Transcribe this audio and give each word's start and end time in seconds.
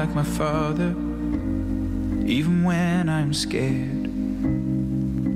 to 0.00 0.06
be 0.06 0.10
strong 0.10 0.10
like 0.14 0.14
my 0.14 0.22
father, 0.22 0.94
even 2.26 2.64
when 2.64 3.08
I'm 3.08 3.32
scared. 3.32 4.08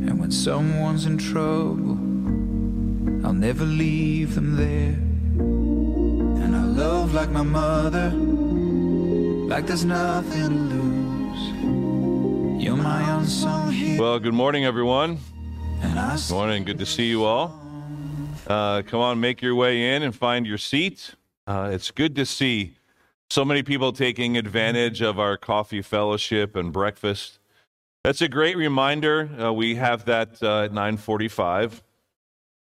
And 0.06 0.20
when 0.20 0.30
someone's 0.30 1.06
in 1.06 1.16
trouble, 1.18 1.98
I'll 3.26 3.32
never 3.32 3.64
leave 3.64 4.34
them 4.34 4.56
there. 4.56 4.98
And 6.44 6.56
I 6.56 6.64
love 6.64 7.14
like 7.14 7.30
my 7.30 7.42
mother, 7.42 8.10
like 8.10 9.66
there's 9.66 9.84
nothing 9.84 10.42
to 10.42 10.48
lose. 10.48 12.62
You're 12.62 12.76
my 12.76 13.02
unsung 13.18 13.72
hero. 13.72 14.02
Well, 14.02 14.18
good 14.18 14.34
morning, 14.34 14.64
everyone. 14.64 15.18
Good 15.82 16.30
morning. 16.30 16.64
Good 16.64 16.78
to 16.78 16.86
see 16.86 17.08
you 17.08 17.24
all. 17.24 17.60
Uh, 18.46 18.82
come 18.82 19.00
on, 19.00 19.20
make 19.20 19.42
your 19.42 19.54
way 19.54 19.94
in 19.94 20.02
and 20.02 20.14
find 20.14 20.46
your 20.46 20.58
seat. 20.58 21.14
Uh, 21.46 21.70
it's 21.72 21.90
good 21.90 22.14
to 22.16 22.26
see 22.26 22.74
so 23.30 23.44
many 23.44 23.62
people 23.62 23.92
taking 23.92 24.36
advantage 24.36 25.00
of 25.00 25.18
our 25.18 25.36
coffee 25.36 25.82
fellowship 25.82 26.56
and 26.56 26.72
breakfast. 26.72 27.38
That's 28.04 28.20
a 28.20 28.28
great 28.28 28.56
reminder. 28.56 29.28
Uh, 29.40 29.52
we 29.52 29.76
have 29.76 30.04
that 30.04 30.42
uh, 30.42 30.64
at 30.64 30.72
9:45 30.72 31.82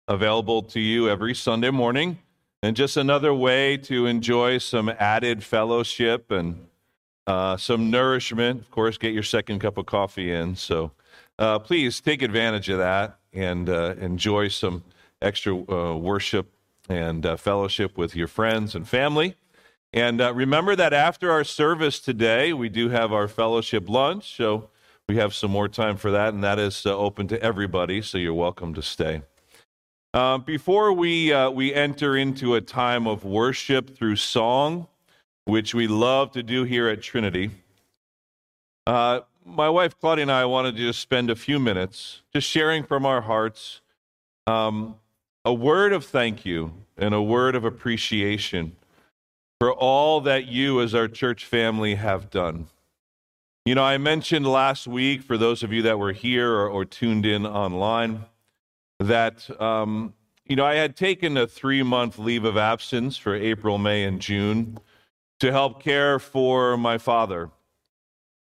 available 0.09 0.63
to 0.63 0.81
you 0.81 1.09
every 1.09 1.35
Sunday 1.35 1.71
morning, 1.71 2.19
and 2.63 2.77
just 2.77 2.97
another 2.97 3.33
way 3.33 3.77
to 3.79 4.07
enjoy 4.07 4.59
some 4.59 4.91
added 4.91 5.43
fellowship 5.43 6.31
and 6.31 6.67
uh, 7.27 7.57
some 7.57 7.91
nourishment. 7.91 8.61
Of 8.61 8.71
course, 8.71 8.99
get 8.99 9.15
your 9.15 9.23
second 9.23 9.61
cup 9.61 9.79
of 9.79 9.87
coffee 9.87 10.33
in. 10.33 10.55
So 10.57 10.93
uh, 11.39 11.59
please 11.61 12.01
take 12.01 12.21
advantage 12.21 12.69
of 12.69 12.79
that 12.79 13.19
and 13.33 13.71
uh, 13.71 13.95
enjoy 13.99 14.49
some 14.49 14.85
extra 15.23 15.55
uh, 15.55 15.97
worship 15.97 16.53
and 16.89 17.25
fellowship 17.39 17.97
with 17.97 18.15
your 18.15 18.27
friends 18.27 18.75
and 18.75 18.87
family. 18.87 19.37
And 19.93 20.21
uh, 20.23 20.33
remember 20.33 20.75
that 20.75 20.93
after 20.95 21.31
our 21.31 21.45
service 21.45 22.01
today, 22.01 22.53
we 22.53 22.71
do 22.71 22.89
have 22.89 23.13
our 23.13 23.29
fellowship 23.29 23.89
lunch. 23.89 24.37
So 24.37 24.71
we 25.07 25.17
have 25.17 25.35
some 25.35 25.51
more 25.51 25.69
time 25.69 25.97
for 25.99 26.11
that, 26.11 26.33
and 26.33 26.43
that 26.43 26.59
is 26.59 26.87
uh, 26.87 26.97
open 26.97 27.29
to 27.29 27.43
everybody. 27.43 28.01
So 28.01 28.17
you're 28.17 28.33
welcome 28.33 28.73
to 28.75 28.83
stay. 28.83 29.23
Uh, 30.15 30.39
before 30.39 30.93
we 30.93 31.33
uh, 31.33 31.51
we 31.51 31.75
enter 31.75 32.17
into 32.17 32.55
a 32.55 32.61
time 32.61 33.07
of 33.07 33.25
worship 33.25 33.95
through 33.97 34.17
song, 34.17 34.87
which 35.45 35.75
we 35.75 35.87
love 35.87 36.33
to 36.33 36.43
do 36.43 36.65
here 36.65 36.89
at 36.89 37.03
Trinity, 37.03 37.51
uh, 38.87 39.21
my 39.45 39.69
wife 39.69 39.99
Claudia 39.99 40.23
and 40.23 40.33
I 40.33 40.45
wanted 40.45 40.77
to 40.77 40.83
just 40.83 41.01
spend 41.01 41.31
a 41.31 41.37
few 41.37 41.59
minutes 41.59 42.23
just 42.33 42.49
sharing 42.49 42.85
from 42.85 43.05
our 43.05 43.23
hearts 43.23 43.81
um, 44.47 44.97
a 45.45 45.53
word 45.53 45.93
of 45.93 46.05
thank 46.05 46.45
you 46.45 46.73
and 46.97 47.15
a 47.15 47.23
word 47.23 47.55
of 47.55 47.65
appreciation 47.65 48.77
for 49.63 49.73
all 49.73 50.21
that 50.21 50.49
you 50.49 50.81
as 50.81 50.93
our 50.93 51.07
church 51.07 51.45
family 51.45 51.95
have 51.95 52.31
done. 52.31 52.67
You 53.65 53.77
know, 53.77 53.85
I 53.85 53.97
mentioned 53.97 54.45
last 54.45 54.89
week, 54.89 55.23
for 55.23 55.39
those 55.39 55.63
of 55.63 55.73
you 55.73 55.83
that 55.83 56.01
were 56.01 56.11
here 56.11 56.51
or, 56.51 56.69
or 56.69 56.85
tuned 56.85 57.25
in 57.25 57.47
online, 57.47 58.25
that, 58.99 59.49
um, 59.61 60.15
you 60.49 60.57
know, 60.57 60.65
I 60.65 60.75
had 60.75 60.97
taken 60.97 61.37
a 61.37 61.47
three 61.47 61.85
month 61.85 62.19
leave 62.19 62.43
of 62.43 62.57
absence 62.57 63.17
for 63.17 63.37
April, 63.37 63.79
May, 63.79 64.03
and 64.03 64.21
June 64.21 64.79
to 65.39 65.53
help 65.53 65.81
care 65.81 66.19
for 66.19 66.77
my 66.77 66.99
father, 66.99 67.49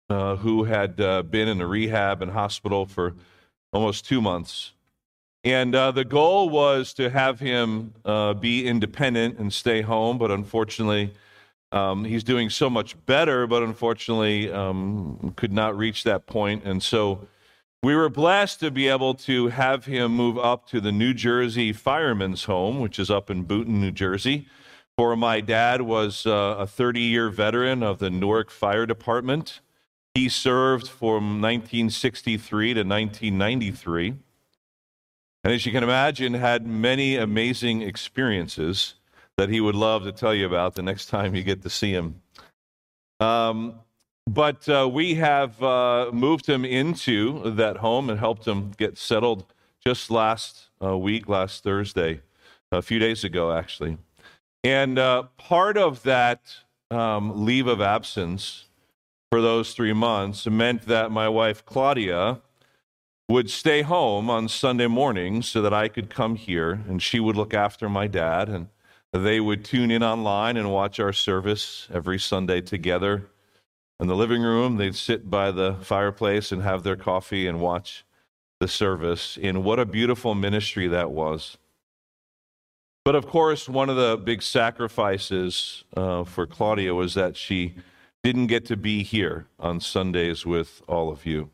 uh, 0.09 0.37
who 0.37 0.63
had 0.63 1.01
uh, 1.01 1.23
been 1.23 1.49
in 1.49 1.59
a 1.59 1.67
rehab 1.67 2.21
and 2.21 2.31
hospital 2.31 2.85
for 2.85 3.13
almost 3.73 4.05
two 4.05 4.21
months. 4.21 4.71
And 5.43 5.73
uh, 5.73 5.91
the 5.91 6.03
goal 6.03 6.49
was 6.49 6.93
to 6.95 7.09
have 7.09 7.39
him 7.39 7.93
uh, 8.03 8.33
be 8.33 8.67
independent 8.67 9.39
and 9.39 9.53
stay 9.53 9.81
home, 9.81 10.17
but 10.17 10.31
unfortunately, 10.31 11.13
um, 11.71 12.03
he's 12.03 12.23
doing 12.23 12.49
so 12.49 12.69
much 12.69 12.95
better, 13.05 13.47
but 13.47 13.63
unfortunately, 13.63 14.51
um, 14.51 15.33
could 15.37 15.53
not 15.53 15.77
reach 15.77 16.03
that 16.03 16.25
point. 16.25 16.63
And 16.65 16.81
so 16.83 17.27
we 17.81 17.95
were 17.95 18.09
blessed 18.09 18.59
to 18.61 18.71
be 18.71 18.89
able 18.89 19.13
to 19.15 19.47
have 19.49 19.85
him 19.85 20.11
move 20.11 20.37
up 20.37 20.67
to 20.67 20.81
the 20.81 20.91
New 20.91 21.13
Jersey 21.13 21.71
Firemen's 21.71 22.43
Home, 22.45 22.79
which 22.79 22.99
is 22.99 23.09
up 23.09 23.29
in 23.29 23.45
Boonton, 23.45 23.79
New 23.79 23.91
Jersey. 23.91 24.47
For 24.97 25.15
my 25.15 25.39
dad 25.39 25.83
was 25.83 26.25
uh, 26.25 26.55
a 26.59 26.67
30 26.67 26.99
year 26.99 27.29
veteran 27.29 27.81
of 27.83 27.99
the 27.99 28.09
Newark 28.09 28.49
Fire 28.49 28.85
Department. 28.85 29.61
He 30.13 30.27
served 30.27 30.89
from 30.89 31.39
1963 31.41 32.73
to 32.73 32.79
1993. 32.81 34.15
And 35.49 35.55
as 35.55 35.65
you 35.65 35.71
can 35.71 35.81
imagine, 35.81 36.35
had 36.35 36.67
many 36.67 37.15
amazing 37.15 37.81
experiences 37.81 38.93
that 39.35 39.49
he 39.49 39.59
would 39.59 39.73
love 39.73 40.03
to 40.03 40.11
tell 40.11 40.31
you 40.31 40.45
about 40.45 40.75
the 40.75 40.83
next 40.83 41.07
time 41.07 41.33
you 41.33 41.41
get 41.41 41.63
to 41.63 41.71
see 41.71 41.91
him. 41.91 42.21
Um, 43.19 43.79
but 44.27 44.69
uh, 44.69 44.87
we 44.87 45.15
have 45.15 45.59
uh, 45.63 46.11
moved 46.13 46.45
him 46.47 46.65
into 46.65 47.49
that 47.55 47.77
home 47.77 48.11
and 48.11 48.19
helped 48.19 48.47
him 48.47 48.73
get 48.77 48.95
settled 48.95 49.51
just 49.83 50.11
last 50.11 50.67
uh, 50.83 50.95
week, 50.95 51.27
last 51.27 51.63
Thursday, 51.63 52.21
a 52.71 52.83
few 52.83 52.99
days 52.99 53.23
ago, 53.23 53.51
actually. 53.51 53.97
And 54.63 54.99
uh, 54.99 55.23
part 55.37 55.79
of 55.79 56.03
that 56.03 56.41
um, 56.91 57.43
leave 57.43 57.65
of 57.65 57.81
absence 57.81 58.65
for 59.31 59.41
those 59.41 59.73
three 59.73 59.93
months 59.93 60.45
meant 60.45 60.83
that 60.83 61.09
my 61.09 61.27
wife, 61.27 61.65
Claudia, 61.65 62.39
would 63.29 63.49
stay 63.49 63.83
home 63.83 64.27
on 64.27 64.47
Sunday 64.47 64.87
mornings 64.87 65.47
so 65.47 65.61
that 65.61 65.73
I 65.73 65.87
could 65.87 66.09
come 66.09 66.35
here 66.35 66.81
and 66.87 66.99
she 66.99 67.19
would 67.19 67.35
look 67.37 67.53
after 67.53 67.87
my 67.87 68.07
dad 68.07 68.49
and 68.49 68.69
they 69.13 69.39
would 69.39 69.63
tune 69.63 69.91
in 69.91 70.01
online 70.01 70.57
and 70.57 70.71
watch 70.71 70.99
our 70.99 71.13
service 71.13 71.87
every 71.93 72.17
Sunday 72.17 72.59
together 72.61 73.27
in 73.99 74.07
the 74.07 74.15
living 74.15 74.41
room. 74.41 74.77
They'd 74.77 74.95
sit 74.95 75.29
by 75.29 75.51
the 75.51 75.75
fireplace 75.81 76.51
and 76.51 76.63
have 76.63 76.81
their 76.81 76.95
coffee 76.95 77.45
and 77.45 77.61
watch 77.61 78.03
the 78.59 78.67
service. 78.67 79.37
And 79.41 79.63
what 79.63 79.77
a 79.77 79.85
beautiful 79.85 80.33
ministry 80.33 80.87
that 80.87 81.11
was. 81.11 81.57
But 83.05 83.13
of 83.15 83.27
course, 83.27 83.69
one 83.69 83.89
of 83.89 83.95
the 83.95 84.17
big 84.17 84.41
sacrifices 84.41 85.83
uh, 85.95 86.23
for 86.23 86.47
Claudia 86.47 86.95
was 86.95 87.13
that 87.13 87.37
she 87.37 87.75
didn't 88.23 88.47
get 88.47 88.65
to 88.65 88.75
be 88.75 89.03
here 89.03 89.45
on 89.59 89.79
Sundays 89.79 90.47
with 90.47 90.81
all 90.87 91.11
of 91.11 91.27
you. 91.27 91.51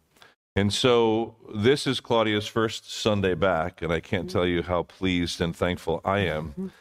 And 0.56 0.72
so 0.72 1.36
this 1.54 1.86
is 1.86 2.00
Claudia's 2.00 2.48
first 2.48 2.90
Sunday 2.90 3.34
back, 3.34 3.81
and 3.81 3.92
I 3.92 4.00
can't 4.00 4.30
tell 4.30 4.46
you 4.46 4.62
how 4.62 4.84
pleased 4.84 5.42
and 5.42 5.54
thankful 5.54 6.00
I 6.06 6.19
am 6.19 6.72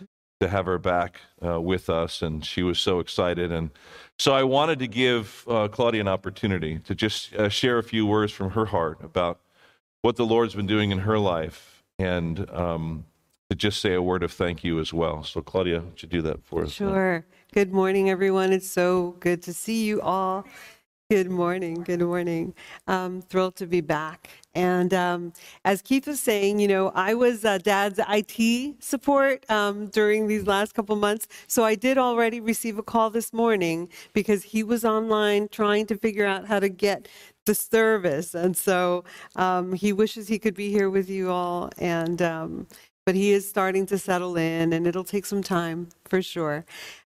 to 0.41 0.49
have 0.49 0.67
her 0.67 0.79
back 0.79 1.21
uh, 1.45 1.61
with 1.61 1.91
us. 1.91 2.23
And 2.23 2.45
she 2.45 2.63
was 2.63 2.79
so 2.79 3.01
excited. 3.01 3.51
And 3.51 3.71
so 4.19 4.33
I 4.33 4.45
wanted 4.45 4.79
to 4.79 4.87
give 4.87 5.45
uh, 5.49 5.67
Claudia 5.69 6.01
an 6.03 6.09
opportunity 6.09 6.79
to 6.81 6.95
just 6.95 7.35
uh, 7.35 7.49
share 7.49 7.79
a 7.79 7.83
few 7.83 8.07
words 8.07 8.33
from 8.33 8.51
her 8.51 8.67
heart 8.67 9.03
about 9.03 9.41
what 10.03 10.17
the 10.17 10.27
Lord's 10.27 10.55
been 10.55 10.67
doing 10.67 10.93
in 10.93 10.99
her 10.99 11.19
life 11.19 11.83
and 11.99 12.49
um, 12.51 13.05
to 13.51 13.57
just 13.57 13.81
say 13.81 13.95
a 13.95 14.03
word 14.03 14.23
of 14.23 14.33
thank 14.33 14.63
you 14.63 14.79
as 14.79 14.93
well. 14.93 15.25
So, 15.25 15.41
Claudia, 15.41 15.81
would 15.81 16.03
you 16.03 16.09
do 16.09 16.23
that 16.23 16.45
for 16.45 16.63
us? 16.63 16.73
Sure. 16.73 17.25
Good 17.53 17.73
morning, 17.73 18.11
everyone. 18.11 18.53
It's 18.53 18.69
so 18.69 19.17
good 19.21 19.43
to 19.43 19.53
see 19.53 19.85
you 19.85 20.01
all. 20.01 20.45
Good 21.15 21.31
morning. 21.31 21.85
Good 21.85 22.01
morning. 22.01 22.55
Um, 22.89 23.23
thrilled 23.23 23.55
to 23.59 23.69
be 23.69 23.81
back. 23.81 24.31
And 24.53 24.93
um, 24.93 25.33
as 25.65 25.81
Keith 25.81 26.09
was 26.09 26.19
saying, 26.19 26.59
you 26.59 26.67
know, 26.67 26.91
I 26.93 27.15
was 27.15 27.45
uh, 27.45 27.59
Dad's 27.59 28.01
IT 28.09 28.83
support 28.83 29.49
um, 29.49 29.87
during 29.87 30.27
these 30.27 30.49
last 30.49 30.75
couple 30.75 30.97
months. 30.97 31.29
So 31.47 31.63
I 31.63 31.77
did 31.77 31.99
already 31.99 32.41
receive 32.41 32.79
a 32.79 32.83
call 32.83 33.11
this 33.11 33.33
morning 33.33 33.91
because 34.13 34.43
he 34.43 34.65
was 34.65 34.85
online 34.85 35.47
trying 35.51 35.87
to 35.87 35.97
figure 35.97 36.27
out 36.27 36.49
how 36.49 36.59
to 36.59 36.69
get 36.69 37.07
the 37.47 37.55
service. 37.55 38.35
And 38.35 38.57
so 38.57 39.05
um, 39.37 39.73
he 39.73 39.93
wishes 39.93 40.27
he 40.27 40.41
could 40.41 40.57
be 40.57 40.71
here 40.73 40.91
with 40.91 41.09
you 41.09 41.31
all. 41.31 41.71
And 41.79 42.21
um, 42.21 42.67
but 43.07 43.15
he 43.15 43.31
is 43.31 43.49
starting 43.49 43.87
to 43.87 43.99
settle 43.99 44.37
in, 44.37 44.73
and 44.73 44.87
it'll 44.87 45.05
take 45.05 45.27
some 45.27 45.43
time 45.43 45.91
for 46.07 46.23
sure. 46.23 46.65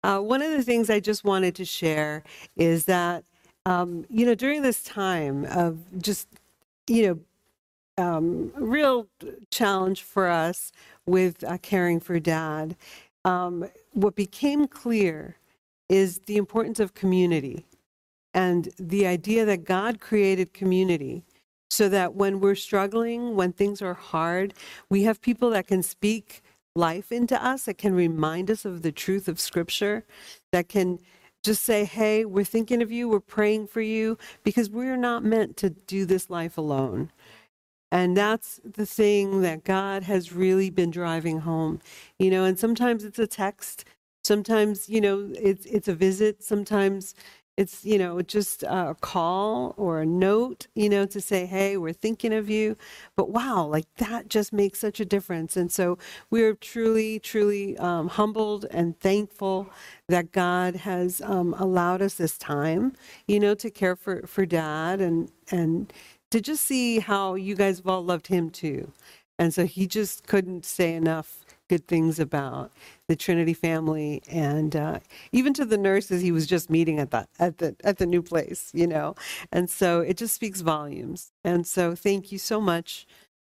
Uh, 0.03 0.19
one 0.19 0.41
of 0.41 0.51
the 0.51 0.63
things 0.63 0.89
I 0.89 0.99
just 0.99 1.23
wanted 1.23 1.55
to 1.55 1.65
share 1.65 2.23
is 2.57 2.85
that 2.85 3.23
um, 3.65 4.05
you 4.09 4.25
know, 4.25 4.35
during 4.35 4.61
this 4.61 4.83
time 4.83 5.45
of 5.45 5.79
just, 6.01 6.27
you 6.87 7.07
know, 7.07 7.19
um, 8.03 8.51
real 8.55 9.07
challenge 9.51 10.01
for 10.01 10.27
us 10.27 10.71
with 11.05 11.43
uh, 11.43 11.57
caring 11.61 11.99
for 11.99 12.19
dad, 12.19 12.75
um, 13.23 13.69
what 13.91 14.15
became 14.15 14.67
clear 14.67 15.37
is 15.89 16.19
the 16.25 16.37
importance 16.37 16.79
of 16.79 16.93
community 16.93 17.65
and 18.33 18.69
the 18.79 19.05
idea 19.05 19.45
that 19.45 19.63
God 19.63 19.99
created 19.99 20.53
community 20.53 21.23
so 21.69 21.87
that 21.89 22.15
when 22.15 22.39
we're 22.39 22.55
struggling, 22.55 23.35
when 23.35 23.53
things 23.53 23.81
are 23.81 23.93
hard, 23.93 24.53
we 24.89 25.03
have 25.03 25.21
people 25.21 25.49
that 25.51 25.67
can 25.67 25.83
speak 25.83 26.41
life 26.75 27.11
into 27.11 27.43
us, 27.43 27.63
that 27.65 27.77
can 27.77 27.93
remind 27.93 28.49
us 28.49 28.65
of 28.65 28.81
the 28.81 28.91
truth 28.91 29.27
of 29.27 29.39
Scripture, 29.39 30.03
that 30.51 30.67
can 30.67 30.99
just 31.43 31.63
say, 31.63 31.85
hey, 31.85 32.25
we're 32.25 32.45
thinking 32.45 32.81
of 32.81 32.91
you, 32.91 33.09
we're 33.09 33.19
praying 33.19 33.67
for 33.67 33.81
you, 33.81 34.17
because 34.43 34.69
we're 34.69 34.97
not 34.97 35.23
meant 35.23 35.57
to 35.57 35.69
do 35.71 36.05
this 36.05 36.29
life 36.29 36.57
alone. 36.57 37.11
And 37.91 38.17
that's 38.17 38.59
the 38.65 38.85
thing 38.87 39.41
that 39.41 39.63
God 39.63 40.03
has 40.03 40.33
really 40.33 40.69
been 40.71 40.91
driving 40.91 41.39
home. 41.41 41.79
You 42.19 42.31
know, 42.31 42.45
and 42.45 42.57
sometimes 42.59 43.03
it's 43.03 43.19
a 43.19 43.27
text, 43.27 43.85
Sometimes, 44.23 44.87
you 44.89 45.01
know, 45.01 45.29
it's 45.35 45.65
it's 45.65 45.87
a 45.89 45.93
visit. 45.95 46.43
Sometimes 46.43 47.13
it's, 47.57 47.85
you 47.85 47.97
know, 47.97 48.21
just 48.21 48.63
a 48.63 48.95
call 48.99 49.75
or 49.77 50.01
a 50.01 50.05
note, 50.05 50.67
you 50.75 50.89
know, 50.89 51.05
to 51.05 51.21
say, 51.21 51.45
hey, 51.45 51.77
we're 51.77 51.93
thinking 51.93 52.33
of 52.33 52.49
you. 52.49 52.75
But 53.15 53.29
wow, 53.29 53.65
like 53.65 53.85
that 53.97 54.27
just 54.27 54.53
makes 54.53 54.79
such 54.79 54.99
a 54.99 55.05
difference. 55.05 55.55
And 55.55 55.71
so 55.71 55.97
we're 56.31 56.55
truly, 56.55 57.19
truly 57.19 57.77
um, 57.77 58.07
humbled 58.07 58.65
and 58.71 58.99
thankful 58.99 59.69
that 60.09 60.31
God 60.31 60.77
has 60.77 61.21
um, 61.21 61.53
allowed 61.59 62.01
us 62.01 62.15
this 62.15 62.37
time, 62.37 62.93
you 63.27 63.39
know, 63.39 63.53
to 63.55 63.69
care 63.69 63.95
for, 63.95 64.25
for 64.25 64.45
dad 64.45 64.99
and, 64.99 65.31
and 65.51 65.93
to 66.31 66.41
just 66.41 66.65
see 66.65 66.99
how 66.99 67.35
you 67.35 67.55
guys 67.55 67.77
have 67.77 67.87
all 67.87 68.03
loved 68.03 68.27
him 68.27 68.49
too. 68.49 68.91
And 69.37 69.53
so 69.53 69.65
he 69.65 69.87
just 69.87 70.25
couldn't 70.25 70.65
say 70.65 70.93
enough 70.95 71.45
good 71.69 71.87
things 71.87 72.19
about 72.19 72.71
the 73.13 73.17
Trinity 73.17 73.53
family, 73.53 74.23
and 74.27 74.75
uh, 74.75 74.99
even 75.31 75.53
to 75.53 75.65
the 75.65 75.77
nurses 75.77 76.23
he 76.23 76.31
was 76.31 76.47
just 76.47 76.67
meeting 76.71 76.97
at 76.99 77.11
the 77.11 77.27
at 77.39 77.59
the 77.59 77.75
at 77.83 77.99
the 77.99 78.07
new 78.07 78.23
place, 78.23 78.71
you 78.73 78.87
know. 78.87 79.13
And 79.51 79.69
so 79.69 80.01
it 80.01 80.17
just 80.17 80.33
speaks 80.33 80.61
volumes. 80.61 81.31
And 81.43 81.67
so 81.67 81.93
thank 81.93 82.31
you 82.31 82.39
so 82.39 82.59
much, 82.59 83.05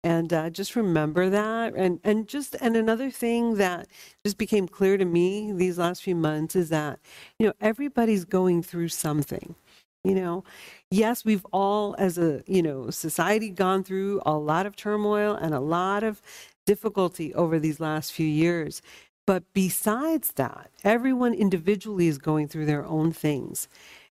and 0.05 0.33
uh, 0.33 0.51
just 0.51 0.77
remember 0.77 1.29
that. 1.29 1.75
And 1.75 1.99
and 2.05 2.29
just 2.29 2.55
and 2.61 2.77
another 2.77 3.11
thing 3.11 3.57
that 3.57 3.89
just 4.25 4.39
became 4.39 4.69
clear 4.69 4.97
to 4.97 5.05
me 5.05 5.51
these 5.53 5.77
last 5.77 6.05
few 6.05 6.15
months 6.15 6.55
is 6.55 6.69
that 6.69 7.01
you 7.41 7.47
know 7.49 7.55
everybody's 7.61 8.25
going 8.25 8.63
through 8.63 8.89
something 8.89 9.57
you 10.05 10.15
know 10.15 10.45
yes 10.91 11.25
we've 11.25 11.45
all 11.53 11.97
as 11.99 12.17
a 12.19 12.43
you 12.47 12.63
know 12.63 12.89
society 12.91 13.51
gone 13.51 13.83
through 13.83 14.23
a 14.25 14.35
lot 14.39 14.67
of 14.67 14.77
turmoil 14.77 15.35
and 15.35 15.53
a 15.55 15.61
lot 15.61 16.05
of 16.05 16.23
difficulty 16.67 17.35
over 17.35 17.59
these 17.59 17.81
last 17.81 18.13
few 18.13 18.27
years. 18.27 18.83
But 19.29 19.45
besides 19.53 20.33
that, 20.37 20.71
everyone 20.85 21.35
individually 21.35 22.09
is 22.09 22.17
going 22.17 22.49
through 22.49 22.65
their 22.65 22.87
own 22.87 23.13
things. 23.13 23.69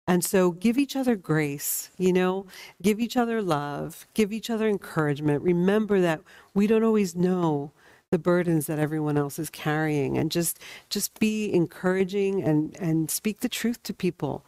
And 0.08 0.24
so 0.24 0.52
give 0.52 0.78
each 0.78 0.96
other 0.96 1.16
grace, 1.16 1.90
you 1.98 2.14
know, 2.14 2.46
give 2.84 3.00
each 3.00 3.18
other 3.18 3.42
love, 3.42 4.06
give 4.14 4.32
each 4.32 4.52
other 4.52 4.70
encouragement. 4.70 5.42
Remember 5.42 6.00
that 6.02 6.22
we 6.54 6.68
don't 6.68 6.84
always 6.84 7.16
know 7.16 7.72
the 8.12 8.20
burdens 8.20 8.68
that 8.68 8.78
everyone 8.78 9.18
else 9.18 9.40
is 9.40 9.50
carrying. 9.50 10.20
And 10.20 10.32
just 10.32 10.60
just 10.88 11.20
be 11.20 11.52
encouraging 11.52 12.44
and 12.44 12.78
and 12.80 13.10
speak 13.10 13.40
the 13.40 13.50
truth 13.50 13.82
to 13.86 13.96
people. 13.96 14.46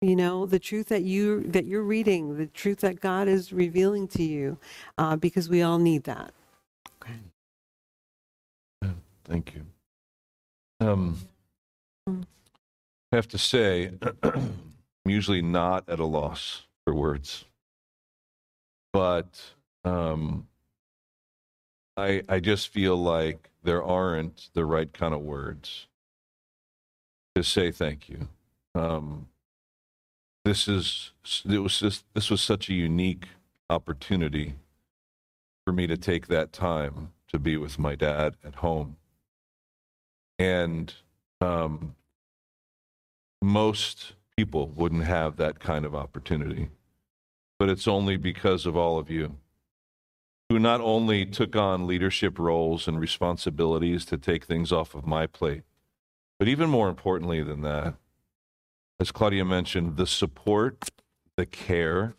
You 0.00 0.14
know 0.14 0.46
the 0.46 0.60
truth 0.60 0.86
that 0.90 1.02
you 1.02 1.42
that 1.48 1.64
you're 1.64 1.82
reading 1.82 2.36
the 2.36 2.46
truth 2.46 2.78
that 2.82 3.00
god 3.00 3.26
is 3.26 3.52
revealing 3.52 4.06
to 4.08 4.22
you 4.22 4.56
uh, 4.98 5.16
because 5.16 5.48
we 5.48 5.62
all 5.62 5.80
need 5.80 6.04
that. 6.04 6.32
Okay. 7.02 7.18
Thank 9.24 9.54
you. 9.56 9.66
Um, 10.82 11.16
I 12.08 13.16
have 13.16 13.28
to 13.28 13.38
say, 13.38 13.92
I'm 14.24 14.56
usually 15.04 15.40
not 15.40 15.88
at 15.88 16.00
a 16.00 16.04
loss 16.04 16.62
for 16.84 16.92
words, 16.92 17.44
but 18.92 19.40
um, 19.84 20.48
I 21.96 22.22
I 22.28 22.40
just 22.40 22.66
feel 22.66 22.96
like 22.96 23.50
there 23.62 23.84
aren't 23.84 24.50
the 24.54 24.64
right 24.64 24.92
kind 24.92 25.14
of 25.14 25.20
words 25.20 25.86
to 27.36 27.44
say 27.44 27.70
thank 27.70 28.08
you. 28.08 28.28
Um, 28.74 29.28
this 30.44 30.66
is 30.66 31.12
it 31.48 31.58
was 31.58 31.78
just, 31.78 32.04
this 32.12 32.28
was 32.28 32.40
such 32.40 32.68
a 32.68 32.74
unique 32.74 33.28
opportunity 33.70 34.54
for 35.64 35.72
me 35.72 35.86
to 35.86 35.96
take 35.96 36.26
that 36.26 36.52
time 36.52 37.12
to 37.28 37.38
be 37.38 37.56
with 37.56 37.78
my 37.78 37.94
dad 37.94 38.34
at 38.44 38.56
home 38.56 38.96
and 40.38 40.94
um, 41.40 41.94
most 43.42 44.14
people 44.36 44.68
wouldn't 44.68 45.04
have 45.04 45.36
that 45.36 45.60
kind 45.60 45.84
of 45.84 45.94
opportunity. 45.94 46.68
But 47.58 47.68
it's 47.68 47.86
only 47.86 48.16
because 48.16 48.66
of 48.66 48.76
all 48.76 48.98
of 48.98 49.10
you 49.10 49.36
who 50.48 50.58
not 50.58 50.80
only 50.80 51.24
took 51.24 51.56
on 51.56 51.86
leadership 51.86 52.38
roles 52.38 52.86
and 52.86 53.00
responsibilities 53.00 54.04
to 54.06 54.18
take 54.18 54.44
things 54.44 54.72
off 54.72 54.94
of 54.94 55.06
my 55.06 55.26
plate, 55.26 55.62
but 56.38 56.48
even 56.48 56.68
more 56.68 56.88
importantly 56.88 57.42
than 57.42 57.62
that, 57.62 57.94
as 59.00 59.12
Claudia 59.12 59.44
mentioned, 59.44 59.96
the 59.96 60.06
support, 60.06 60.90
the 61.36 61.46
care, 61.46 62.14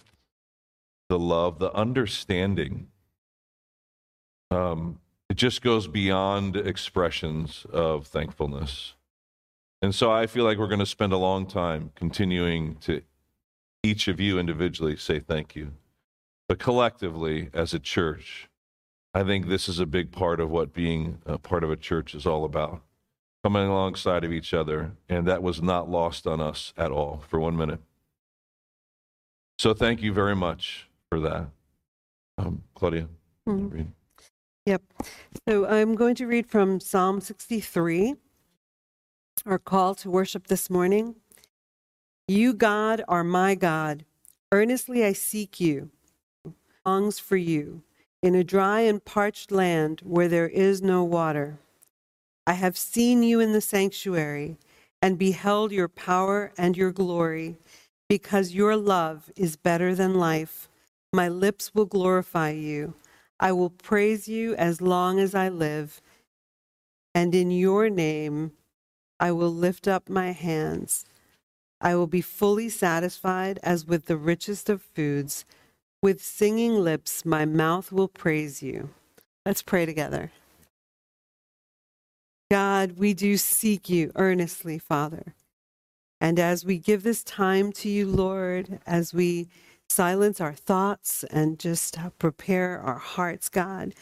the 1.10 1.20
love, 1.20 1.60
the 1.60 1.72
understanding 1.74 2.88
um, 4.50 5.00
it 5.34 5.38
just 5.38 5.64
goes 5.64 5.88
beyond 5.88 6.56
expressions 6.56 7.66
of 7.74 8.06
thankfulness. 8.06 8.94
And 9.82 9.96
so 9.96 10.12
I 10.12 10.28
feel 10.28 10.44
like 10.44 10.60
we're 10.60 10.68
going 10.68 10.78
to 10.78 10.86
spend 10.86 11.12
a 11.12 11.18
long 11.18 11.48
time 11.48 11.92
continuing 11.96 12.76
to 12.82 13.02
each 13.82 14.08
of 14.08 14.20
you 14.20 14.38
individually 14.38 14.96
say 14.96 15.20
thank 15.20 15.56
you. 15.56 15.72
But 16.48 16.60
collectively, 16.60 17.50
as 17.52 17.74
a 17.74 17.80
church, 17.80 18.48
I 19.16 19.24
think 19.24 19.48
this 19.48 19.68
is 19.68 19.80
a 19.80 19.88
big 19.88 20.12
part 20.12 20.40
of 20.40 20.52
what 20.52 20.72
being 20.72 21.18
a 21.26 21.40
part 21.40 21.64
of 21.64 21.72
a 21.72 21.78
church 21.78 22.14
is 22.14 22.28
all 22.28 22.46
about 22.46 22.84
coming 23.44 23.68
alongside 23.68 24.24
of 24.24 24.32
each 24.32 24.54
other. 24.54 24.92
And 25.10 25.28
that 25.28 25.42
was 25.42 25.64
not 25.64 25.90
lost 25.90 26.28
on 26.28 26.42
us 26.42 26.76
at 26.78 26.92
all 26.92 27.24
for 27.28 27.40
one 27.40 27.58
minute. 27.58 27.82
So 29.58 29.74
thank 29.74 30.04
you 30.04 30.14
very 30.14 30.36
much 30.36 30.92
for 31.10 31.20
that. 31.22 31.48
Um, 32.38 32.62
Claudia. 32.76 33.08
Mm-hmm. 33.50 33.82
Yep. 34.66 34.82
So 35.50 35.68
I'm 35.68 35.96
going 35.96 36.16
to 36.16 36.28
read 36.28 36.48
from 36.48 36.80
Psalm 36.80 37.20
63, 37.20 38.16
our 39.46 39.60
call 39.60 39.94
to 39.96 40.10
worship 40.10 40.48
this 40.48 40.70
morning. 40.70 41.16
You, 42.30 42.54
God, 42.54 43.04
are 43.10 43.26
my 43.26 43.56
God. 43.56 44.06
Earnestly 44.54 45.04
I 45.04 45.14
seek 45.14 45.60
you. 45.60 45.90
Longs 46.86 47.20
for 47.20 47.38
you 47.38 47.84
in 48.22 48.36
a 48.36 48.44
dry 48.44 48.82
and 48.82 49.04
parched 49.04 49.52
land 49.52 50.02
where 50.06 50.30
there 50.30 50.48
is 50.48 50.82
no 50.82 51.04
water. 51.04 51.60
I 52.48 52.54
have 52.54 52.78
seen 52.78 53.24
you 53.24 53.42
in 53.42 53.54
the 53.54 53.62
sanctuary 53.62 54.58
and 55.02 55.20
beheld 55.20 55.74
your 55.74 55.90
power 55.90 56.54
and 56.58 56.78
your 56.78 56.92
glory, 56.94 57.58
because 58.10 58.54
your 58.54 58.78
love 58.78 59.30
is 59.36 59.58
better 59.58 59.94
than 59.96 60.16
life. 60.16 60.70
My 61.14 61.28
lips 61.28 61.76
will 61.76 61.86
glorify 61.86 62.52
you. 62.52 62.94
I 63.44 63.52
will 63.52 63.72
praise 63.72 64.30
you 64.30 64.56
as 64.56 64.80
long 64.80 65.20
as 65.20 65.36
I 65.36 65.50
live, 65.50 66.02
and 67.14 67.36
in 67.36 67.52
your 67.52 67.90
name 67.90 68.54
I 69.20 69.34
will 69.34 69.54
lift 69.54 69.86
up 69.86 70.10
my 70.10 70.32
hands. 70.32 71.04
I 71.82 71.96
will 71.96 72.08
be 72.08 72.22
fully 72.22 72.70
satisfied 72.70 73.60
as 73.62 73.86
with 73.86 74.06
the 74.06 74.16
richest 74.16 74.70
of 74.70 74.82
foods. 74.82 75.44
With 76.02 76.24
singing 76.24 76.76
lips, 76.76 77.26
my 77.26 77.44
mouth 77.44 77.92
will 77.92 78.08
praise 78.08 78.64
you. 78.64 78.92
Let's 79.46 79.62
pray 79.62 79.86
together. 79.86 80.32
God, 82.50 82.94
we 82.98 83.14
do 83.14 83.36
seek 83.36 83.90
you 83.90 84.14
earnestly, 84.16 84.80
Father. 84.80 85.36
And 86.22 86.40
as 86.40 86.64
we 86.64 86.78
give 86.78 87.04
this 87.04 87.26
time 87.26 87.74
to 87.74 87.90
you, 87.90 88.08
Lord, 88.08 88.80
as 88.88 89.14
we 89.14 89.50
silence 89.94 90.42
our 90.42 90.54
thoughts 90.54 91.24
and 91.26 91.60
just 91.60 92.00
uh, 92.00 92.12
prepare 92.20 92.80
our 92.82 93.00
hearts, 93.00 93.50
God, 93.50 93.96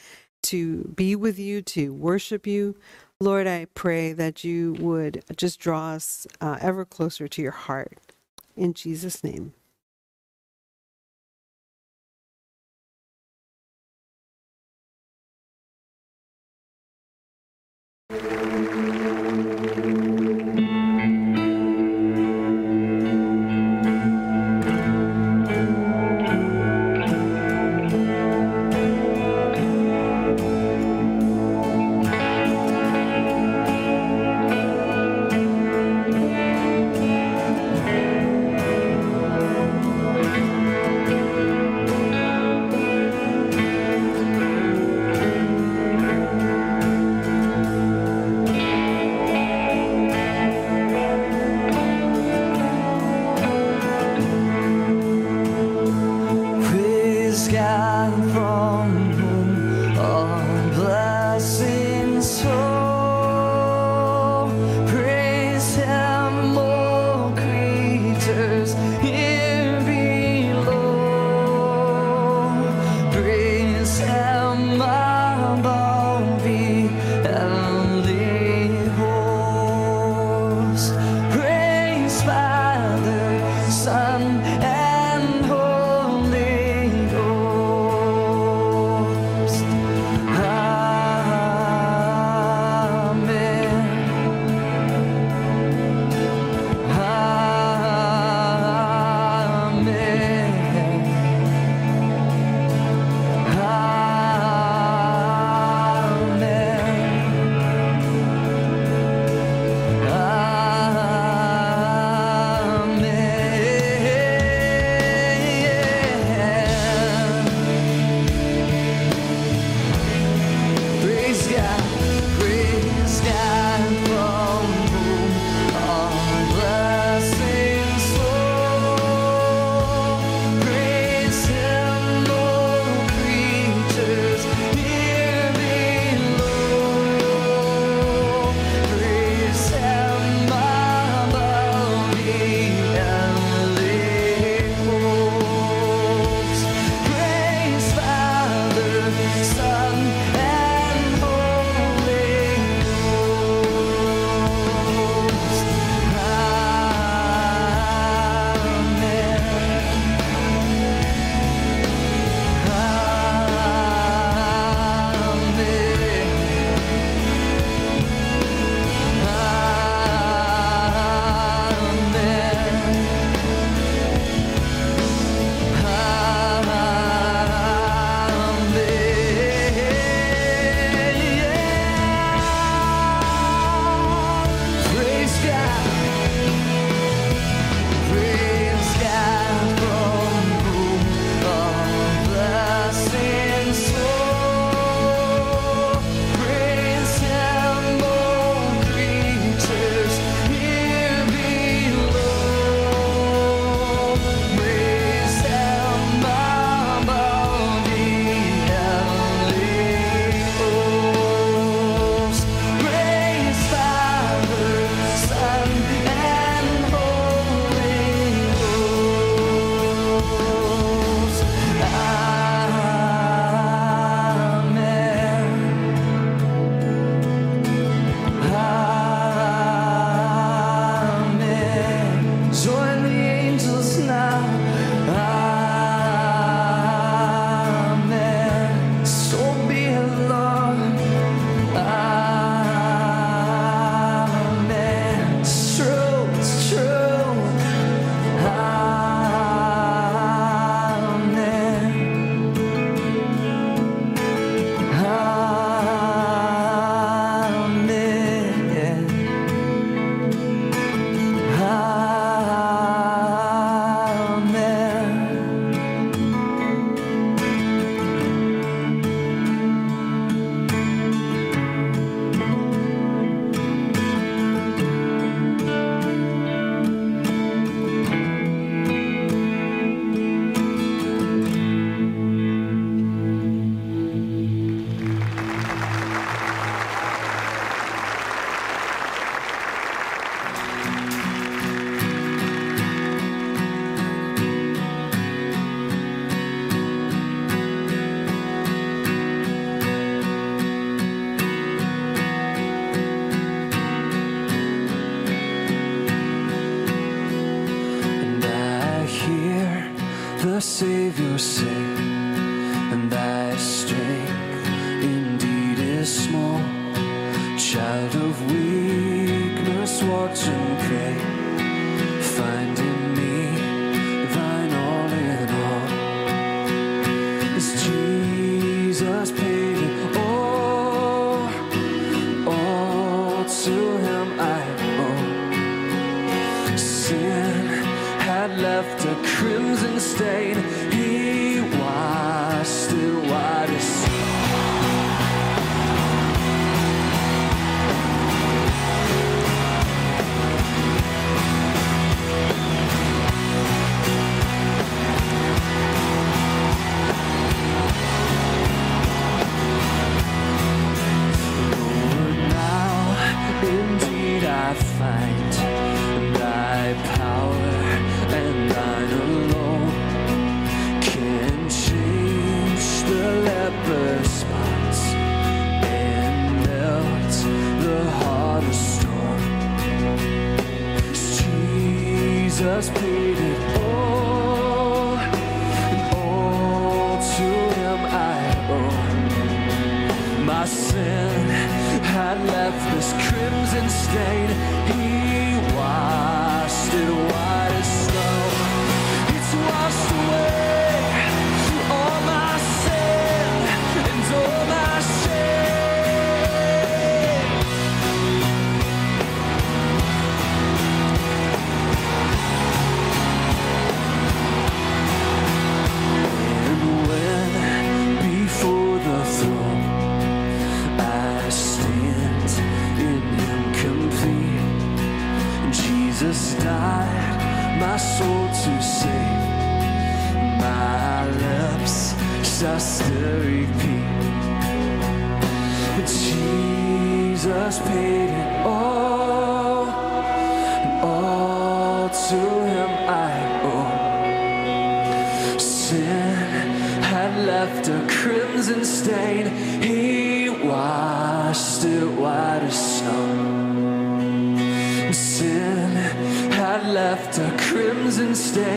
to 0.44 0.86
be 0.96 1.16
with 1.16 1.40
you, 1.40 1.62
to 1.64 1.94
worship 1.94 2.48
you. 2.48 2.76
Lord, 3.20 3.48
I 3.48 3.68
pray 3.76 4.14
that 4.14 4.44
you 4.44 4.74
would 4.80 5.24
just 5.38 5.60
draw 5.60 5.92
us 5.92 6.28
uh, 6.42 6.58
ever 6.62 6.86
closer 6.86 7.28
to 7.28 7.42
your 7.44 7.52
heart. 7.52 7.98
In 8.58 8.74
Jesus' 8.74 9.24
name. 9.24 9.54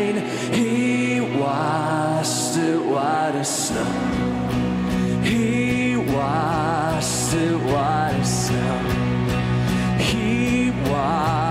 rain. 0.04 0.16
He 0.52 1.20
washed 1.38 2.56
it 2.56 2.78
white 2.78 3.34
as 3.34 3.68
snow. 3.68 3.84
He 5.22 5.96
washed 5.96 7.34
it 7.34 7.56
white 7.56 8.16
as 8.20 8.46
snow. 8.46 8.78
He 9.98 10.70
washed. 10.90 11.43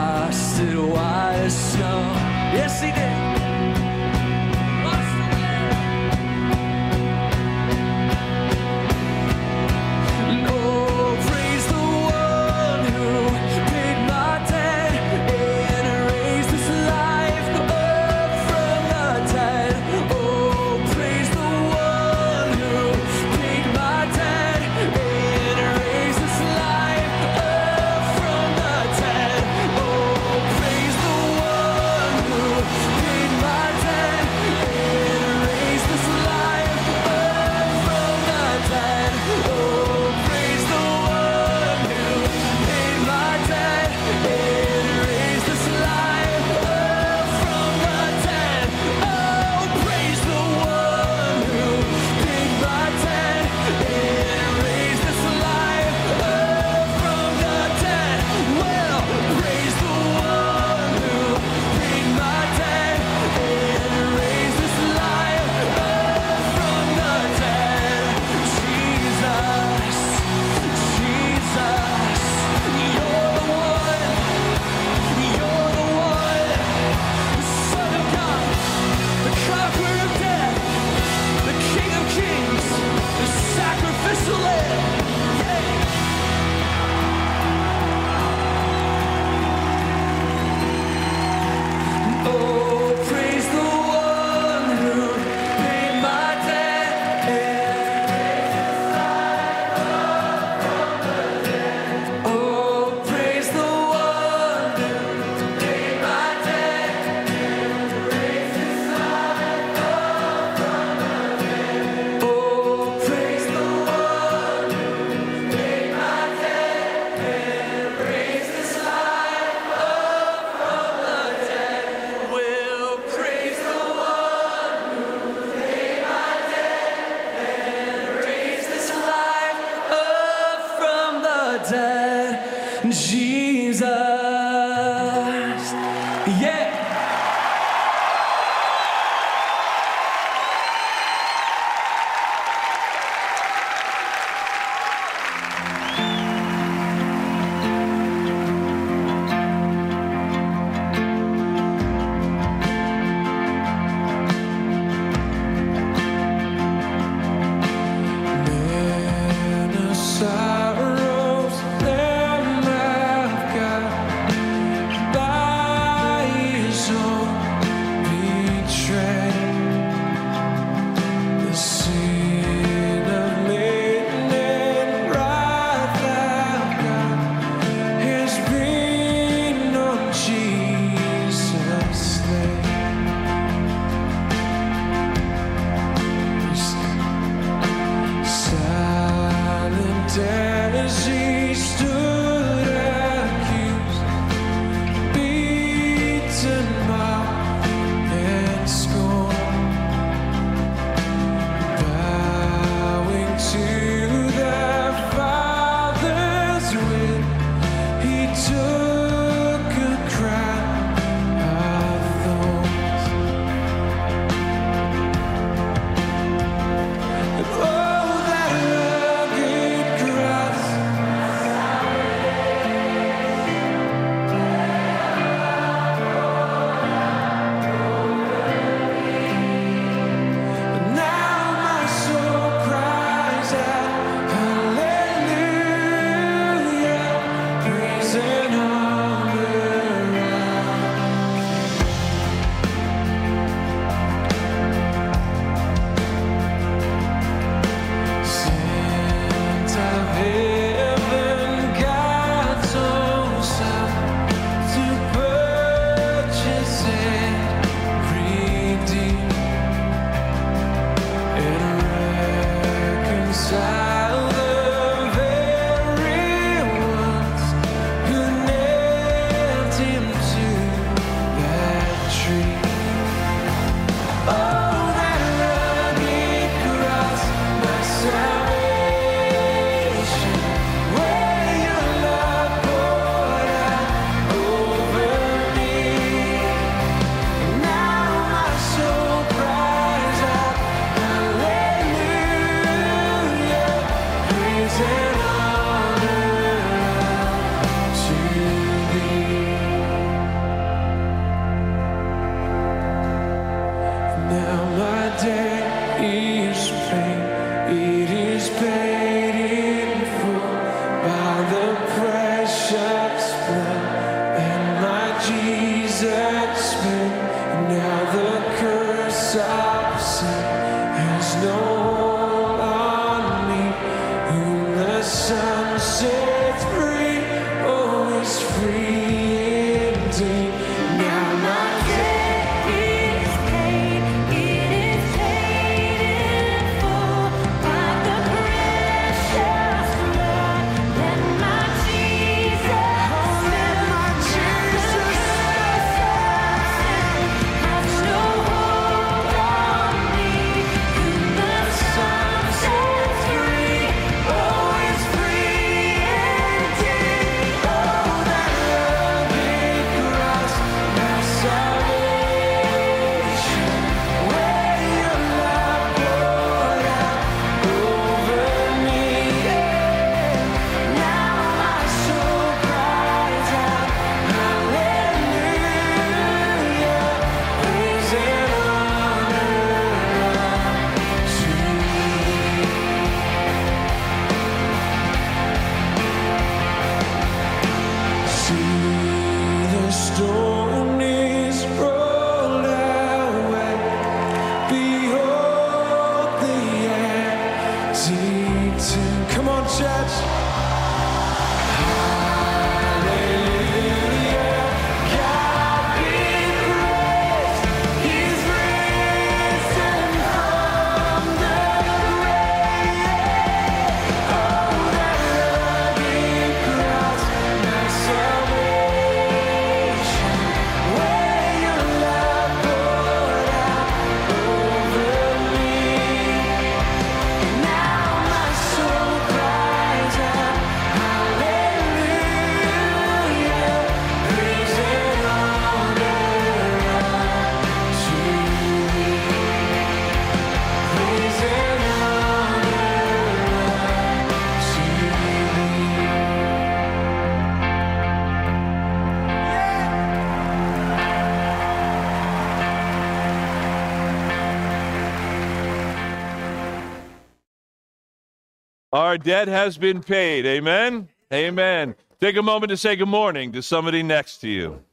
our 459.14 459.18
debt 459.20 459.48
has 459.48 459.78
been 459.78 460.02
paid. 460.02 460.44
Amen? 460.44 461.08
Amen. 461.32 461.94
Take 462.20 462.36
a 462.36 462.42
moment 462.42 462.72
to 462.72 462.78
say 462.78 462.96
good 462.96 463.08
morning 463.08 463.52
to 463.52 463.62
somebody 463.62 464.02
next 464.02 464.40
to 464.40 464.50
you. 464.50 464.84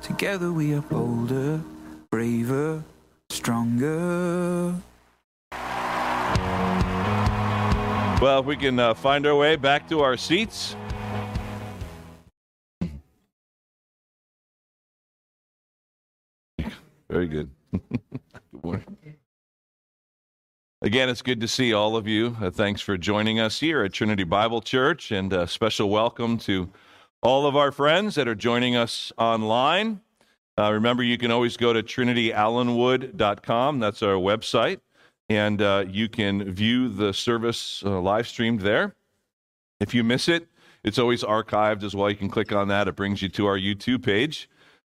Together 0.00 0.52
we 0.54 0.72
are 0.72 0.80
bolder, 0.80 1.60
braver, 2.10 2.82
stronger. 3.28 4.74
Well, 8.22 8.40
if 8.40 8.46
we 8.46 8.56
can 8.56 8.78
uh, 8.78 8.94
find 8.94 9.26
our 9.26 9.36
way 9.36 9.56
back 9.56 9.86
to 9.90 10.00
our 10.00 10.16
seats. 10.16 10.76
Very 17.10 17.28
good. 17.28 17.50
good 17.72 18.64
morning. 18.64 18.96
Again, 20.80 21.10
it's 21.10 21.20
good 21.20 21.42
to 21.42 21.48
see 21.48 21.74
all 21.74 21.96
of 21.96 22.08
you. 22.08 22.34
Uh, 22.40 22.50
thanks 22.50 22.80
for 22.80 22.96
joining 22.96 23.40
us 23.40 23.60
here 23.60 23.84
at 23.84 23.92
Trinity 23.92 24.24
Bible 24.24 24.62
Church, 24.62 25.12
and 25.12 25.34
a 25.34 25.46
special 25.46 25.90
welcome 25.90 26.38
to 26.38 26.70
all 27.22 27.46
of 27.46 27.56
our 27.56 27.70
friends 27.72 28.14
that 28.14 28.26
are 28.26 28.34
joining 28.34 28.76
us 28.76 29.12
online. 29.18 30.00
Uh, 30.58 30.72
remember, 30.72 31.02
you 31.02 31.18
can 31.18 31.30
always 31.30 31.56
go 31.56 31.72
to 31.72 31.82
trinityallenwood.com. 31.82 33.78
That's 33.78 34.02
our 34.02 34.14
website, 34.14 34.80
and 35.28 35.62
uh, 35.62 35.84
you 35.88 36.08
can 36.08 36.52
view 36.52 36.88
the 36.88 37.12
service 37.12 37.82
uh, 37.84 38.00
live 38.00 38.26
streamed 38.26 38.60
there. 38.60 38.94
If 39.80 39.94
you 39.94 40.04
miss 40.04 40.28
it, 40.28 40.48
it's 40.82 40.98
always 40.98 41.22
archived 41.22 41.82
as 41.82 41.94
well. 41.94 42.10
You 42.10 42.16
can 42.16 42.30
click 42.30 42.52
on 42.52 42.68
that, 42.68 42.88
it 42.88 42.96
brings 42.96 43.22
you 43.22 43.28
to 43.30 43.46
our 43.46 43.58
YouTube 43.58 44.04
page. 44.04 44.48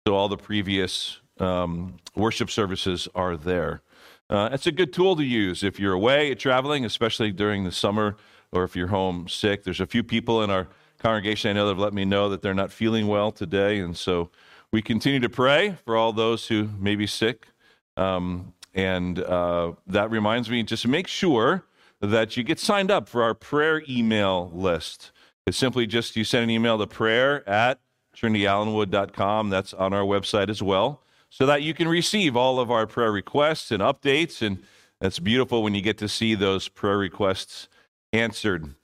So 0.06 0.14
all 0.14 0.28
the 0.28 0.36
previous 0.36 1.20
um, 1.38 1.96
worship 2.14 2.50
services 2.50 3.08
are 3.14 3.36
there. 3.36 3.82
Uh, 4.30 4.50
it's 4.52 4.66
a 4.66 4.72
good 4.72 4.92
tool 4.92 5.16
to 5.16 5.24
use 5.24 5.62
if 5.62 5.80
you're 5.80 5.94
away 5.94 6.34
traveling, 6.34 6.84
especially 6.84 7.32
during 7.32 7.64
the 7.64 7.72
summer 7.72 8.16
or 8.52 8.64
if 8.64 8.76
you're 8.76 8.88
home 8.88 9.28
sick. 9.28 9.64
There's 9.64 9.80
a 9.80 9.86
few 9.86 10.02
people 10.02 10.42
in 10.42 10.50
our 10.50 10.68
congregation 10.98 11.50
I 11.50 11.52
know 11.54 11.66
that 11.66 11.72
have 11.72 11.78
let 11.78 11.94
me 11.94 12.04
know 12.04 12.28
that 12.28 12.42
they're 12.42 12.54
not 12.54 12.72
feeling 12.72 13.06
well 13.06 13.32
today. 13.32 13.78
And 13.78 13.96
so 13.96 14.30
we 14.72 14.82
continue 14.82 15.20
to 15.20 15.28
pray 15.28 15.76
for 15.84 15.96
all 15.96 16.12
those 16.12 16.48
who 16.48 16.68
may 16.78 16.96
be 16.96 17.06
sick. 17.06 17.48
Um, 17.96 18.54
and 18.74 19.18
uh, 19.18 19.72
that 19.86 20.10
reminds 20.10 20.50
me 20.50 20.62
just 20.62 20.86
make 20.86 21.06
sure 21.06 21.64
that 22.00 22.36
you 22.36 22.44
get 22.44 22.60
signed 22.60 22.90
up 22.90 23.08
for 23.08 23.22
our 23.22 23.34
prayer 23.34 23.82
email 23.88 24.50
list. 24.54 25.10
It's 25.46 25.56
simply 25.56 25.86
just 25.86 26.16
you 26.16 26.24
send 26.24 26.44
an 26.44 26.50
email 26.50 26.78
to 26.78 26.86
prayer 26.86 27.48
at 27.48 27.80
trinityallenwood.com. 28.16 29.50
That's 29.50 29.74
on 29.74 29.92
our 29.92 30.04
website 30.04 30.48
as 30.48 30.62
well 30.62 31.02
so 31.30 31.46
that 31.46 31.62
you 31.62 31.74
can 31.74 31.88
receive 31.88 32.36
all 32.36 32.58
of 32.60 32.70
our 32.70 32.86
prayer 32.86 33.12
requests 33.12 33.70
and 33.70 33.82
updates. 33.82 34.42
And 34.42 34.62
it's 35.00 35.18
beautiful 35.18 35.62
when 35.62 35.74
you 35.74 35.82
get 35.82 35.98
to 35.98 36.08
see 36.08 36.34
those 36.34 36.68
prayer 36.68 36.98
requests 36.98 37.68
answered 38.12 38.74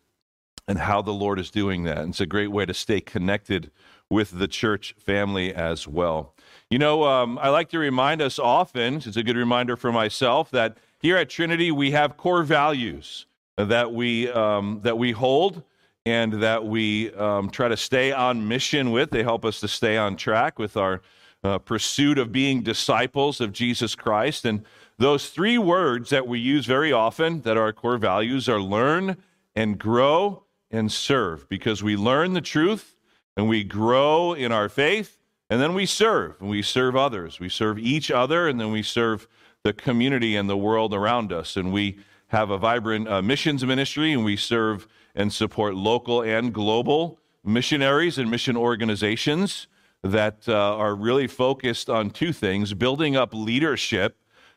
and 0.66 0.79
how 0.79 1.03
the 1.03 1.12
Lord 1.12 1.38
is 1.38 1.50
doing 1.50 1.85
that. 1.85 1.98
And 1.98 2.11
it's 2.11 2.20
a 2.20 2.27
great 2.27 2.50
way 2.50 2.66
to 2.66 2.74
stay 2.74 3.00
connected 3.00 3.70
with 4.11 4.38
the 4.38 4.48
church 4.48 4.94
family 4.98 5.55
as 5.55 5.88
well. 5.88 6.35
You 6.70 6.79
know, 6.79 7.05
um, 7.05 7.38
I 7.40 7.48
like 7.48 7.68
to 7.70 7.79
remind 7.79 8.22
us 8.22 8.38
often, 8.38 8.96
it's 8.96 9.16
a 9.16 9.22
good 9.22 9.37
reminder 9.37 9.77
for 9.77 9.92
myself, 9.92 10.50
that 10.50 10.79
here 11.00 11.16
at 11.16 11.29
Trinity 11.29 11.70
we 11.70 11.90
have 11.90 12.16
core 12.16 12.42
values 12.42 13.27
that 13.57 13.92
we, 13.92 14.31
um, 14.31 14.81
that 14.83 14.98
we 14.98 15.12
hold 15.12 15.62
and 16.07 16.35
that 16.42 16.64
we 16.66 17.12
um, 17.14 17.48
try 17.50 17.68
to 17.68 17.77
stay 17.77 18.12
on 18.12 18.46
mission 18.46 18.90
with. 18.90 19.11
They 19.11 19.22
help 19.22 19.44
us 19.44 19.61
to 19.61 19.68
stay 19.68 19.96
on 19.96 20.16
track 20.16 20.59
with 20.59 20.77
our 20.77 21.00
uh, 21.42 21.59
pursuit 21.59 22.18
of 22.18 22.33
being 22.33 22.62
disciples 22.62 23.40
of 23.40 23.53
Jesus 23.53 23.94
Christ. 23.94 24.44
And 24.44 24.64
those 24.98 25.29
three 25.29 25.59
words 25.59 26.11
that 26.11 26.27
we 26.27 26.38
use 26.38 26.66
very 26.66 26.92
often 26.92 27.42
that 27.42 27.57
are 27.57 27.64
our 27.64 27.72
core 27.72 27.98
values 27.98 28.48
are 28.48 28.61
learn 28.61 29.16
and 29.55 29.79
grow 29.79 30.43
and 30.74 30.90
serve 30.90 31.48
because 31.48 31.82
we 31.82 31.96
learn 31.96 32.32
the 32.32 32.40
truth 32.40 32.96
and 33.37 33.48
we 33.48 33.62
grow 33.62 34.32
in 34.32 34.50
our 34.52 34.68
faith 34.68 35.18
and 35.48 35.60
then 35.60 35.74
we 35.74 35.87
serve 35.87 36.37
and 36.40 36.50
we 36.50 36.62
serve 36.62 36.96
others. 36.96 37.38
We 37.38 37.48
serve 37.48 37.78
each 37.78 38.10
other 38.10 38.48
and 38.48 38.60
then 38.60 38.72
we 38.72 38.82
serve 38.82 39.28
the 39.62 39.72
community 39.72 40.37
and 40.37 40.50
the 40.50 40.56
world 40.56 40.92
around 40.92 41.32
us. 41.32 41.56
And 41.56 41.72
we 41.72 41.98
have 42.28 42.50
a 42.50 42.58
vibrant 42.58 43.08
uh, 43.08 43.22
missions 43.22 43.64
ministry 43.64 44.12
and 44.12 44.24
we 44.24 44.37
serve 44.37 44.88
and 45.14 45.32
support 45.32 45.74
local 45.74 46.22
and 46.22 46.52
global 46.52 47.20
missionaries 47.44 48.18
and 48.18 48.30
mission 48.30 48.56
organizations 48.56 49.68
that 50.02 50.48
uh, 50.48 50.76
are 50.76 50.94
really 50.94 51.26
focused 51.26 51.88
on 51.88 52.10
two 52.10 52.32
things 52.32 52.74
building 52.74 53.16
up 53.16 53.32
leadership 53.32 54.16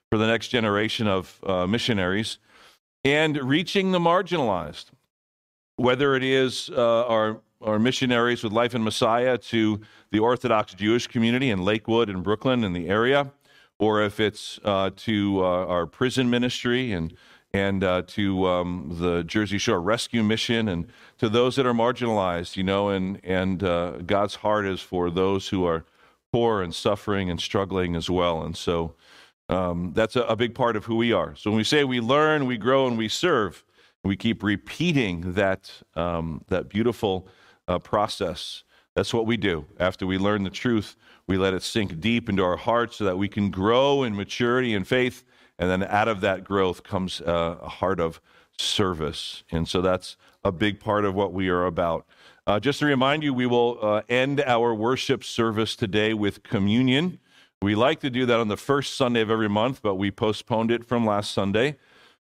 for 0.10 0.18
the 0.18 0.26
next 0.26 0.48
generation 0.48 1.08
of 1.08 1.40
uh, 1.46 1.68
missionaries 1.68 2.40
and 3.04 3.38
reaching 3.38 3.92
the 3.92 4.00
marginalized. 4.00 4.86
Whether 5.78 6.16
it 6.16 6.24
is 6.24 6.72
uh, 6.76 7.06
our, 7.06 7.40
our 7.62 7.78
missionaries 7.78 8.44
with 8.44 8.52
Life 8.52 8.74
in 8.74 8.84
Messiah 8.84 9.38
to 9.38 9.80
the 10.12 10.20
Orthodox 10.20 10.74
Jewish 10.74 11.06
community 11.06 11.52
in 11.52 11.64
Lakewood 11.64 12.10
and 12.10 12.24
Brooklyn 12.24 12.64
in 12.64 12.74
the 12.74 12.90
area, 12.90 13.32
or 13.78 14.02
if 14.02 14.20
it's 14.20 14.60
uh, 14.66 14.90
to 14.96 15.40
uh, 15.44 15.66
our 15.68 15.86
prison 15.86 16.30
ministry 16.30 16.92
and 16.92 17.14
and 17.54 17.84
uh, 17.84 18.02
to 18.08 18.46
um, 18.46 18.98
the 19.00 19.24
Jersey 19.24 19.58
Shore 19.58 19.80
Rescue 19.80 20.22
Mission, 20.24 20.68
and 20.68 20.88
to 21.18 21.30
those 21.30 21.56
that 21.56 21.66
are 21.66 21.74
marginalized, 21.74 22.58
you 22.58 22.64
know, 22.64 22.90
and 22.90 23.20
and 23.24 23.64
uh, 23.64 23.98
God's 24.06 24.36
heart 24.36 24.66
is 24.66 24.82
for 24.82 25.10
those 25.10 25.48
who 25.50 25.64
are 25.66 25.86
poor 26.32 26.62
and 26.62 26.74
suffering 26.74 27.30
and 27.30 27.40
struggling 27.40 27.96
as 27.96 28.10
well, 28.10 28.42
and 28.42 28.58
so 28.58 28.96
um, 29.50 29.92
that's 29.94 30.16
a, 30.16 30.24
a, 30.24 30.36
big 30.36 30.56
part 30.56 30.76
of 30.76 30.86
who 30.86 30.96
we 30.98 31.14
are. 31.14 31.36
So 31.36 31.52
when 31.52 31.58
we 31.58 31.64
say 31.64 31.84
we 31.84 32.02
learn, 32.02 32.48
we 32.48 32.58
grow, 32.58 32.86
and 32.86 32.98
we 32.98 33.08
serve, 33.08 33.64
we 34.04 34.16
keep 34.16 34.44
repeating 34.44 35.34
that 35.34 35.72
um, 35.96 36.44
that 36.48 36.70
beautiful 36.70 37.28
uh, 37.68 37.80
process. 37.80 38.64
That's 38.96 39.14
what 39.14 39.28
we 39.28 39.38
do. 39.38 39.66
After 39.80 40.08
we 40.08 40.18
learn 40.18 40.44
the 40.44 40.50
truth, 40.50 40.96
we 41.28 41.38
let 41.38 41.54
it 41.54 41.62
sink 41.62 42.00
deep 42.00 42.30
into 42.30 42.44
our 42.44 42.58
hearts 42.58 42.96
so 42.96 43.06
that 43.06 43.18
we 43.18 43.28
can 43.28 43.52
grow 43.52 44.04
in 44.04 44.16
maturity 44.16 44.74
and 44.74 44.88
faith 44.88 45.24
and 45.60 45.70
then 45.70 45.84
out 45.84 46.08
of 46.08 46.22
that 46.22 46.44
growth 46.44 46.84
comes 46.84 47.22
uh, 47.22 47.58
a 47.62 47.70
heart 47.70 48.00
of 48.00 48.22
service. 48.58 49.44
And 49.52 49.68
so 49.68 49.82
that's 49.82 50.18
a 50.44 50.52
big 50.52 50.80
part 50.80 51.06
of 51.06 51.16
what 51.16 51.34
we 51.34 51.50
are 51.50 51.66
about. 51.66 52.06
Uh, 52.46 52.60
just 52.60 52.80
to 52.80 52.86
remind 52.86 53.24
you, 53.24 53.34
we 53.34 53.46
will 53.46 53.78
uh, 53.82 54.02
end 54.08 54.42
our 54.42 54.74
worship 54.74 55.24
service 55.24 55.76
today 55.76 56.14
with 56.14 56.44
communion. 56.44 57.20
We 57.62 57.76
like 57.76 58.00
to 58.02 58.10
do 58.10 58.26
that 58.28 58.40
on 58.40 58.48
the 58.48 58.58
first 58.58 58.96
Sunday 58.96 59.22
of 59.22 59.32
every 59.32 59.50
month, 59.50 59.82
but 59.82 59.96
we 59.96 60.12
postponed 60.12 60.72
it 60.72 60.86
from 60.86 61.06
last 61.06 61.32
Sunday. 61.32 61.78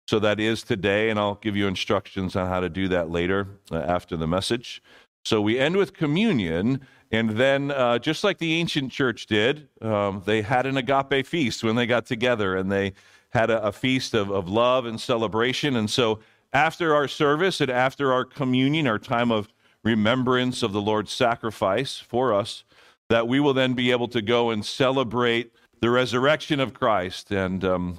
So 0.08 0.18
that 0.18 0.40
is 0.40 0.62
today, 0.62 1.10
and 1.10 1.18
I'll 1.18 1.36
give 1.36 1.56
you 1.56 1.68
instructions 1.68 2.36
on 2.36 2.48
how 2.48 2.60
to 2.60 2.68
do 2.68 2.88
that 2.88 3.10
later 3.10 3.46
uh, 3.70 3.76
after 3.76 4.16
the 4.16 4.26
message. 4.26 4.82
So 5.24 5.40
we 5.40 5.58
end 5.58 5.76
with 5.76 5.94
communion, 5.94 6.80
and 7.12 7.30
then, 7.30 7.70
uh, 7.70 7.98
just 7.98 8.24
like 8.24 8.38
the 8.38 8.54
ancient 8.54 8.90
church 8.90 9.26
did, 9.26 9.68
um, 9.80 10.22
they 10.26 10.42
had 10.42 10.66
an 10.66 10.76
agape 10.76 11.26
feast 11.26 11.62
when 11.62 11.76
they 11.76 11.86
got 11.86 12.06
together, 12.06 12.56
and 12.56 12.72
they 12.72 12.94
had 13.30 13.50
a, 13.50 13.62
a 13.62 13.72
feast 13.72 14.14
of, 14.14 14.30
of 14.30 14.48
love 14.48 14.86
and 14.86 15.00
celebration. 15.00 15.76
And 15.76 15.88
so, 15.88 16.18
after 16.52 16.94
our 16.94 17.08
service 17.08 17.60
and 17.60 17.70
after 17.70 18.12
our 18.12 18.24
communion, 18.24 18.86
our 18.86 18.98
time 18.98 19.30
of 19.30 19.48
remembrance 19.84 20.62
of 20.62 20.72
the 20.72 20.82
Lord's 20.82 21.12
sacrifice 21.12 21.98
for 21.98 22.34
us, 22.34 22.64
that 23.08 23.28
we 23.28 23.40
will 23.40 23.54
then 23.54 23.74
be 23.74 23.90
able 23.90 24.08
to 24.08 24.22
go 24.22 24.50
and 24.50 24.64
celebrate 24.64 25.52
the 25.80 25.90
resurrection 25.90 26.60
of 26.60 26.74
Christ 26.74 27.30
and 27.30 27.64
um, 27.64 27.98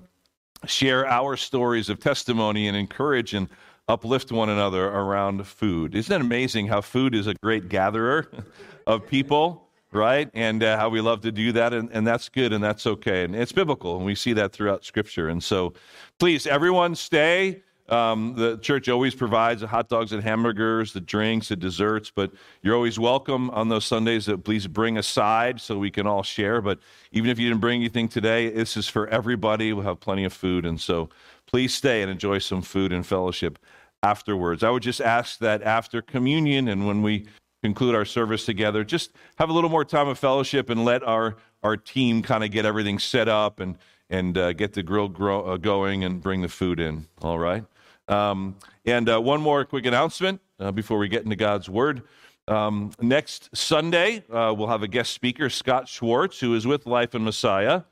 share 0.65 1.08
our 1.08 1.36
stories 1.38 1.89
of 1.89 1.99
testimony 1.99 2.67
and 2.67 2.78
encourage 2.78 3.34
and 3.34 3.49
uplift 3.88 4.32
one 4.32 4.49
another 4.49 4.88
around 4.88 5.45
food. 5.45 5.95
Isn't 5.95 6.13
it 6.13 6.21
amazing 6.21 6.67
how 6.67 6.82
food 6.82 7.13
is 7.15 7.28
a 7.28 7.34
great 7.36 7.69
gatherer 7.69 8.28
of 8.88 9.08
people? 9.08 9.63
right? 9.93 10.30
And 10.34 10.63
uh, 10.63 10.78
how 10.78 10.89
we 10.89 11.02
love 11.02 11.21
to 11.21 11.32
do 11.32 11.52
that, 11.52 11.73
and, 11.73 11.89
and 11.91 12.06
that's 12.06 12.28
good 12.28 12.52
and 12.52 12.63
that's 12.63 12.86
okay. 12.88 13.23
And 13.23 13.36
it's 13.36 13.52
biblical, 13.52 13.95
and 13.95 14.06
we 14.06 14.15
see 14.15 14.34
that 14.34 14.52
throughout 14.52 14.84
Scripture. 14.84 15.30
And 15.30 15.43
so, 15.43 15.73
please, 16.19 16.47
everyone, 16.47 16.95
stay. 16.95 17.62
Um, 17.93 18.34
the 18.34 18.58
church 18.58 18.89
always 18.89 19.13
provides 19.13 19.62
the 19.62 19.67
hot 19.67 19.88
dogs 19.88 20.13
and 20.13 20.23
hamburgers, 20.23 20.93
the 20.93 20.99
drinks, 20.99 21.49
the 21.49 21.56
desserts, 21.56 22.12
but 22.13 22.32
you're 22.63 22.73
always 22.73 22.97
welcome 22.97 23.51
on 23.51 23.69
those 23.69 23.86
Sundays. 23.86 24.25
That 24.25 24.43
please 24.43 24.65
bring 24.65 24.97
a 24.97 25.03
side 25.03 25.62
so 25.62 25.77
we 25.77 25.91
can 25.91 26.08
all 26.08 26.23
share. 26.23 26.60
But 26.60 26.79
even 27.12 27.29
if 27.29 27.38
you 27.38 27.47
didn't 27.47 27.62
bring 27.62 27.82
anything 27.82 28.08
today, 28.08 28.49
this 28.49 28.75
is 28.77 28.89
for 28.89 29.08
everybody. 29.10 29.73
We'll 29.73 29.86
have 29.86 29.99
plenty 29.99 30.23
of 30.23 30.34
food, 30.34 30.65
and 30.65 30.82
so 30.82 31.10
please 31.45 31.71
stay 31.71 32.01
and 32.01 32.10
enjoy 32.10 32.39
some 32.39 32.63
food 32.63 32.91
and 32.91 33.06
fellowship 33.06 33.60
afterwards. 34.01 34.63
I 34.63 34.71
would 34.71 34.84
just 34.84 34.99
ask 34.99 35.38
that 35.39 35.62
after 35.62 36.01
communion 36.01 36.69
and 36.69 36.88
when 36.88 37.03
we 37.03 37.27
conclude 37.62 37.93
our 37.93 38.06
service 38.06 38.43
together. 38.43 38.84
Just 38.84 39.12
have 39.36 39.49
a 39.49 39.53
little 39.53 39.69
more 39.69 39.86
time 39.86 40.08
of 40.08 40.17
fellowship 40.17 40.71
and 40.71 40.84
let 40.84 41.03
our, 41.03 41.38
our 41.62 41.77
team 41.77 42.23
kind 42.23 42.43
of 42.43 42.49
get 42.49 42.65
everything 42.65 42.97
set 42.97 43.29
up 43.29 43.60
and, 43.60 43.77
and 44.10 44.36
uh, 44.36 44.51
get 44.51 44.73
the 44.73 44.82
grill 44.82 45.08
grow, 45.08 45.45
uh, 45.45 45.58
going 45.58 46.03
and 46.03 46.21
bring 46.21 46.41
the 46.41 46.49
food 46.49 46.79
in. 46.79 47.06
All 47.21 47.38
right. 47.38 47.63
Um, 48.08 48.56
and 48.86 49.10
uh, 49.10 49.22
one 49.22 49.42
more 49.42 49.66
quick 49.66 49.86
announcement 49.86 50.42
uh, 50.60 50.72
before 50.72 50.98
we 50.98 51.08
get 51.08 51.24
into 51.24 51.36
God's 51.36 51.70
Word. 51.70 52.04
Um, 52.48 52.92
next 53.02 53.56
Sunday, 53.56 54.24
uh, 54.30 54.54
we'll 54.58 54.68
have 54.68 54.84
a 54.84 54.88
guest 54.88 55.13
speaker, 55.13 55.50
Scott 55.50 55.88
Schwartz, 55.88 56.39
who 56.39 56.54
is 56.56 56.68
with 56.68 56.86
Life 56.86 57.16
in 57.16 57.24
Messiah. 57.24 57.84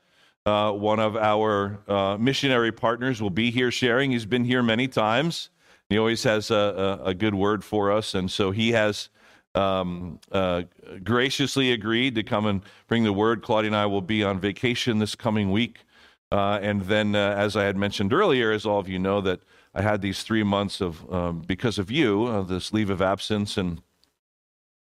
Uh, 0.44 0.72
one 0.72 0.98
of 0.98 1.16
our 1.16 2.18
missionary 2.18 2.72
partners 2.72 3.22
will 3.22 3.30
be 3.30 3.50
here 3.50 3.70
sharing. 3.70 4.10
He's 4.10 4.26
been 4.26 4.44
here 4.44 4.62
many 4.62 4.88
times. 4.88 5.50
He 5.88 5.98
always 5.98 6.22
has 6.24 6.50
a, 6.50 7.00
a, 7.04 7.08
a 7.10 7.14
good 7.14 7.34
word 7.34 7.62
for 7.62 7.92
us. 7.92 8.14
And 8.14 8.30
so 8.30 8.50
he 8.50 8.72
has 8.72 9.08
um, 9.54 10.18
uh, 10.30 10.62
graciously 11.04 11.72
agreed 11.72 12.14
to 12.14 12.22
come 12.22 12.46
and 12.46 12.62
bring 12.88 13.04
the 13.04 13.12
word. 13.12 13.42
Claudia 13.42 13.68
and 13.68 13.76
I 13.76 13.86
will 13.86 14.00
be 14.00 14.24
on 14.24 14.40
vacation 14.40 14.98
this 14.98 15.14
coming 15.14 15.50
week. 15.50 15.80
Uh, 16.30 16.58
and 16.62 16.82
then, 16.82 17.14
uh, 17.14 17.34
as 17.36 17.56
I 17.56 17.64
had 17.64 17.76
mentioned 17.76 18.12
earlier, 18.12 18.52
as 18.52 18.64
all 18.64 18.78
of 18.78 18.88
you 18.88 18.98
know, 18.98 19.20
that 19.20 19.40
I 19.74 19.82
had 19.82 20.02
these 20.02 20.22
three 20.22 20.42
months 20.42 20.80
of, 20.80 21.10
um, 21.12 21.40
because 21.40 21.78
of 21.78 21.90
you, 21.90 22.26
uh, 22.26 22.42
this 22.42 22.72
leave 22.72 22.90
of 22.90 23.00
absence. 23.00 23.56
And, 23.56 23.82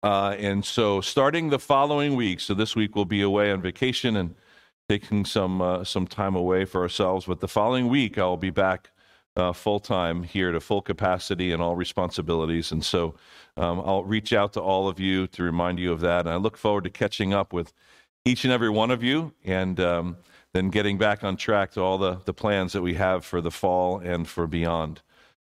uh, 0.02 0.34
and 0.38 0.64
so, 0.64 1.00
starting 1.00 1.50
the 1.50 1.58
following 1.58 2.16
week, 2.16 2.40
so 2.40 2.54
this 2.54 2.74
week 2.74 2.96
we'll 2.96 3.04
be 3.04 3.22
away 3.22 3.52
on 3.52 3.62
vacation 3.62 4.16
and 4.16 4.34
taking 4.88 5.24
some, 5.24 5.62
uh, 5.62 5.84
some 5.84 6.06
time 6.06 6.34
away 6.34 6.64
for 6.64 6.82
ourselves. 6.82 7.26
But 7.26 7.40
the 7.40 7.48
following 7.48 7.88
week, 7.88 8.18
I'll 8.18 8.36
be 8.36 8.50
back 8.50 8.90
uh, 9.36 9.52
full 9.52 9.78
time 9.78 10.24
here 10.24 10.50
to 10.50 10.60
full 10.60 10.82
capacity 10.82 11.52
and 11.52 11.62
all 11.62 11.76
responsibilities. 11.76 12.72
And 12.72 12.84
so, 12.84 13.14
um, 13.56 13.80
I'll 13.84 14.04
reach 14.04 14.32
out 14.32 14.52
to 14.54 14.60
all 14.60 14.88
of 14.88 14.98
you 14.98 15.28
to 15.28 15.42
remind 15.44 15.78
you 15.78 15.92
of 15.92 16.00
that. 16.00 16.20
And 16.20 16.30
I 16.30 16.36
look 16.36 16.56
forward 16.56 16.84
to 16.84 16.90
catching 16.90 17.32
up 17.32 17.52
with 17.52 17.72
each 18.24 18.44
and 18.44 18.52
every 18.52 18.70
one 18.70 18.90
of 18.90 19.02
you 19.02 19.32
and 19.44 19.78
um, 19.80 20.16
then 20.52 20.68
getting 20.68 20.98
back 20.98 21.24
on 21.24 21.36
track 21.36 21.72
to 21.72 21.80
all 21.80 21.98
the, 21.98 22.20
the 22.24 22.34
plans 22.34 22.72
that 22.72 22.82
we 22.82 22.94
have 22.94 23.24
for 23.24 23.40
the 23.40 23.50
fall 23.50 23.98
and 23.98 24.28
for 24.28 24.46
beyond. 24.46 25.00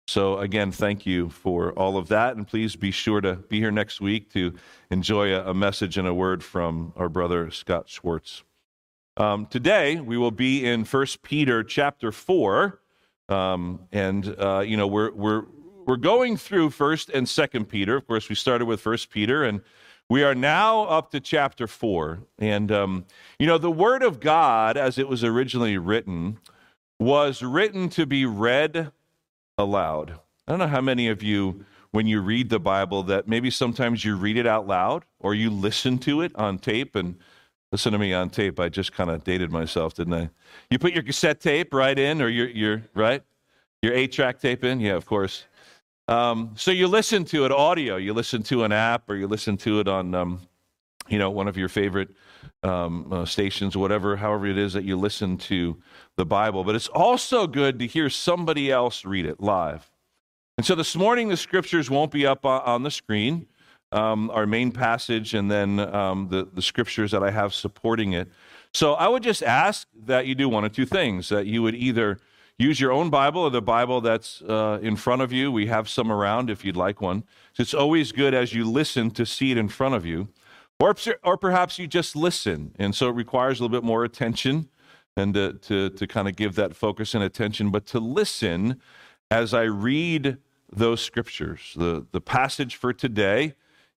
So, 0.09 0.38
again, 0.38 0.73
thank 0.73 1.07
you 1.07 1.31
for 1.31 1.73
all 1.73 1.97
of 1.97 2.09
that. 2.09 2.37
And 2.37 2.47
please 2.47 2.77
be 2.77 2.91
sure 2.91 3.21
to 3.21 3.35
be 3.35 3.59
here 3.59 3.71
next 3.71 4.01
week 4.01 4.33
to 4.33 4.55
enjoy 4.91 5.33
a, 5.35 5.51
a 5.51 5.55
message 5.55 5.97
and 5.97 6.09
a 6.09 6.15
word 6.15 6.43
from 6.43 6.93
our 6.97 7.09
brother 7.09 7.51
Scott 7.51 7.88
Schwartz. 7.88 8.43
Um, 9.17 9.47
today, 9.47 10.01
we 10.01 10.17
will 10.17 10.31
be 10.31 10.67
in 10.67 10.85
1 10.85 11.07
Peter 11.23 11.62
chapter 11.62 12.11
4. 12.11 12.81
Um, 13.29 13.81
and, 13.93 14.35
uh, 14.38 14.61
you 14.61 14.77
know, 14.77 14.87
we're, 14.87 15.12
we're, 15.12 15.45
we're 15.87 15.97
going 15.97 16.37
through 16.37 16.71
1st 16.71 17.11
and 17.15 17.27
2nd 17.27 17.69
Peter. 17.69 17.97
Of 17.97 18.07
course, 18.07 18.29
we 18.29 18.35
started 18.35 18.67
with 18.67 18.83
1st 18.83 19.09
Peter. 19.11 19.45
And 19.45 19.61
we 20.11 20.23
are 20.23 20.35
now 20.35 20.85
up 20.85 21.11
to 21.12 21.21
chapter 21.21 21.67
four. 21.67 22.21
And, 22.38 22.71
um, 22.71 23.05
you 23.38 23.47
know, 23.47 23.59
the 23.59 23.71
Word 23.71 24.03
of 24.03 24.21
God, 24.21 24.77
as 24.77 24.99
it 24.99 25.09
was 25.09 25.25
originally 25.25 25.79
written, 25.79 26.38
was 27.01 27.43
written 27.43 27.88
to 27.91 28.07
be 28.07 28.27
read 28.27 28.93
aloud. 29.57 30.19
I 30.47 30.53
don't 30.53 30.59
know 30.59 30.67
how 30.67 30.81
many 30.81 31.09
of 31.09 31.22
you, 31.22 31.64
when 31.93 32.07
you 32.07 32.20
read 32.20 32.51
the 32.51 32.61
Bible, 32.61 33.03
that 33.05 33.26
maybe 33.29 33.51
sometimes 33.51 34.05
you 34.05 34.16
read 34.16 34.37
it 34.37 34.47
out 34.47 34.66
loud 34.66 35.05
or 35.18 35.35
you 35.35 35.51
listen 35.51 35.99
to 35.99 36.20
it 36.20 36.35
on 36.37 36.59
tape. 36.59 36.95
And 36.95 37.16
listen 37.70 37.93
to 37.93 37.99
me 37.99 38.12
on 38.12 38.29
tape. 38.29 38.61
I 38.61 38.68
just 38.68 38.93
kind 38.93 39.09
of 39.09 39.24
dated 39.24 39.51
myself, 39.51 39.95
didn't 39.95 40.14
I? 40.14 40.31
You 40.70 40.79
put 40.79 40.93
your 40.93 41.03
cassette 41.03 41.41
tape 41.41 41.72
right 41.72 41.99
in, 41.99 42.20
or 42.20 42.29
your, 42.29 42.49
your 42.49 42.83
right? 42.95 43.22
Your 43.81 43.95
eight 43.95 44.12
track 44.12 44.41
tape 44.41 44.62
in? 44.62 44.79
Yeah, 44.79 44.95
of 44.95 45.07
course. 45.07 45.45
Um, 46.09 46.55
so 46.57 46.70
you 46.70 46.88
listen 46.88 47.24
to 47.26 47.44
it 47.44 47.53
audio, 47.53 47.96
you 47.96 48.12
listen 48.12 48.42
to 48.44 48.64
an 48.64 48.72
app, 48.72 49.09
or 49.09 49.14
you 49.16 49.28
listen 49.28 49.57
to 49.59 49.80
it 49.80 49.88
on, 49.88 50.14
um, 50.14 50.40
you 51.09 51.18
know, 51.18 51.30
one 51.30 51.48
of 51.48 51.57
your 51.57 51.68
favorite 51.68 52.11
um, 52.62 53.12
uh, 53.12 53.24
stations, 53.24 53.76
whatever, 53.76 54.16
however 54.16 54.46
it 54.46 54.59
is 54.59 54.72
that 54.72 54.84
you 54.84 54.96
listen 54.96 55.36
to 55.36 55.80
the 56.16 56.24
Bible. 56.24 56.64
But 56.64 56.74
it's 56.74 56.88
also 56.88 57.46
good 57.46 57.78
to 57.78 57.86
hear 57.86 58.11
somebody 58.11 58.70
else 58.70 59.05
read 59.05 59.26
it 59.26 59.40
live. 59.40 59.90
And 60.59 60.66
so 60.66 60.74
this 60.74 60.94
morning, 60.94 61.28
the 61.28 61.36
scriptures 61.36 61.88
won't 61.88 62.11
be 62.11 62.26
up 62.26 62.44
on, 62.44 62.82
the 62.82 62.90
screen. 62.90 63.46
Um, 63.90 64.30
our 64.30 64.46
main 64.46 64.72
passage, 64.72 65.34
and 65.34 65.50
then 65.50 65.78
um, 65.78 66.28
the 66.30 66.48
the 66.50 66.62
scriptures 66.62 67.11
that 67.11 67.22
I 67.22 67.30
have 67.30 67.53
supporting 67.53 68.14
it. 68.14 68.30
So 68.72 68.94
I 68.94 69.07
would 69.07 69.22
just 69.22 69.42
ask 69.42 69.86
that 70.07 70.26
you 70.26 70.34
do 70.34 70.48
one 70.48 70.64
of 70.64 70.72
two 70.72 70.86
things: 70.86 71.28
that 71.28 71.44
you 71.44 71.62
would 71.62 71.74
either 71.74 72.18
use 72.63 72.81
your 72.81 72.93
own 72.93 73.11
Bible 73.11 73.43
or 73.43 73.51
the 73.51 73.61
Bible 73.61 74.01
that's 74.01 74.41
uh, 74.43 74.79
in 74.81 74.97
front 74.97 75.21
of 75.21 75.33
you. 75.33 75.51
We 75.51 75.67
have 75.67 75.89
some 75.89 76.11
around 76.11 76.49
if 76.49 76.65
you'd 76.65 76.77
like 76.77 77.01
one. 77.01 77.25
It's 77.59 77.75
always 77.75 78.13
good 78.13 78.35
as 78.35 78.55
you 78.55 78.65
listen 78.65 79.11
to 79.13 79.27
see 79.27 79.51
it 79.51 79.59
in 79.59 79.69
front 79.69 79.95
of 79.95 80.07
you. 80.07 80.29
Or, 80.79 80.95
or 81.23 81.37
perhaps 81.37 81.79
you 81.79 81.87
just 81.87 82.17
listen. 82.17 82.75
And 82.79 82.95
so 82.95 83.09
it 83.09 83.15
requires 83.15 83.59
a 83.59 83.63
little 83.63 83.77
bit 83.77 83.85
more 83.85 84.05
attention 84.05 84.69
and 85.17 85.35
to, 85.35 85.55
to, 85.55 85.91
to 85.91 86.07
kind 86.07 86.29
of 86.29 86.37
give 86.37 86.55
that 86.55 86.75
focus 86.75 87.15
and 87.15 87.23
attention, 87.23 87.71
but 87.71 87.85
to 87.87 88.01
listen 88.01 88.81
as 89.31 89.53
I 89.53 89.63
read 89.63 90.39
those 90.71 91.01
scriptures. 91.01 91.75
The, 91.77 92.07
the 92.13 92.21
passage 92.21 92.77
for 92.77 92.93
today 92.93 93.55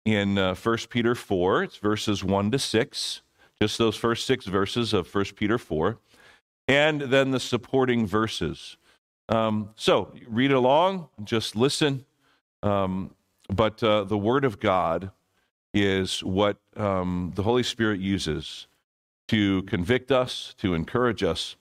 in 0.05 0.37
uh, 0.37 0.55
1 0.55 0.77
Peter 0.89 1.15
4, 1.15 1.63
it's 1.63 1.77
verses 1.77 2.23
1 2.23 2.51
to 2.51 2.59
6, 2.59 3.21
just 3.61 3.77
those 3.77 3.95
first 3.95 4.25
six 4.25 4.45
verses 4.45 4.93
of 4.93 5.13
1 5.13 5.25
Peter 5.35 5.57
4 5.57 5.97
and 6.67 7.01
then 7.01 7.31
the 7.31 7.39
supporting 7.39 8.05
verses. 8.05 8.77
Um, 9.29 9.69
so 9.75 10.13
read 10.27 10.51
along, 10.51 11.07
just 11.23 11.55
listen. 11.55 12.05
Um, 12.61 13.15
but 13.49 13.83
uh, 13.83 14.03
the 14.05 14.17
Word 14.17 14.45
of 14.45 14.59
God 14.59 15.11
is 15.73 16.23
what 16.23 16.57
um, 16.77 17.31
the 17.35 17.43
Holy 17.43 17.63
Spirit 17.63 17.99
uses 17.99 18.67
to 19.27 19.63
convict 19.63 20.11
us, 20.11 20.53
to 20.59 20.73
encourage 20.73 21.23
us, 21.23 21.55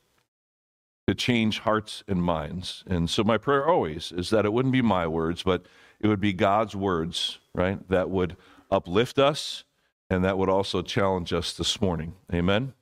to 1.09 1.15
change 1.15 1.61
hearts 1.61 2.05
and 2.07 2.23
minds. 2.23 2.85
And 2.87 3.09
so 3.11 3.25
my 3.25 3.39
prayer 3.39 3.67
always 3.67 4.13
is 4.13 4.31
that 4.31 4.45
it 4.45 4.53
wouldn't 4.53 4.73
be 4.73 4.83
my 4.83 5.07
words, 5.07 5.43
but 5.43 5.67
it 6.01 6.09
would 6.09 6.21
be 6.21 6.33
God's 6.33 6.77
words, 6.77 7.39
right, 7.55 7.89
that 7.89 8.11
would 8.11 8.37
uplift 8.71 9.19
us 9.19 9.65
and 10.11 10.25
that 10.25 10.37
would 10.37 10.49
also 10.49 10.83
challenge 10.83 11.33
us 11.33 11.53
this 11.53 11.81
morning. 11.81 12.15
Amen. 12.33 12.75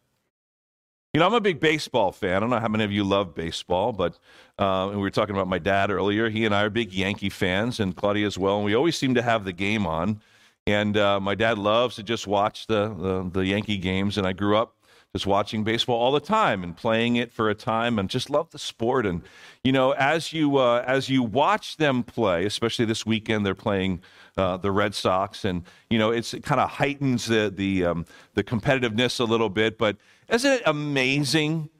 You 1.13 1.19
know, 1.19 1.27
I'm 1.27 1.35
a 1.35 1.41
big 1.41 1.59
baseball 1.59 2.13
fan. 2.13 2.37
I 2.37 2.39
don't 2.39 2.51
know 2.51 2.61
how 2.61 2.69
many 2.69 2.85
of 2.85 2.93
you 2.93 3.03
love 3.03 3.35
baseball, 3.35 3.93
but 3.93 4.17
uh, 4.61 4.91
we 4.93 4.99
were 4.99 5.11
talking 5.11 5.35
about 5.35 5.49
my 5.49 5.59
dad 5.59 5.91
earlier. 5.91 6.31
He 6.31 6.45
and 6.45 6.55
I 6.55 6.63
are 6.63 6.71
big 6.71 6.93
Yankee 6.93 7.31
fans, 7.31 7.81
and 7.81 7.97
Claudia 7.97 8.29
as 8.29 8.39
well. 8.39 8.59
And 8.59 8.65
we 8.65 8.77
always 8.77 8.97
seem 8.97 9.17
to 9.17 9.23
have 9.23 9.45
the 9.45 9.53
game 9.53 9.87
on. 9.87 10.21
And 10.69 10.97
uh, 10.97 11.19
my 11.19 11.35
dad 11.35 11.59
loves 11.59 11.97
to 11.97 12.05
just 12.05 12.29
watch 12.29 12.69
the, 12.69 12.95
the, 12.95 13.29
the 13.29 13.45
Yankee 13.45 13.79
games. 13.79 14.19
And 14.19 14.25
I 14.27 14.33
grew 14.33 14.57
up 14.57 14.77
just 15.13 15.27
watching 15.27 15.65
baseball 15.65 15.99
all 15.99 16.13
the 16.13 16.21
time 16.21 16.63
and 16.63 16.77
playing 16.77 17.17
it 17.17 17.33
for 17.33 17.51
a 17.51 17.55
time, 17.55 17.99
and 17.99 18.09
just 18.09 18.31
love 18.31 18.51
the 18.51 18.59
sport. 18.61 19.05
And 19.05 19.23
you 19.65 19.73
know, 19.73 19.91
as 19.93 20.33
you 20.33 20.59
uh, 20.59 20.85
as 20.87 21.09
you 21.09 21.25
watch 21.25 21.77
them 21.79 22.05
play, 22.05 22.45
especially 22.47 22.85
this 22.85 23.05
weekend, 23.05 23.45
they're 23.45 23.57
playing 23.57 24.03
uh, 24.37 24.59
the 24.59 24.71
Red 24.71 24.95
Sox, 24.95 25.45
and 25.45 25.65
you 25.89 25.99
know, 25.99 26.13
it's, 26.13 26.35
it 26.35 26.45
kind 26.45 26.61
of 26.61 26.71
heightens 26.71 27.27
the 27.27 27.53
the 27.53 27.85
um, 27.85 28.07
the 28.35 28.45
competitiveness 28.45 29.19
a 29.19 29.25
little 29.25 29.49
bit, 29.51 29.77
but 29.77 29.97
isn't 30.31 30.51
it 30.51 30.63
amazing 30.67 31.71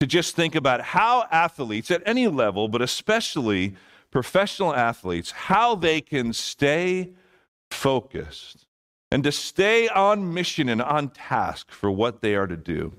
to 0.00 0.06
just 0.06 0.34
think 0.34 0.54
about 0.54 0.80
how 0.80 1.26
athletes 1.30 1.90
at 1.90 2.02
any 2.06 2.26
level, 2.28 2.68
but 2.68 2.82
especially 2.82 3.74
professional 4.10 4.74
athletes, 4.74 5.30
how 5.30 5.74
they 5.74 6.00
can 6.00 6.32
stay 6.32 7.10
focused 7.70 8.66
and 9.10 9.22
to 9.24 9.32
stay 9.32 9.88
on 9.88 10.32
mission 10.32 10.68
and 10.68 10.80
on 10.80 11.08
task 11.08 11.70
for 11.70 11.90
what 11.90 12.20
they 12.20 12.34
are 12.34 12.46
to 12.46 12.56
do? 12.56 12.92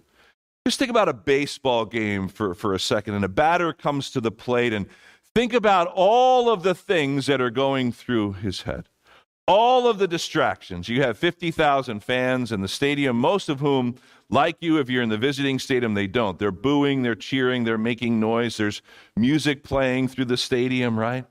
Just 0.66 0.78
think 0.78 0.92
about 0.92 1.10
a 1.10 1.14
baseball 1.14 1.86
game 1.86 2.28
for, 2.28 2.54
for 2.54 2.74
a 2.74 2.80
second, 2.80 3.16
and 3.16 3.26
a 3.26 3.30
batter 3.30 3.74
comes 3.74 4.12
to 4.12 4.22
the 4.22 4.32
plate, 4.32 4.74
and 4.74 4.86
think 5.34 5.54
about 5.54 5.88
all 5.88 6.50
of 6.50 6.62
the 6.62 6.76
things 6.76 7.26
that 7.26 7.42
are 7.42 7.50
going 7.50 7.92
through 7.92 8.34
his 8.34 8.62
head 8.62 8.88
all 9.48 9.88
of 9.88 9.98
the 9.98 10.08
distractions. 10.08 10.88
You 10.88 11.02
have 11.02 11.18
50,000 11.18 12.02
fans 12.02 12.52
in 12.52 12.62
the 12.62 12.68
stadium, 12.68 13.18
most 13.18 13.50
of 13.50 13.60
whom, 13.60 13.96
like 14.32 14.58
you, 14.62 14.80
if 14.80 14.90
you're 14.90 15.04
in 15.04 15.10
the 15.10 15.18
visiting 15.18 15.60
stadium, 15.60 15.94
they 15.94 16.08
don't. 16.08 16.40
They're 16.40 16.52
booing, 16.52 17.04
they're 17.04 17.16
cheering, 17.16 17.66
they're 17.66 17.78
making 17.78 18.20
noise. 18.20 18.58
There's 18.58 18.82
music 19.18 19.62
playing 19.64 20.08
through 20.08 20.26
the 20.26 20.38
stadium, 20.38 20.98
right? 20.98 21.26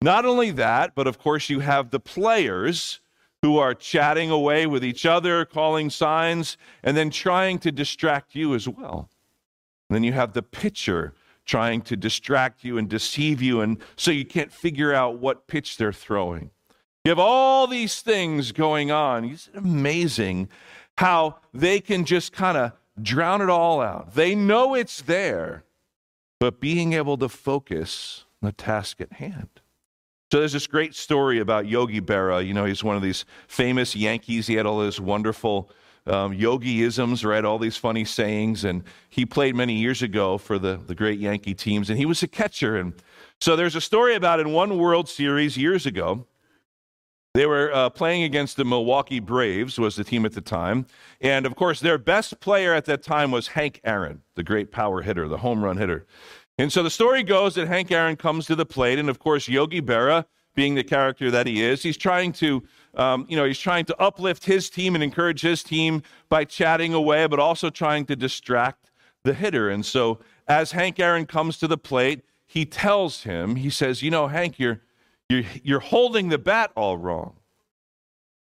Not 0.00 0.24
only 0.24 0.52
that, 0.52 0.94
but 0.94 1.08
of 1.08 1.18
course, 1.18 1.50
you 1.50 1.58
have 1.60 1.90
the 1.90 1.98
players 1.98 3.00
who 3.42 3.58
are 3.58 3.74
chatting 3.74 4.30
away 4.30 4.66
with 4.66 4.84
each 4.84 5.04
other, 5.04 5.44
calling 5.44 5.90
signs, 5.90 6.56
and 6.84 6.96
then 6.96 7.10
trying 7.10 7.58
to 7.58 7.72
distract 7.72 8.36
you 8.36 8.54
as 8.54 8.68
well. 8.68 9.10
And 9.88 9.96
then 9.96 10.04
you 10.04 10.12
have 10.12 10.32
the 10.32 10.42
pitcher 10.42 11.14
trying 11.44 11.80
to 11.80 11.96
distract 11.96 12.62
you 12.62 12.78
and 12.78 12.88
deceive 12.88 13.42
you, 13.42 13.60
and 13.60 13.78
so 13.96 14.10
you 14.10 14.24
can't 14.24 14.52
figure 14.52 14.94
out 14.94 15.18
what 15.18 15.46
pitch 15.48 15.76
they're 15.76 15.92
throwing. 15.92 16.50
You 17.04 17.10
have 17.10 17.18
all 17.18 17.66
these 17.66 18.02
things 18.02 18.52
going 18.52 18.90
on. 18.90 19.24
It's 19.24 19.48
amazing 19.54 20.48
how 20.98 21.36
they 21.54 21.78
can 21.78 22.04
just 22.04 22.32
kind 22.32 22.58
of 22.58 22.72
drown 23.00 23.40
it 23.40 23.48
all 23.48 23.80
out. 23.80 24.14
They 24.14 24.34
know 24.34 24.74
it's 24.74 25.00
there, 25.00 25.62
but 26.40 26.58
being 26.58 26.92
able 26.92 27.16
to 27.18 27.28
focus 27.28 28.24
on 28.42 28.48
the 28.48 28.52
task 28.52 29.00
at 29.00 29.12
hand. 29.12 29.48
So 30.32 30.40
there's 30.40 30.54
this 30.54 30.66
great 30.66 30.96
story 30.96 31.38
about 31.38 31.68
Yogi 31.68 32.00
Berra. 32.00 32.44
You 32.44 32.52
know, 32.52 32.64
he's 32.64 32.82
one 32.82 32.96
of 32.96 33.02
these 33.02 33.24
famous 33.46 33.94
Yankees. 33.94 34.48
He 34.48 34.54
had 34.54 34.66
all 34.66 34.80
his 34.80 35.00
wonderful 35.00 35.70
um, 36.08 36.36
yogiisms, 36.36 37.24
right? 37.24 37.44
All 37.44 37.60
these 37.60 37.76
funny 37.76 38.04
sayings. 38.04 38.64
And 38.64 38.82
he 39.08 39.24
played 39.24 39.54
many 39.54 39.74
years 39.74 40.02
ago 40.02 40.36
for 40.36 40.58
the, 40.58 40.80
the 40.84 40.96
great 40.96 41.20
Yankee 41.20 41.54
teams, 41.54 41.90
and 41.90 41.96
he 41.96 42.06
was 42.06 42.24
a 42.24 42.28
catcher. 42.28 42.76
And 42.76 42.92
so 43.40 43.54
there's 43.54 43.76
a 43.76 43.80
story 43.80 44.16
about 44.16 44.40
in 44.40 44.50
one 44.50 44.76
World 44.76 45.08
Series 45.08 45.56
years 45.56 45.86
ago, 45.86 46.26
they 47.38 47.46
were 47.46 47.72
uh, 47.72 47.88
playing 47.88 48.24
against 48.24 48.56
the 48.56 48.64
Milwaukee 48.64 49.20
Braves, 49.20 49.78
was 49.78 49.94
the 49.94 50.02
team 50.02 50.26
at 50.26 50.32
the 50.32 50.40
time. 50.40 50.86
And 51.20 51.46
of 51.46 51.54
course, 51.54 51.78
their 51.78 51.96
best 51.96 52.40
player 52.40 52.74
at 52.74 52.84
that 52.86 53.00
time 53.00 53.30
was 53.30 53.46
Hank 53.46 53.80
Aaron, 53.84 54.22
the 54.34 54.42
great 54.42 54.72
power 54.72 55.02
hitter, 55.02 55.28
the 55.28 55.38
home 55.38 55.62
run 55.62 55.76
hitter. 55.76 56.04
And 56.58 56.72
so 56.72 56.82
the 56.82 56.90
story 56.90 57.22
goes 57.22 57.54
that 57.54 57.68
Hank 57.68 57.92
Aaron 57.92 58.16
comes 58.16 58.46
to 58.46 58.56
the 58.56 58.66
plate, 58.66 58.98
and 58.98 59.08
of 59.08 59.20
course, 59.20 59.46
Yogi 59.46 59.80
Berra 59.80 60.24
being 60.56 60.74
the 60.74 60.82
character 60.82 61.30
that 61.30 61.46
he 61.46 61.62
is. 61.62 61.84
He's 61.84 61.96
trying 61.96 62.32
to, 62.32 62.64
um, 62.94 63.24
you 63.28 63.36
know, 63.36 63.44
he's 63.44 63.60
trying 63.60 63.84
to 63.84 63.96
uplift 64.02 64.44
his 64.44 64.68
team 64.68 64.96
and 64.96 65.04
encourage 65.04 65.40
his 65.40 65.62
team 65.62 66.02
by 66.28 66.44
chatting 66.44 66.92
away, 66.92 67.28
but 67.28 67.38
also 67.38 67.70
trying 67.70 68.04
to 68.06 68.16
distract 68.16 68.90
the 69.22 69.32
hitter. 69.32 69.70
And 69.70 69.86
so 69.86 70.18
as 70.48 70.72
Hank 70.72 70.98
Aaron 70.98 71.24
comes 71.24 71.56
to 71.58 71.68
the 71.68 71.78
plate, 71.78 72.24
he 72.44 72.66
tells 72.66 73.22
him, 73.22 73.54
he 73.54 73.70
says, 73.70 74.02
you 74.02 74.10
know, 74.10 74.26
Hank, 74.26 74.58
you're, 74.58 74.80
you're, 75.28 75.44
you're 75.62 75.80
holding 75.80 76.28
the 76.28 76.38
bat 76.38 76.70
all 76.74 76.96
wrong. 76.96 77.34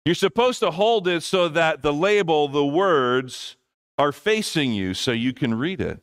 You're 0.05 0.15
supposed 0.15 0.59
to 0.59 0.71
hold 0.71 1.07
it 1.07 1.23
so 1.23 1.49
that 1.49 1.81
the 1.81 1.93
label, 1.93 2.47
the 2.47 2.65
words, 2.65 3.57
are 3.97 4.11
facing 4.11 4.71
you 4.73 4.93
so 4.93 5.11
you 5.11 5.33
can 5.33 5.55
read 5.55 5.81
it. 5.81 6.01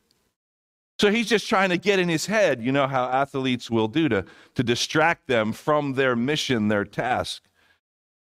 So 0.99 1.11
he's 1.11 1.29
just 1.29 1.49
trying 1.49 1.71
to 1.71 1.79
get 1.79 1.99
in 1.99 2.09
his 2.09 2.27
head, 2.27 2.63
you 2.63 2.71
know 2.71 2.87
how 2.87 3.05
athletes 3.05 3.71
will 3.71 3.89
do 3.89 4.09
to, 4.09 4.25
to 4.55 4.63
distract 4.63 5.27
them 5.27 5.53
from 5.53 5.95
their 5.95 6.15
mission, 6.15 6.69
their 6.69 6.85
task. 6.85 7.43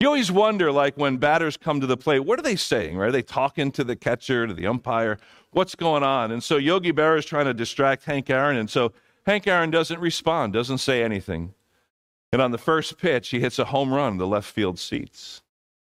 You 0.00 0.08
always 0.08 0.32
wonder, 0.32 0.72
like 0.72 0.96
when 0.96 1.16
batters 1.18 1.56
come 1.56 1.80
to 1.80 1.86
the 1.86 1.96
plate, 1.96 2.20
what 2.20 2.38
are 2.38 2.42
they 2.42 2.56
saying? 2.56 2.98
Right? 2.98 3.08
Are 3.08 3.12
they 3.12 3.22
talking 3.22 3.70
to 3.72 3.84
the 3.84 3.94
catcher, 3.94 4.48
to 4.48 4.54
the 4.54 4.66
umpire? 4.66 5.18
What's 5.52 5.76
going 5.76 6.02
on? 6.02 6.32
And 6.32 6.42
so 6.42 6.56
Yogi 6.56 6.92
Berra 6.92 7.18
is 7.18 7.24
trying 7.24 7.44
to 7.44 7.54
distract 7.54 8.04
Hank 8.04 8.28
Aaron, 8.30 8.56
and 8.56 8.68
so 8.68 8.92
Hank 9.26 9.46
Aaron 9.46 9.70
doesn't 9.70 10.00
respond, 10.00 10.52
doesn't 10.52 10.78
say 10.78 11.04
anything. 11.04 11.54
And 12.32 12.40
on 12.40 12.50
the 12.50 12.58
first 12.58 12.98
pitch, 12.98 13.28
he 13.28 13.40
hits 13.40 13.58
a 13.58 13.66
home 13.66 13.92
run 13.92 14.16
the 14.16 14.26
left 14.26 14.50
field 14.50 14.78
seats. 14.78 15.42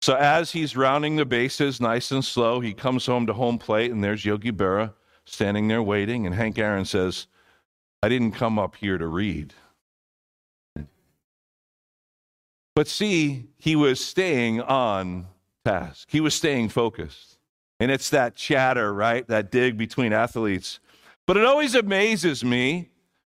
So 0.01 0.15
as 0.15 0.51
he's 0.51 0.77
rounding 0.77 1.15
the 1.15 1.25
bases 1.25 1.81
nice 1.81 2.11
and 2.11 2.23
slow, 2.23 2.59
he 2.59 2.73
comes 2.73 3.05
home 3.05 3.25
to 3.25 3.33
home 3.33 3.57
plate, 3.57 3.91
and 3.91 4.03
there's 4.03 4.23
Yogi 4.23 4.51
Berra 4.51 4.93
standing 5.25 5.67
there 5.67 5.81
waiting. 5.81 6.25
And 6.25 6.35
Hank 6.35 6.59
Aaron 6.59 6.85
says, 6.85 7.25
I 8.03 8.09
didn't 8.09 8.33
come 8.33 8.59
up 8.59 8.75
here 8.75 8.97
to 8.99 9.07
read. 9.07 9.53
But 12.75 12.87
see, 12.87 13.47
he 13.57 13.75
was 13.75 13.99
staying 13.99 14.61
on 14.61 15.25
task, 15.65 16.07
he 16.11 16.21
was 16.21 16.35
staying 16.35 16.69
focused. 16.69 17.39
And 17.79 17.91
it's 17.91 18.11
that 18.11 18.35
chatter, 18.35 18.93
right? 18.93 19.27
That 19.27 19.51
dig 19.51 19.77
between 19.77 20.13
athletes. 20.13 20.79
But 21.25 21.37
it 21.37 21.45
always 21.45 21.75
amazes 21.75 22.43
me, 22.43 22.89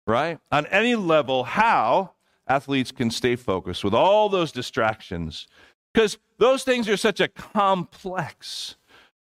right? 0.06 0.38
On 0.50 0.66
any 0.66 0.96
level, 0.96 1.44
how 1.44 2.13
athletes 2.46 2.92
can 2.92 3.10
stay 3.10 3.36
focused 3.36 3.84
with 3.84 3.94
all 3.94 4.28
those 4.28 4.52
distractions. 4.52 5.46
Because 5.92 6.18
those 6.38 6.64
things 6.64 6.88
are 6.88 6.96
such 6.96 7.20
a 7.20 7.28
complex, 7.28 8.76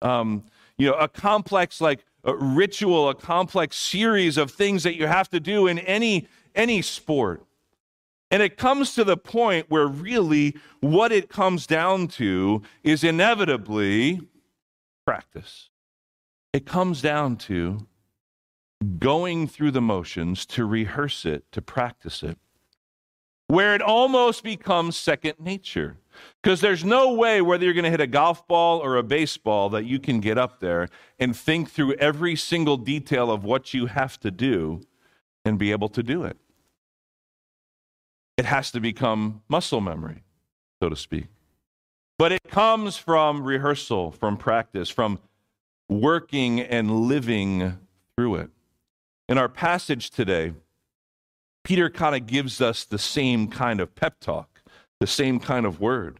um, 0.02 0.44
you 0.76 0.88
know, 0.88 0.94
a 0.94 1.08
complex 1.08 1.80
like 1.80 2.04
a 2.24 2.34
ritual, 2.34 3.08
a 3.08 3.14
complex 3.14 3.76
series 3.76 4.36
of 4.36 4.50
things 4.50 4.82
that 4.82 4.96
you 4.96 5.06
have 5.06 5.30
to 5.30 5.40
do 5.40 5.66
in 5.66 5.78
any 5.80 6.26
any 6.54 6.82
sport. 6.82 7.44
And 8.30 8.42
it 8.42 8.56
comes 8.58 8.94
to 8.94 9.04
the 9.04 9.16
point 9.16 9.70
where 9.70 9.86
really 9.86 10.56
what 10.80 11.12
it 11.12 11.30
comes 11.30 11.66
down 11.66 12.08
to 12.08 12.62
is 12.82 13.02
inevitably 13.02 14.20
practice. 15.06 15.70
It 16.52 16.66
comes 16.66 17.00
down 17.00 17.36
to 17.36 17.86
going 18.98 19.48
through 19.48 19.70
the 19.70 19.80
motions 19.80 20.44
to 20.46 20.66
rehearse 20.66 21.24
it, 21.24 21.50
to 21.52 21.62
practice 21.62 22.22
it, 22.22 22.38
where 23.48 23.74
it 23.74 23.82
almost 23.82 24.44
becomes 24.44 24.96
second 24.96 25.34
nature. 25.40 25.96
Because 26.42 26.60
there's 26.60 26.84
no 26.84 27.12
way, 27.14 27.40
whether 27.40 27.64
you're 27.64 27.74
going 27.74 27.84
to 27.84 27.90
hit 27.90 28.00
a 28.00 28.06
golf 28.06 28.46
ball 28.46 28.78
or 28.78 28.96
a 28.96 29.02
baseball, 29.02 29.68
that 29.70 29.84
you 29.84 29.98
can 29.98 30.20
get 30.20 30.38
up 30.38 30.60
there 30.60 30.88
and 31.18 31.36
think 31.36 31.70
through 31.70 31.94
every 31.94 32.36
single 32.36 32.76
detail 32.76 33.30
of 33.30 33.44
what 33.44 33.74
you 33.74 33.86
have 33.86 34.20
to 34.20 34.30
do 34.30 34.82
and 35.44 35.58
be 35.58 35.72
able 35.72 35.88
to 35.88 36.02
do 36.02 36.24
it. 36.24 36.36
It 38.36 38.44
has 38.44 38.70
to 38.72 38.80
become 38.80 39.42
muscle 39.48 39.80
memory, 39.80 40.22
so 40.80 40.88
to 40.88 40.96
speak. 40.96 41.26
But 42.18 42.32
it 42.32 42.42
comes 42.48 42.96
from 42.96 43.44
rehearsal, 43.44 44.10
from 44.10 44.36
practice, 44.36 44.90
from 44.90 45.20
working 45.88 46.60
and 46.60 46.90
living 47.02 47.78
through 48.16 48.36
it. 48.36 48.50
In 49.28 49.38
our 49.38 49.48
passage 49.48 50.10
today, 50.10 50.52
Peter 51.68 51.90
kind 51.90 52.14
of 52.14 52.26
gives 52.26 52.62
us 52.62 52.86
the 52.86 52.98
same 52.98 53.46
kind 53.46 53.78
of 53.78 53.94
pep 53.94 54.20
talk, 54.20 54.62
the 55.00 55.06
same 55.06 55.38
kind 55.38 55.66
of 55.66 55.78
word. 55.78 56.18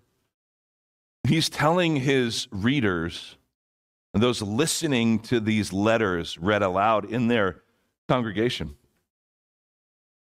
He's 1.27 1.49
telling 1.49 1.97
his 1.97 2.49
readers 2.51 3.39
and 4.13 4.23
those 4.23 4.43
listening 4.43 5.21
to 5.21 5.41
these 5.41 5.73
letters 5.73 6.37
read 6.37 6.63
aloud 6.63 7.07
in 7.07 7.29
their 7.29 7.63
congregation, 8.11 8.77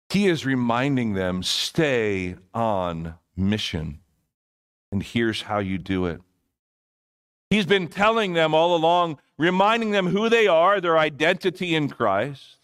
he 0.09 0.27
is 0.27 0.45
reminding 0.45 1.13
them 1.13 1.41
stay 1.41 2.35
on 2.53 3.13
mission. 3.33 3.99
And 4.91 5.01
here's 5.01 5.43
how 5.43 5.59
you 5.59 5.77
do 5.77 6.05
it. 6.05 6.19
He's 7.49 7.65
been 7.65 7.87
telling 7.87 8.33
them 8.33 8.53
all 8.53 8.75
along, 8.75 9.19
reminding 9.37 9.91
them 9.91 10.07
who 10.07 10.27
they 10.27 10.47
are, 10.47 10.81
their 10.81 10.97
identity 10.97 11.75
in 11.75 11.87
Christ, 11.87 12.57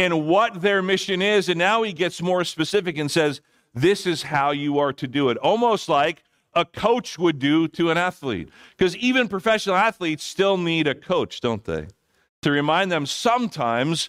and 0.00 0.26
what 0.26 0.62
their 0.62 0.80
mission 0.80 1.20
is. 1.20 1.50
And 1.50 1.58
now 1.58 1.82
he 1.82 1.92
gets 1.92 2.22
more 2.22 2.42
specific 2.42 2.96
and 2.96 3.10
says, 3.10 3.42
This 3.74 4.06
is 4.06 4.22
how 4.22 4.50
you 4.50 4.78
are 4.78 4.94
to 4.94 5.06
do 5.06 5.28
it. 5.28 5.36
Almost 5.36 5.90
like 5.90 6.24
a 6.54 6.64
coach 6.64 7.18
would 7.18 7.38
do 7.38 7.68
to 7.68 7.90
an 7.90 7.98
athlete. 7.98 8.48
Because 8.76 8.96
even 8.96 9.28
professional 9.28 9.76
athletes 9.76 10.24
still 10.24 10.56
need 10.56 10.88
a 10.88 10.94
coach, 10.94 11.42
don't 11.42 11.64
they? 11.64 11.86
To 12.42 12.50
remind 12.50 12.90
them 12.90 13.04
sometimes 13.04 14.08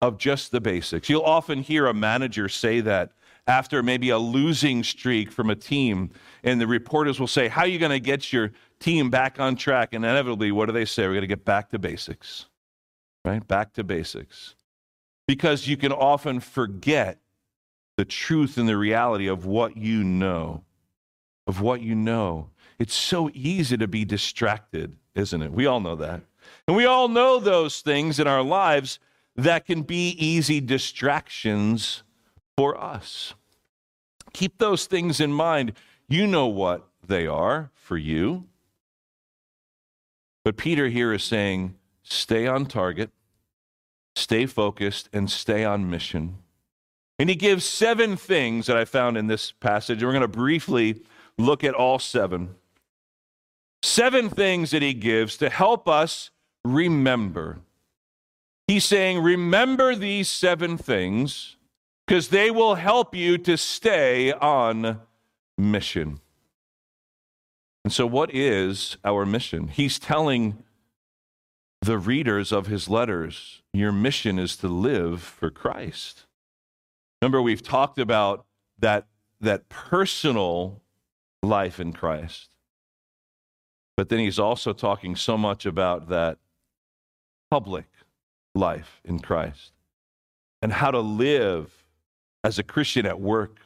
of 0.00 0.18
just 0.18 0.50
the 0.50 0.60
basics. 0.60 1.08
You'll 1.08 1.22
often 1.22 1.62
hear 1.62 1.86
a 1.86 1.94
manager 1.94 2.48
say 2.48 2.80
that 2.80 3.12
after 3.46 3.80
maybe 3.80 4.10
a 4.10 4.18
losing 4.18 4.82
streak 4.82 5.30
from 5.30 5.50
a 5.50 5.54
team, 5.54 6.10
and 6.42 6.60
the 6.60 6.66
reporters 6.66 7.20
will 7.20 7.28
say, 7.28 7.46
How 7.46 7.62
are 7.62 7.68
you 7.68 7.78
going 7.78 7.92
to 7.92 8.00
get 8.00 8.32
your 8.32 8.50
team 8.80 9.08
back 9.08 9.38
on 9.38 9.54
track? 9.54 9.94
And 9.94 10.04
inevitably, 10.04 10.50
what 10.50 10.66
do 10.66 10.72
they 10.72 10.84
say? 10.84 11.04
We're 11.04 11.14
going 11.14 11.20
to 11.20 11.26
get 11.28 11.44
back 11.44 11.68
to 11.70 11.78
basics, 11.78 12.46
right? 13.24 13.46
Back 13.46 13.72
to 13.74 13.84
basics. 13.84 14.56
Because 15.26 15.66
you 15.66 15.76
can 15.76 15.92
often 15.92 16.40
forget 16.40 17.18
the 17.96 18.04
truth 18.04 18.58
and 18.58 18.68
the 18.68 18.76
reality 18.76 19.28
of 19.28 19.46
what 19.46 19.76
you 19.76 20.02
know. 20.02 20.64
Of 21.46 21.60
what 21.60 21.80
you 21.80 21.94
know. 21.94 22.50
It's 22.78 22.94
so 22.94 23.30
easy 23.32 23.76
to 23.76 23.86
be 23.86 24.04
distracted, 24.04 24.96
isn't 25.14 25.42
it? 25.42 25.52
We 25.52 25.66
all 25.66 25.80
know 25.80 25.96
that. 25.96 26.22
And 26.66 26.76
we 26.76 26.84
all 26.84 27.08
know 27.08 27.38
those 27.38 27.80
things 27.80 28.18
in 28.18 28.26
our 28.26 28.42
lives 28.42 28.98
that 29.36 29.66
can 29.66 29.82
be 29.82 30.10
easy 30.10 30.60
distractions 30.60 32.02
for 32.56 32.78
us. 32.80 33.34
Keep 34.32 34.58
those 34.58 34.86
things 34.86 35.20
in 35.20 35.32
mind. 35.32 35.72
You 36.08 36.26
know 36.26 36.46
what 36.46 36.88
they 37.06 37.26
are 37.26 37.70
for 37.74 37.96
you. 37.96 38.46
But 40.44 40.56
Peter 40.56 40.88
here 40.88 41.12
is 41.12 41.22
saying, 41.22 41.76
stay 42.02 42.46
on 42.46 42.66
target, 42.66 43.10
stay 44.16 44.46
focused, 44.46 45.08
and 45.12 45.30
stay 45.30 45.64
on 45.64 45.88
mission. 45.88 46.38
And 47.18 47.28
he 47.28 47.36
gives 47.36 47.64
seven 47.64 48.16
things 48.16 48.66
that 48.66 48.76
I 48.76 48.84
found 48.84 49.16
in 49.16 49.26
this 49.26 49.52
passage. 49.52 50.02
We're 50.02 50.10
going 50.10 50.22
to 50.22 50.28
briefly 50.28 51.02
look 51.38 51.62
at 51.62 51.74
all 51.74 51.98
seven. 51.98 52.56
Seven 53.82 54.28
things 54.28 54.70
that 54.70 54.82
he 54.82 54.94
gives 54.94 55.36
to 55.38 55.50
help 55.50 55.88
us 55.88 56.30
remember. 56.64 57.58
He's 58.66 58.84
saying, 58.84 59.22
remember 59.22 59.94
these 59.94 60.28
seven 60.28 60.78
things 60.78 61.56
because 62.06 62.28
they 62.28 62.50
will 62.50 62.76
help 62.76 63.14
you 63.14 63.38
to 63.38 63.56
stay 63.56 64.32
on 64.32 65.00
mission. 65.58 66.20
And 67.84 67.92
so, 67.92 68.06
what 68.06 68.34
is 68.34 68.96
our 69.04 69.26
mission? 69.26 69.68
He's 69.68 69.98
telling 69.98 70.62
the 71.82 71.98
readers 71.98 72.52
of 72.52 72.68
his 72.68 72.88
letters, 72.88 73.60
your 73.72 73.90
mission 73.90 74.38
is 74.38 74.56
to 74.56 74.68
live 74.68 75.20
for 75.20 75.50
Christ. 75.50 76.26
Remember, 77.20 77.42
we've 77.42 77.62
talked 77.62 77.98
about 77.98 78.46
that, 78.78 79.08
that 79.40 79.68
personal 79.68 80.80
life 81.42 81.80
in 81.80 81.92
Christ. 81.92 82.50
But 83.96 84.08
then 84.08 84.20
he's 84.20 84.38
also 84.38 84.72
talking 84.72 85.16
so 85.16 85.36
much 85.36 85.66
about 85.66 86.08
that 86.08 86.38
public 87.50 87.86
life 88.54 89.00
in 89.04 89.18
Christ 89.18 89.72
and 90.62 90.72
how 90.72 90.92
to 90.92 91.00
live 91.00 91.84
as 92.44 92.60
a 92.60 92.62
Christian 92.62 93.06
at 93.06 93.20
work 93.20 93.58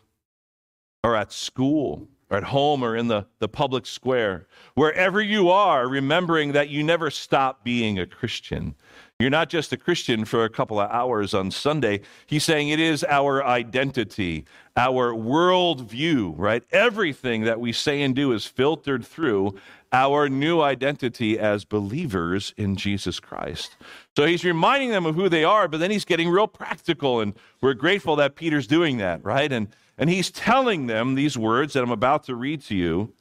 or 1.04 1.14
at 1.14 1.32
school 1.32 2.08
or 2.30 2.36
at 2.38 2.44
home 2.44 2.82
or 2.82 2.96
in 2.96 3.08
the, 3.08 3.26
the 3.38 3.48
public 3.48 3.86
square. 3.86 4.46
Wherever 4.74 5.20
you 5.20 5.48
are, 5.48 5.88
remembering 5.88 6.52
that 6.52 6.68
you 6.68 6.82
never 6.82 7.10
stop 7.10 7.62
being 7.64 7.98
a 7.98 8.06
Christian. 8.06 8.74
You're 9.18 9.30
not 9.30 9.48
just 9.48 9.72
a 9.72 9.78
Christian 9.78 10.26
for 10.26 10.44
a 10.44 10.50
couple 10.50 10.78
of 10.78 10.90
hours 10.90 11.32
on 11.32 11.50
Sunday. 11.50 12.00
He's 12.26 12.44
saying 12.44 12.68
it 12.68 12.80
is 12.80 13.02
our 13.04 13.42
identity, 13.42 14.44
our 14.76 15.14
worldview, 15.14 16.34
right? 16.36 16.62
Everything 16.70 17.44
that 17.44 17.58
we 17.58 17.72
say 17.72 18.02
and 18.02 18.14
do 18.14 18.32
is 18.32 18.44
filtered 18.44 19.06
through 19.06 19.58
our 19.90 20.28
new 20.28 20.60
identity 20.60 21.38
as 21.38 21.64
believers 21.64 22.52
in 22.58 22.76
Jesus 22.76 23.18
Christ. 23.18 23.76
So 24.16 24.26
he's 24.26 24.44
reminding 24.44 24.90
them 24.90 25.06
of 25.06 25.14
who 25.14 25.30
they 25.30 25.44
are, 25.44 25.68
but 25.68 25.78
then 25.78 25.90
he's 25.90 26.04
getting 26.04 26.28
real 26.28 26.48
practical, 26.48 27.20
and 27.20 27.32
we're 27.62 27.72
grateful 27.72 28.16
that 28.16 28.36
Peter's 28.36 28.66
doing 28.66 28.98
that, 28.98 29.24
right? 29.24 29.50
And, 29.50 29.68
and 29.98 30.10
he's 30.10 30.30
telling 30.30 30.86
them 30.86 31.14
these 31.14 31.38
words 31.38 31.72
that 31.72 31.82
I'm 31.82 31.90
about 31.90 32.24
to 32.24 32.34
read 32.34 32.62
to 32.62 32.74
you 32.74 33.12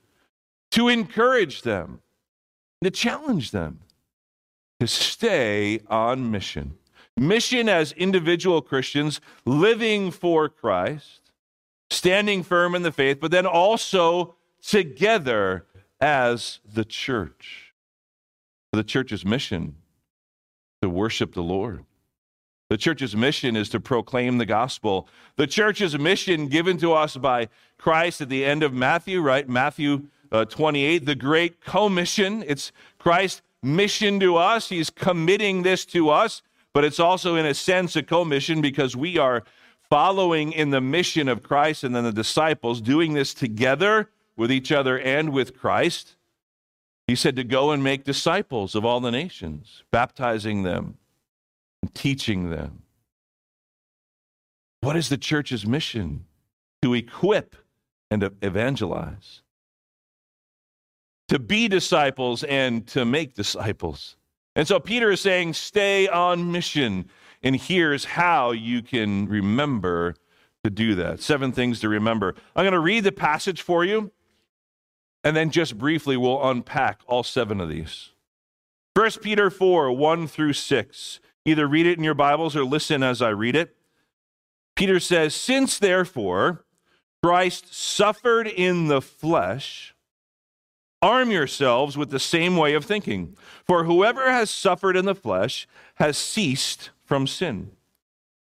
to 0.72 0.90
encourage 0.90 1.62
them, 1.62 2.02
to 2.84 2.92
challenge 2.92 3.52
them 3.52 3.80
to 4.80 4.88
stay 4.88 5.80
on 5.88 6.32
mission. 6.32 6.78
Mission 7.18 7.70
as 7.70 7.94
individual 7.94 8.62
Christians 8.62 9.22
living 9.46 10.12
for 10.12 10.50
Christ, 10.50 11.32
standing 11.90 12.44
firm 12.44 12.76
in 12.76 12.82
the 12.82 12.92
faith, 12.92 13.20
but 13.22 13.32
then 13.32 13.46
also 13.46 14.36
together 14.62 15.66
as 16.02 16.60
the 16.66 16.84
church. 16.84 17.74
The 18.74 18.84
church's 18.84 19.24
mission 19.24 19.76
to 20.82 20.90
worship 20.90 21.34
the 21.34 21.44
Lord. 21.44 21.86
The 22.70 22.78
church's 22.78 23.16
mission 23.16 23.56
is 23.56 23.70
to 23.70 23.80
proclaim 23.80 24.40
the 24.40 24.46
gospel. 24.46 25.08
The 25.36 25.46
church's 25.46 25.98
mission 26.00 26.48
given 26.48 26.78
to 26.78 26.94
us 26.94 27.16
by 27.16 27.50
Christ 27.78 28.22
at 28.22 28.30
the 28.30 28.44
end 28.44 28.64
of 28.64 28.74
Matthew, 28.74 29.22
right? 29.22 29.48
Matthew 29.48 30.08
uh, 30.32 30.46
28, 30.46 31.06
the 31.06 31.16
great 31.16 31.62
commission. 31.64 32.44
It's 32.48 32.72
Christ's 32.98 33.44
mission 33.62 34.20
to 34.20 34.36
us. 34.38 34.70
He's 34.70 34.90
committing 34.90 35.62
this 35.62 35.86
to 35.88 36.10
us, 36.10 36.42
but 36.74 36.84
it's 36.84 37.00
also, 37.00 37.36
in 37.36 37.46
a 37.46 37.54
sense, 37.54 37.96
a 37.96 38.02
commission 38.02 38.62
because 38.62 38.96
we 38.96 39.20
are 39.20 39.44
following 39.88 40.52
in 40.52 40.72
the 40.72 40.82
mission 40.82 41.28
of 41.28 41.44
Christ 41.44 41.84
and 41.84 41.96
then 41.96 42.04
the 42.04 42.12
disciples, 42.12 42.82
doing 42.82 43.14
this 43.14 43.36
together 43.36 44.10
with 44.36 44.52
each 44.52 44.72
other 44.72 45.00
and 45.00 45.30
with 45.30 45.56
Christ. 45.56 46.16
He 47.06 47.16
said 47.16 47.36
to 47.36 47.44
go 47.44 47.70
and 47.70 47.84
make 47.84 48.04
disciples 48.04 48.74
of 48.74 48.84
all 48.84 49.00
the 49.00 49.12
nations, 49.12 49.84
baptizing 49.92 50.64
them 50.64 50.98
teaching 51.94 52.50
them. 52.50 52.84
What 54.82 54.96
is 54.96 55.10
the 55.10 55.18
church's 55.18 55.66
mission? 55.66 56.26
To 56.82 56.94
equip 56.94 57.56
and 58.12 58.30
evangelize 58.42 59.42
to 61.28 61.40
be 61.40 61.68
disciples 61.68 62.44
and 62.44 62.86
to 62.88 63.06
make 63.06 63.34
disciples. 63.34 64.16
And 64.56 64.68
so 64.68 64.80
Peter 64.80 65.12
is 65.12 65.22
saying, 65.22 65.54
stay 65.54 66.08
on 66.08 66.52
mission. 66.52 67.10
And 67.44 67.56
here's 67.56 68.06
how 68.06 68.52
you 68.52 68.82
can 68.82 69.28
remember 69.28 70.16
to 70.64 70.70
do 70.70 70.96
that. 70.96 71.20
Seven 71.20 71.52
things 71.52 71.80
to 71.82 71.90
remember. 71.90 72.36
I'm 72.56 72.64
going 72.64 72.74
to 72.74 72.80
read 72.80 73.04
the 73.04 73.12
passage 73.12 73.62
for 73.62 73.84
you, 73.84 74.12
and 75.24 75.36
then 75.36 75.52
just 75.52 75.78
briefly 75.78 76.18
we'll 76.18 76.48
unpack 76.48 77.02
all 77.08 77.24
seven 77.24 77.60
of 77.60 77.70
these. 77.70 78.12
1 78.96 79.12
Peter 79.22 79.50
4 79.50 79.92
1 79.92 80.28
through 80.28 80.54
6. 80.54 81.20
Either 81.46 81.68
read 81.68 81.86
it 81.86 81.98
in 81.98 82.04
your 82.04 82.14
Bibles 82.14 82.56
or 82.56 82.66
listen 82.66 83.04
as 83.04 83.22
I 83.22 83.30
read 83.30 83.56
it. 83.56 83.76
Peter 84.76 85.00
says, 85.00 85.34
Since 85.34 85.80
therefore 85.80 86.66
Christ 87.24 87.74
suffered 87.74 88.48
in 88.48 88.88
the 88.88 89.02
flesh, 89.02 89.96
Arm 91.06 91.30
yourselves 91.30 91.96
with 91.96 92.10
the 92.10 92.20
same 92.20 92.58
way 92.58 92.74
of 92.74 92.84
thinking. 92.84 93.38
For 93.64 93.84
whoever 93.84 94.32
has 94.32 94.50
suffered 94.50 94.98
in 94.98 95.06
the 95.06 95.14
flesh 95.14 95.68
has 95.96 96.18
ceased 96.18 96.90
from 97.04 97.28
sin, 97.28 97.74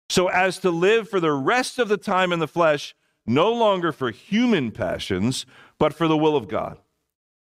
so 0.07 0.29
as 0.29 0.57
to 0.59 0.69
live 0.69 1.09
for 1.09 1.19
the 1.19 1.33
rest 1.33 1.79
of 1.79 1.89
the 1.89 1.97
time 1.97 2.31
in 2.31 2.39
the 2.39 2.47
flesh, 2.47 2.95
no 3.25 3.51
longer 3.51 3.91
for 3.91 4.09
human 4.09 4.71
passions, 4.71 5.45
but 5.77 5.93
for 5.93 6.07
the 6.07 6.15
will 6.15 6.37
of 6.37 6.47
God. 6.47 6.77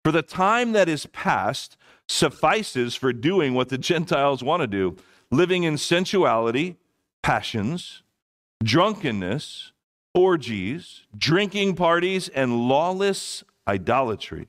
For 0.02 0.12
the 0.12 0.22
time 0.22 0.72
that 0.72 0.88
is 0.88 1.04
past 1.06 1.76
suffices 2.08 2.94
for 2.94 3.12
doing 3.12 3.52
what 3.52 3.68
the 3.68 3.76
Gentiles 3.76 4.42
want 4.42 4.62
to 4.62 4.66
do, 4.66 4.96
living 5.30 5.64
in 5.64 5.78
sensuality, 5.78 6.76
passions, 7.22 8.02
drunkenness, 8.62 9.72
orgies, 10.14 11.02
drinking 11.16 11.76
parties, 11.76 12.28
and 12.28 12.68
lawless 12.68 13.44
idolatry. 13.68 14.48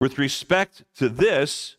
With 0.00 0.18
respect 0.18 0.84
to 0.96 1.08
this, 1.08 1.76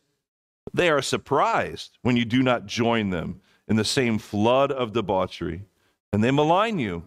they 0.74 0.90
are 0.90 1.02
surprised 1.02 1.98
when 2.02 2.18
you 2.18 2.26
do 2.26 2.44
not 2.44 2.66
join 2.66 3.10
them 3.10 3.42
in 3.68 3.76
the 3.76 3.86
same 3.86 4.18
flood 4.18 4.72
of 4.72 4.94
debauchery, 4.94 5.66
and 6.12 6.24
they 6.24 6.32
malign 6.32 6.80
you. 6.80 7.04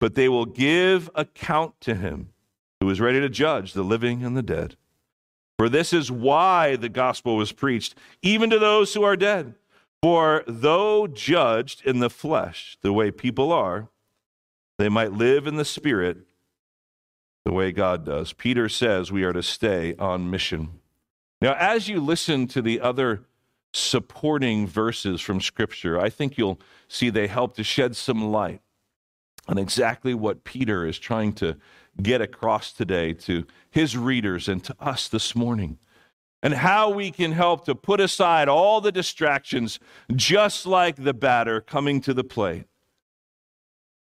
But 0.00 0.14
they 0.14 0.28
will 0.28 0.46
give 0.46 1.10
account 1.14 1.80
to 1.82 1.94
him 1.94 2.30
who 2.80 2.90
is 2.90 3.00
ready 3.00 3.20
to 3.20 3.28
judge 3.28 3.72
the 3.72 3.82
living 3.82 4.22
and 4.24 4.36
the 4.36 4.42
dead. 4.42 4.76
For 5.58 5.68
this 5.68 5.92
is 5.92 6.10
why 6.10 6.76
the 6.76 6.88
gospel 6.88 7.36
was 7.36 7.52
preached, 7.52 7.94
even 8.22 8.50
to 8.50 8.58
those 8.58 8.92
who 8.92 9.02
are 9.02 9.16
dead. 9.16 9.54
For 10.04 10.44
though 10.46 11.06
judged 11.06 11.86
in 11.86 12.00
the 12.00 12.10
flesh, 12.10 12.76
the 12.82 12.92
way 12.92 13.10
people 13.10 13.50
are, 13.50 13.88
they 14.76 14.90
might 14.90 15.12
live 15.12 15.46
in 15.46 15.56
the 15.56 15.64
spirit 15.64 16.18
the 17.46 17.54
way 17.54 17.72
God 17.72 18.04
does. 18.04 18.34
Peter 18.34 18.68
says 18.68 19.10
we 19.10 19.24
are 19.24 19.32
to 19.32 19.42
stay 19.42 19.94
on 19.96 20.30
mission. 20.30 20.80
Now, 21.40 21.54
as 21.54 21.88
you 21.88 22.02
listen 22.02 22.46
to 22.48 22.60
the 22.60 22.82
other 22.82 23.22
supporting 23.72 24.66
verses 24.66 25.22
from 25.22 25.40
Scripture, 25.40 25.98
I 25.98 26.10
think 26.10 26.36
you'll 26.36 26.60
see 26.86 27.08
they 27.08 27.26
help 27.26 27.56
to 27.56 27.64
shed 27.64 27.96
some 27.96 28.30
light 28.30 28.60
on 29.48 29.56
exactly 29.56 30.12
what 30.12 30.44
Peter 30.44 30.86
is 30.86 30.98
trying 30.98 31.32
to 31.36 31.56
get 32.02 32.20
across 32.20 32.74
today 32.74 33.14
to 33.14 33.46
his 33.70 33.96
readers 33.96 34.48
and 34.48 34.62
to 34.64 34.76
us 34.78 35.08
this 35.08 35.34
morning. 35.34 35.78
And 36.44 36.54
how 36.54 36.90
we 36.90 37.10
can 37.10 37.32
help 37.32 37.64
to 37.64 37.74
put 37.74 38.00
aside 38.00 38.48
all 38.48 38.80
the 38.80 38.92
distractions, 38.92 39.80
just 40.14 40.66
like 40.66 40.96
the 40.96 41.14
batter 41.14 41.60
coming 41.60 42.02
to 42.02 42.14
the 42.14 42.22
plate, 42.22 42.66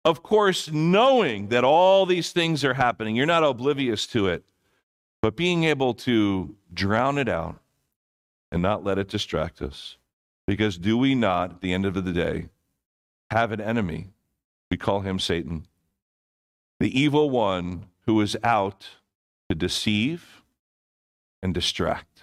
of 0.04 0.22
course, 0.22 0.70
knowing 0.70 1.48
that 1.48 1.64
all 1.64 2.06
these 2.06 2.30
things 2.32 2.64
are 2.64 2.74
happening, 2.74 3.16
you're 3.16 3.26
not 3.26 3.42
oblivious 3.42 4.06
to 4.06 4.28
it, 4.28 4.44
but 5.20 5.36
being 5.36 5.64
able 5.64 5.92
to 5.92 6.54
drown 6.72 7.18
it 7.18 7.28
out 7.28 7.58
and 8.52 8.62
not 8.62 8.84
let 8.84 8.98
it 8.98 9.08
distract 9.08 9.60
us. 9.60 9.96
Because 10.46 10.78
do 10.78 10.96
we 10.96 11.14
not, 11.14 11.50
at 11.54 11.60
the 11.60 11.74
end 11.74 11.84
of 11.84 11.92
the 11.92 12.12
day, 12.12 12.48
have 13.30 13.52
an 13.52 13.60
enemy? 13.60 14.08
We 14.70 14.76
call 14.76 15.00
him 15.00 15.18
Satan, 15.18 15.66
the 16.78 16.98
evil 16.98 17.28
one 17.28 17.86
who 18.06 18.20
is 18.20 18.36
out 18.44 18.86
to 19.50 19.54
deceive 19.54 20.42
and 21.42 21.52
distract. 21.52 22.17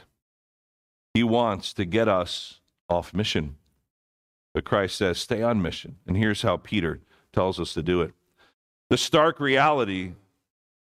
He 1.15 1.23
wants 1.23 1.71
to 1.75 1.85
get 1.85 2.09
us 2.09 2.59
off 2.89 3.13
mission. 3.13 3.55
But 4.53 4.65
Christ 4.65 4.97
says, 4.97 5.17
stay 5.17 5.41
on 5.41 5.61
mission. 5.61 5.95
And 6.05 6.17
here's 6.17 6.41
how 6.41 6.57
Peter 6.57 6.99
tells 7.31 7.57
us 7.57 7.73
to 7.73 7.81
do 7.81 8.01
it. 8.01 8.13
The 8.89 8.97
stark 8.97 9.39
reality 9.39 10.11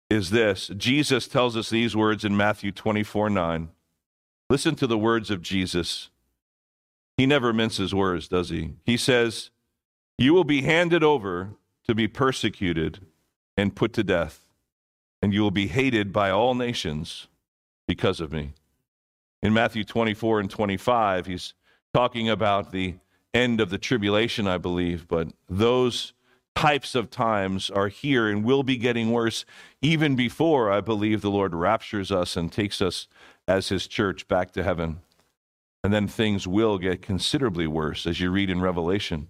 is 0.09 0.31
this 0.31 0.67
Jesus 0.69 1.27
tells 1.27 1.55
us 1.55 1.69
these 1.69 1.95
words 1.95 2.25
in 2.25 2.35
Matthew 2.35 2.71
24 2.71 3.29
9. 3.29 3.69
Listen 4.49 4.75
to 4.75 4.87
the 4.87 4.97
words 4.97 5.29
of 5.29 5.43
Jesus. 5.43 6.09
He 7.17 7.27
never 7.27 7.53
minces 7.53 7.93
words, 7.93 8.27
does 8.27 8.49
he? 8.49 8.73
He 8.83 8.97
says, 8.97 9.51
You 10.17 10.33
will 10.33 10.43
be 10.43 10.63
handed 10.63 11.03
over 11.03 11.51
to 11.87 11.93
be 11.93 12.07
persecuted 12.07 12.99
and 13.55 13.75
put 13.75 13.93
to 13.93 14.03
death, 14.03 14.47
and 15.21 15.35
you 15.35 15.41
will 15.41 15.51
be 15.51 15.67
hated 15.67 16.11
by 16.11 16.31
all 16.31 16.55
nations 16.55 17.27
because 17.87 18.19
of 18.19 18.31
me. 18.31 18.53
In 19.45 19.53
Matthew 19.53 19.83
24 19.83 20.39
and 20.39 20.49
25, 20.49 21.27
he's 21.27 21.53
talking 21.93 22.29
about 22.29 22.71
the 22.71 22.95
end 23.31 23.61
of 23.61 23.69
the 23.69 23.77
tribulation, 23.77 24.47
I 24.47 24.57
believe, 24.57 25.07
but 25.07 25.27
those 25.47 26.13
types 26.55 26.95
of 26.95 27.11
times 27.11 27.69
are 27.69 27.89
here 27.89 28.27
and 28.27 28.43
will 28.43 28.63
be 28.63 28.75
getting 28.75 29.11
worse 29.11 29.45
even 29.83 30.15
before 30.15 30.71
I 30.71 30.81
believe 30.81 31.21
the 31.21 31.29
Lord 31.29 31.53
raptures 31.53 32.11
us 32.11 32.35
and 32.35 32.51
takes 32.51 32.81
us 32.81 33.07
as 33.47 33.69
his 33.69 33.85
church 33.85 34.27
back 34.27 34.51
to 34.53 34.63
heaven. 34.63 35.01
And 35.83 35.93
then 35.93 36.07
things 36.07 36.47
will 36.47 36.79
get 36.79 37.03
considerably 37.03 37.67
worse 37.67 38.07
as 38.07 38.19
you 38.19 38.31
read 38.31 38.49
in 38.49 38.61
Revelation. 38.61 39.27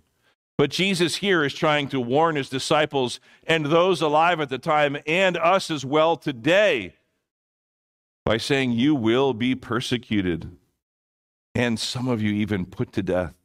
But 0.57 0.69
Jesus 0.69 1.17
here 1.17 1.43
is 1.43 1.53
trying 1.53 1.89
to 1.89 1.99
warn 1.99 2.37
his 2.37 2.47
disciples 2.47 3.19
and 3.45 3.65
those 3.65 4.01
alive 4.01 4.39
at 4.39 4.47
the 4.47 4.59
time 4.59 4.95
and 5.05 5.35
us 5.35 5.69
as 5.69 5.83
well 5.83 6.15
today 6.15 6.93
by 8.25 8.37
saying, 8.37 8.71
You 8.71 8.95
will 8.95 9.33
be 9.33 9.55
persecuted, 9.55 10.57
and 11.53 11.79
some 11.79 12.07
of 12.07 12.21
you 12.21 12.33
even 12.33 12.65
put 12.65 12.91
to 12.93 13.03
death. 13.03 13.35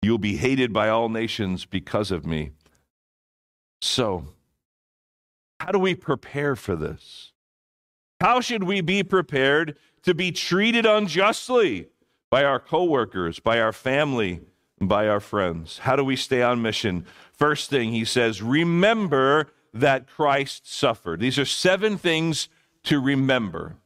You'll 0.00 0.18
be 0.18 0.36
hated 0.36 0.72
by 0.72 0.88
all 0.88 1.08
nations 1.08 1.64
because 1.64 2.10
of 2.10 2.24
me. 2.24 2.52
So, 3.82 4.28
how 5.60 5.72
do 5.72 5.78
we 5.78 5.94
prepare 5.94 6.54
for 6.54 6.76
this? 6.76 7.32
How 8.20 8.40
should 8.40 8.64
we 8.64 8.80
be 8.80 9.02
prepared 9.02 9.76
to 10.02 10.14
be 10.14 10.32
treated 10.32 10.86
unjustly 10.86 11.88
by 12.30 12.44
our 12.44 12.60
coworkers, 12.60 13.40
by 13.40 13.60
our 13.60 13.72
family, 13.72 14.40
by 14.80 15.08
our 15.08 15.20
friends. 15.20 15.78
How 15.78 15.96
do 15.96 16.04
we 16.04 16.16
stay 16.16 16.42
on 16.42 16.62
mission? 16.62 17.04
First 17.32 17.70
thing 17.70 17.92
he 17.92 18.04
says, 18.04 18.42
remember 18.42 19.50
that 19.72 20.06
Christ 20.06 20.72
suffered. 20.72 21.20
These 21.20 21.38
are 21.38 21.44
seven 21.44 21.98
things 21.98 22.48
to 22.88 23.00
remember. 23.00 23.76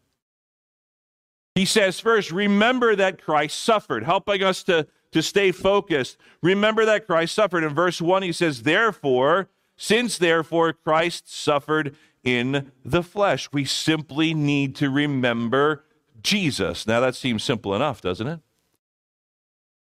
He 1.54 1.64
says, 1.64 2.00
first, 2.00 2.30
remember 2.30 2.96
that 2.96 3.20
Christ 3.20 3.60
suffered, 3.60 4.04
helping 4.04 4.42
us 4.42 4.62
to, 4.64 4.86
to 5.10 5.22
stay 5.22 5.52
focused. 5.52 6.16
Remember 6.40 6.84
that 6.84 7.06
Christ 7.06 7.34
suffered. 7.34 7.64
In 7.64 7.74
verse 7.74 8.00
1, 8.00 8.22
he 8.22 8.32
says, 8.32 8.62
Therefore, 8.62 9.48
since 9.76 10.16
therefore 10.16 10.72
Christ 10.72 11.32
suffered 11.32 11.96
in 12.22 12.70
the 12.84 13.02
flesh, 13.02 13.48
we 13.52 13.64
simply 13.64 14.32
need 14.32 14.76
to 14.76 14.88
remember 14.88 15.84
Jesus. 16.22 16.86
Now, 16.86 17.00
that 17.00 17.16
seems 17.16 17.42
simple 17.42 17.74
enough, 17.74 18.00
doesn't 18.00 18.26
it? 18.26 18.40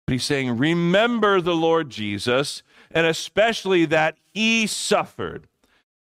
But 0.06 0.12
he's 0.12 0.24
saying, 0.24 0.58
Remember 0.58 1.40
the 1.40 1.56
Lord 1.56 1.88
Jesus, 1.88 2.62
and 2.90 3.06
especially 3.06 3.86
that 3.86 4.18
he 4.34 4.66
suffered. 4.66 5.48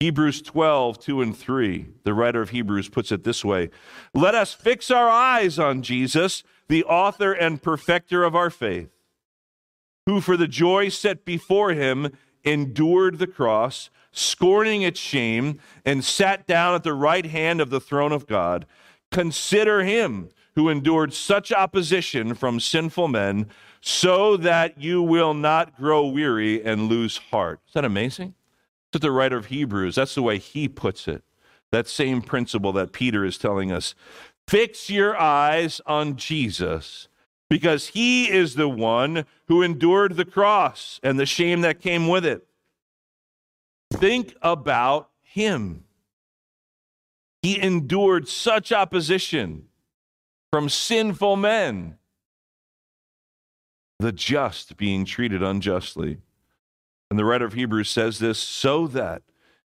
Hebrews 0.00 0.42
12, 0.42 1.00
2 1.00 1.22
and 1.22 1.36
3. 1.36 1.86
The 2.04 2.14
writer 2.14 2.40
of 2.40 2.50
Hebrews 2.50 2.88
puts 2.88 3.10
it 3.10 3.24
this 3.24 3.44
way 3.44 3.70
Let 4.14 4.34
us 4.34 4.54
fix 4.54 4.90
our 4.90 5.08
eyes 5.08 5.58
on 5.58 5.82
Jesus, 5.82 6.44
the 6.68 6.84
author 6.84 7.32
and 7.32 7.60
perfecter 7.60 8.22
of 8.22 8.36
our 8.36 8.50
faith, 8.50 8.90
who 10.06 10.20
for 10.20 10.36
the 10.36 10.46
joy 10.46 10.88
set 10.88 11.24
before 11.24 11.72
him 11.72 12.12
endured 12.44 13.18
the 13.18 13.26
cross, 13.26 13.90
scorning 14.12 14.82
its 14.82 15.00
shame, 15.00 15.58
and 15.84 16.04
sat 16.04 16.46
down 16.46 16.76
at 16.76 16.84
the 16.84 16.94
right 16.94 17.26
hand 17.26 17.60
of 17.60 17.70
the 17.70 17.80
throne 17.80 18.12
of 18.12 18.28
God. 18.28 18.66
Consider 19.10 19.82
him 19.82 20.28
who 20.54 20.68
endured 20.68 21.12
such 21.12 21.50
opposition 21.50 22.34
from 22.34 22.60
sinful 22.60 23.08
men, 23.08 23.48
so 23.80 24.36
that 24.36 24.80
you 24.80 25.02
will 25.02 25.34
not 25.34 25.76
grow 25.76 26.06
weary 26.06 26.64
and 26.64 26.88
lose 26.88 27.16
heart. 27.16 27.60
Is 27.66 27.74
that 27.74 27.84
amazing? 27.84 28.34
To 28.92 28.98
the 28.98 29.10
writer 29.10 29.36
of 29.36 29.46
Hebrews. 29.46 29.94
That's 29.94 30.14
the 30.14 30.22
way 30.22 30.38
he 30.38 30.68
puts 30.68 31.08
it. 31.08 31.22
That 31.72 31.88
same 31.88 32.22
principle 32.22 32.72
that 32.72 32.92
Peter 32.92 33.24
is 33.24 33.38
telling 33.38 33.70
us. 33.70 33.94
Fix 34.46 34.88
your 34.88 35.18
eyes 35.20 35.80
on 35.86 36.16
Jesus 36.16 37.08
because 37.50 37.88
he 37.88 38.30
is 38.30 38.54
the 38.54 38.68
one 38.68 39.24
who 39.48 39.62
endured 39.62 40.16
the 40.16 40.24
cross 40.24 41.00
and 41.02 41.18
the 41.18 41.26
shame 41.26 41.60
that 41.62 41.80
came 41.80 42.08
with 42.08 42.24
it. 42.24 42.46
Think 43.92 44.34
about 44.42 45.10
him. 45.20 45.84
He 47.42 47.60
endured 47.60 48.28
such 48.28 48.72
opposition 48.72 49.68
from 50.50 50.68
sinful 50.68 51.36
men, 51.36 51.98
the 53.98 54.12
just 54.12 54.76
being 54.76 55.04
treated 55.04 55.42
unjustly. 55.42 56.18
And 57.10 57.18
the 57.18 57.24
writer 57.24 57.44
of 57.44 57.54
Hebrews 57.54 57.88
says 57.88 58.18
this 58.18 58.38
so 58.38 58.86
that 58.88 59.22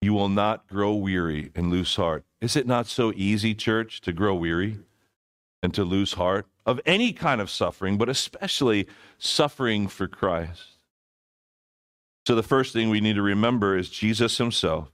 you 0.01 0.13
will 0.13 0.29
not 0.29 0.67
grow 0.67 0.93
weary 0.93 1.51
and 1.55 1.69
lose 1.69 1.95
heart. 1.95 2.23
Is 2.41 2.55
it 2.55 2.65
not 2.65 2.87
so 2.87 3.11
easy, 3.15 3.53
church, 3.53 4.01
to 4.01 4.13
grow 4.13 4.33
weary 4.33 4.79
and 5.61 5.73
to 5.73 5.83
lose 5.83 6.13
heart 6.13 6.47
of 6.65 6.79
any 6.85 7.11
kind 7.11 7.41
of 7.41 7.49
suffering, 7.49 7.97
but 7.97 8.09
especially 8.09 8.87
suffering 9.17 9.87
for 9.87 10.07
Christ? 10.07 10.77
So, 12.25 12.35
the 12.35 12.43
first 12.43 12.73
thing 12.73 12.89
we 12.89 13.01
need 13.01 13.15
to 13.15 13.21
remember 13.21 13.77
is 13.77 13.89
Jesus 13.89 14.37
himself. 14.37 14.91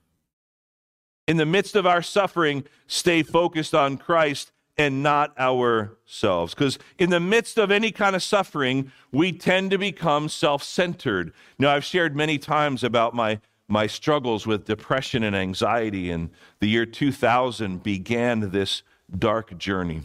In 1.28 1.36
the 1.36 1.46
midst 1.46 1.76
of 1.76 1.86
our 1.86 2.02
suffering, 2.02 2.64
stay 2.86 3.22
focused 3.22 3.74
on 3.74 3.98
Christ 3.98 4.52
and 4.78 5.02
not 5.02 5.38
ourselves. 5.38 6.54
Because 6.54 6.78
in 6.98 7.10
the 7.10 7.20
midst 7.20 7.58
of 7.58 7.70
any 7.70 7.90
kind 7.90 8.14
of 8.14 8.22
suffering, 8.22 8.92
we 9.10 9.32
tend 9.32 9.70
to 9.70 9.78
become 9.78 10.28
self 10.28 10.62
centered. 10.62 11.32
Now, 11.58 11.74
I've 11.74 11.84
shared 11.84 12.14
many 12.14 12.38
times 12.38 12.84
about 12.84 13.14
my, 13.14 13.40
my 13.68 13.86
struggles 13.86 14.46
with 14.46 14.66
depression 14.66 15.22
and 15.22 15.34
anxiety, 15.34 16.10
and 16.10 16.30
the 16.60 16.68
year 16.68 16.86
2000 16.86 17.82
began 17.82 18.50
this 18.50 18.82
dark 19.18 19.56
journey. 19.56 20.02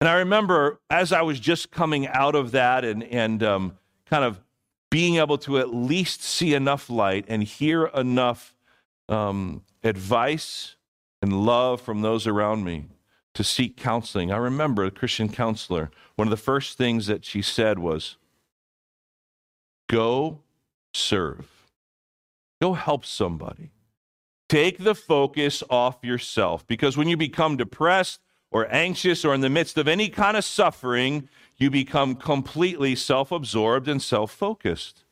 And 0.00 0.08
I 0.08 0.18
remember 0.18 0.78
as 0.90 1.12
I 1.12 1.22
was 1.22 1.40
just 1.40 1.70
coming 1.70 2.06
out 2.06 2.34
of 2.34 2.50
that 2.50 2.84
and, 2.84 3.02
and 3.04 3.42
um, 3.42 3.78
kind 4.04 4.24
of 4.24 4.40
being 4.90 5.16
able 5.16 5.38
to 5.38 5.58
at 5.58 5.74
least 5.74 6.22
see 6.22 6.52
enough 6.52 6.90
light 6.90 7.24
and 7.28 7.42
hear 7.42 7.86
enough 7.86 8.54
um, 9.08 9.62
advice 9.82 10.76
and 11.22 11.46
love 11.46 11.80
from 11.80 12.02
those 12.02 12.26
around 12.26 12.62
me 12.62 12.84
to 13.36 13.44
seek 13.44 13.76
counseling. 13.76 14.32
I 14.32 14.38
remember 14.38 14.84
a 14.84 14.90
Christian 14.90 15.28
counselor, 15.28 15.90
one 16.16 16.26
of 16.26 16.30
the 16.30 16.38
first 16.38 16.78
things 16.78 17.06
that 17.06 17.24
she 17.24 17.42
said 17.42 17.78
was, 17.78 18.16
Go 19.88 20.40
serve, 20.94 21.46
go 22.60 22.72
help 22.72 23.04
somebody. 23.04 23.70
Take 24.48 24.78
the 24.78 24.94
focus 24.94 25.62
off 25.68 25.98
yourself 26.02 26.66
because 26.66 26.96
when 26.96 27.08
you 27.08 27.16
become 27.16 27.56
depressed 27.56 28.20
or 28.50 28.72
anxious 28.72 29.24
or 29.24 29.34
in 29.34 29.42
the 29.42 29.50
midst 29.50 29.76
of 29.76 29.86
any 29.86 30.08
kind 30.08 30.36
of 30.36 30.44
suffering, 30.44 31.28
you 31.56 31.70
become 31.70 32.14
completely 32.14 32.94
self 32.94 33.30
absorbed 33.32 33.86
and 33.86 34.00
self 34.00 34.30
focused. 34.30 35.04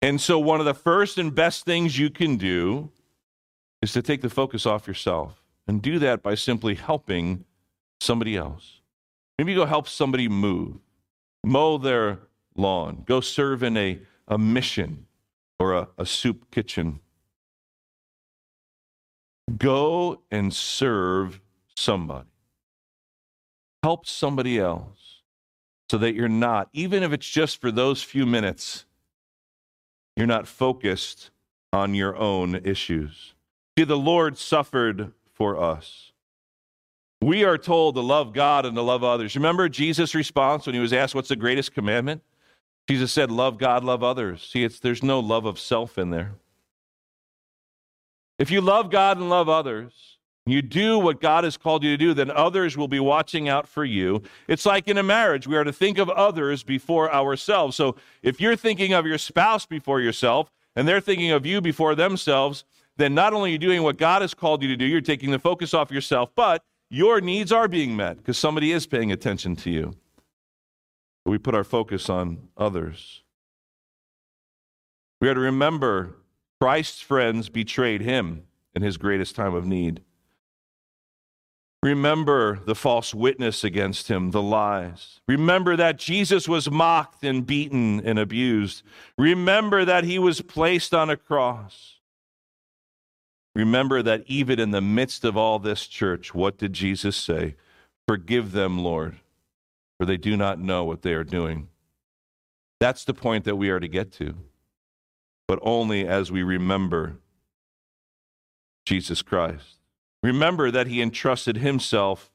And 0.00 0.20
so, 0.20 0.38
one 0.38 0.60
of 0.60 0.66
the 0.66 0.74
first 0.74 1.18
and 1.18 1.34
best 1.34 1.64
things 1.64 1.98
you 1.98 2.08
can 2.08 2.36
do 2.36 2.90
is 3.82 3.92
to 3.94 4.02
take 4.02 4.22
the 4.22 4.30
focus 4.30 4.64
off 4.64 4.86
yourself 4.86 5.42
and 5.66 5.82
do 5.82 5.98
that 5.98 6.22
by 6.22 6.34
simply 6.34 6.74
helping 6.76 7.44
somebody 8.00 8.36
else. 8.36 8.80
Maybe 9.38 9.54
go 9.54 9.66
help 9.66 9.88
somebody 9.88 10.28
move, 10.28 10.76
mow 11.44 11.78
their 11.78 12.18
lawn, 12.56 13.04
go 13.06 13.20
serve 13.20 13.62
in 13.62 13.76
a, 13.76 14.00
a 14.26 14.36
mission 14.36 15.06
or 15.58 15.74
a, 15.74 15.88
a 15.96 16.06
soup 16.06 16.50
kitchen. 16.50 17.00
Go 19.56 20.22
and 20.30 20.52
serve 20.52 21.40
somebody. 21.76 22.28
Help 23.82 24.06
somebody 24.06 24.58
else 24.58 25.22
so 25.90 25.98
that 25.98 26.14
you're 26.14 26.28
not, 26.28 26.68
even 26.72 27.02
if 27.02 27.12
it's 27.12 27.28
just 27.28 27.60
for 27.60 27.70
those 27.70 28.02
few 28.02 28.26
minutes, 28.26 28.84
you're 30.16 30.26
not 30.26 30.48
focused 30.48 31.30
on 31.72 31.94
your 31.94 32.16
own 32.16 32.56
issues. 32.56 33.34
See, 33.78 33.84
the 33.84 33.96
Lord 33.96 34.36
suffered 34.36 35.12
for 35.32 35.60
us. 35.60 36.07
We 37.20 37.44
are 37.44 37.58
told 37.58 37.96
to 37.96 38.00
love 38.00 38.32
God 38.32 38.64
and 38.64 38.76
to 38.76 38.82
love 38.82 39.02
others. 39.02 39.34
Remember 39.34 39.68
Jesus' 39.68 40.14
response 40.14 40.66
when 40.66 40.74
he 40.74 40.80
was 40.80 40.92
asked, 40.92 41.14
What's 41.14 41.28
the 41.28 41.36
greatest 41.36 41.74
commandment? 41.74 42.22
Jesus 42.88 43.12
said, 43.12 43.30
Love 43.30 43.58
God, 43.58 43.84
love 43.84 44.02
others. 44.02 44.48
See, 44.50 44.64
it's, 44.64 44.78
there's 44.78 45.02
no 45.02 45.20
love 45.20 45.44
of 45.44 45.58
self 45.58 45.98
in 45.98 46.10
there. 46.10 46.34
If 48.38 48.50
you 48.50 48.60
love 48.60 48.90
God 48.90 49.18
and 49.18 49.28
love 49.28 49.48
others, 49.48 50.18
you 50.46 50.62
do 50.62 50.98
what 50.98 51.20
God 51.20 51.44
has 51.44 51.56
called 51.56 51.82
you 51.82 51.90
to 51.90 51.96
do, 51.96 52.14
then 52.14 52.30
others 52.30 52.76
will 52.76 52.88
be 52.88 53.00
watching 53.00 53.48
out 53.48 53.68
for 53.68 53.84
you. 53.84 54.22
It's 54.46 54.64
like 54.64 54.88
in 54.88 54.96
a 54.96 55.02
marriage, 55.02 55.46
we 55.46 55.56
are 55.56 55.64
to 55.64 55.72
think 55.72 55.98
of 55.98 56.08
others 56.08 56.62
before 56.62 57.12
ourselves. 57.12 57.76
So 57.76 57.96
if 58.22 58.40
you're 58.40 58.56
thinking 58.56 58.94
of 58.94 59.06
your 59.06 59.18
spouse 59.18 59.66
before 59.66 60.00
yourself, 60.00 60.50
and 60.76 60.86
they're 60.86 61.00
thinking 61.00 61.32
of 61.32 61.44
you 61.44 61.60
before 61.60 61.96
themselves, 61.96 62.64
then 62.96 63.12
not 63.12 63.34
only 63.34 63.50
are 63.50 63.52
you 63.52 63.58
doing 63.58 63.82
what 63.82 63.98
God 63.98 64.22
has 64.22 64.32
called 64.32 64.62
you 64.62 64.68
to 64.68 64.76
do, 64.76 64.84
you're 64.84 65.00
taking 65.00 65.32
the 65.32 65.38
focus 65.38 65.74
off 65.74 65.90
yourself, 65.90 66.30
but 66.36 66.64
your 66.90 67.20
needs 67.20 67.52
are 67.52 67.68
being 67.68 67.96
met 67.96 68.18
because 68.18 68.38
somebody 68.38 68.72
is 68.72 68.86
paying 68.86 69.12
attention 69.12 69.56
to 69.56 69.70
you. 69.70 69.94
We 71.26 71.38
put 71.38 71.54
our 71.54 71.64
focus 71.64 72.08
on 72.08 72.48
others. 72.56 73.22
We 75.20 75.28
are 75.28 75.34
to 75.34 75.40
remember 75.40 76.16
Christ's 76.60 77.00
friends 77.00 77.48
betrayed 77.48 78.00
him 78.00 78.44
in 78.74 78.82
his 78.82 78.96
greatest 78.96 79.34
time 79.36 79.54
of 79.54 79.66
need. 79.66 80.02
Remember 81.82 82.58
the 82.64 82.74
false 82.74 83.14
witness 83.14 83.62
against 83.62 84.08
him, 84.08 84.32
the 84.32 84.42
lies. 84.42 85.20
Remember 85.28 85.76
that 85.76 85.96
Jesus 85.96 86.48
was 86.48 86.70
mocked 86.70 87.22
and 87.22 87.46
beaten 87.46 88.00
and 88.04 88.18
abused. 88.18 88.82
Remember 89.16 89.84
that 89.84 90.02
he 90.02 90.18
was 90.18 90.40
placed 90.40 90.92
on 90.92 91.08
a 91.08 91.16
cross. 91.16 91.97
Remember 93.54 94.02
that 94.02 94.24
even 94.26 94.60
in 94.60 94.70
the 94.70 94.80
midst 94.80 95.24
of 95.24 95.36
all 95.36 95.58
this 95.58 95.86
church, 95.86 96.34
what 96.34 96.58
did 96.58 96.72
Jesus 96.72 97.16
say? 97.16 97.56
Forgive 98.06 98.52
them, 98.52 98.78
Lord, 98.78 99.16
for 99.98 100.06
they 100.06 100.16
do 100.16 100.36
not 100.36 100.60
know 100.60 100.84
what 100.84 101.02
they 101.02 101.12
are 101.12 101.24
doing. 101.24 101.68
That's 102.80 103.04
the 103.04 103.14
point 103.14 103.44
that 103.44 103.56
we 103.56 103.70
are 103.70 103.80
to 103.80 103.88
get 103.88 104.12
to, 104.12 104.34
but 105.48 105.58
only 105.62 106.06
as 106.06 106.30
we 106.30 106.42
remember 106.42 107.16
Jesus 108.86 109.22
Christ. 109.22 109.76
Remember 110.22 110.70
that 110.70 110.86
he 110.86 111.02
entrusted 111.02 111.58
himself 111.58 112.30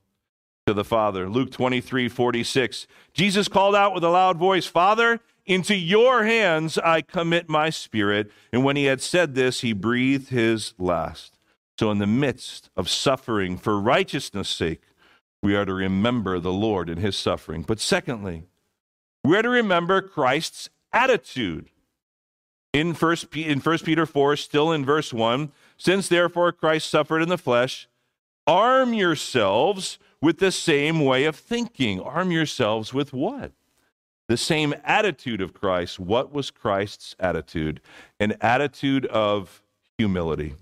to 0.67 0.73
the 0.73 0.83
Father. 0.83 1.29
Luke 1.29 1.51
23 1.51 2.09
46. 2.09 2.87
Jesus 3.13 3.47
called 3.47 3.75
out 3.75 3.93
with 3.93 4.03
a 4.03 4.09
loud 4.09 4.37
voice, 4.37 4.65
Father, 4.65 5.19
into 5.45 5.75
your 5.75 6.23
hands 6.23 6.77
I 6.77 7.01
commit 7.01 7.49
my 7.49 7.69
spirit. 7.69 8.31
And 8.51 8.63
when 8.63 8.75
he 8.75 8.85
had 8.85 9.01
said 9.01 9.35
this, 9.35 9.61
he 9.61 9.73
breathed 9.73 10.29
his 10.29 10.73
last. 10.77 11.37
So, 11.79 11.89
in 11.91 11.97
the 11.97 12.07
midst 12.07 12.69
of 12.77 12.89
suffering 12.89 13.57
for 13.57 13.79
righteousness' 13.79 14.49
sake, 14.49 14.83
we 15.41 15.55
are 15.55 15.65
to 15.65 15.73
remember 15.73 16.39
the 16.39 16.53
Lord 16.53 16.89
in 16.89 16.99
his 16.99 17.15
suffering. 17.15 17.63
But 17.63 17.79
secondly, 17.79 18.43
we 19.23 19.37
are 19.37 19.41
to 19.41 19.49
remember 19.49 20.01
Christ's 20.01 20.69
attitude. 20.91 21.69
In 22.71 22.93
first, 22.93 23.35
in 23.35 23.59
1 23.59 23.77
Peter 23.79 24.05
4, 24.05 24.35
still 24.35 24.71
in 24.71 24.85
verse 24.85 25.13
1, 25.13 25.51
since 25.77 26.07
therefore 26.07 26.51
Christ 26.51 26.89
suffered 26.89 27.21
in 27.21 27.29
the 27.29 27.37
flesh, 27.37 27.87
arm 28.47 28.93
yourselves 28.93 29.99
with 30.21 30.39
the 30.39 30.51
same 30.51 31.03
way 31.03 31.25
of 31.25 31.35
thinking. 31.35 31.99
Arm 31.99 32.31
yourselves 32.31 32.93
with 32.93 33.13
what? 33.13 33.51
The 34.27 34.37
same 34.37 34.73
attitude 34.83 35.41
of 35.41 35.53
Christ. 35.53 35.99
What 35.99 36.31
was 36.31 36.49
Christ's 36.49 37.15
attitude? 37.19 37.81
An 38.19 38.35
attitude 38.41 39.05
of 39.07 39.61
humility, 39.97 40.55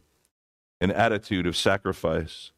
an 0.79 0.91
attitude 0.91 1.45
of 1.45 1.55
sacrifice. 1.55 2.51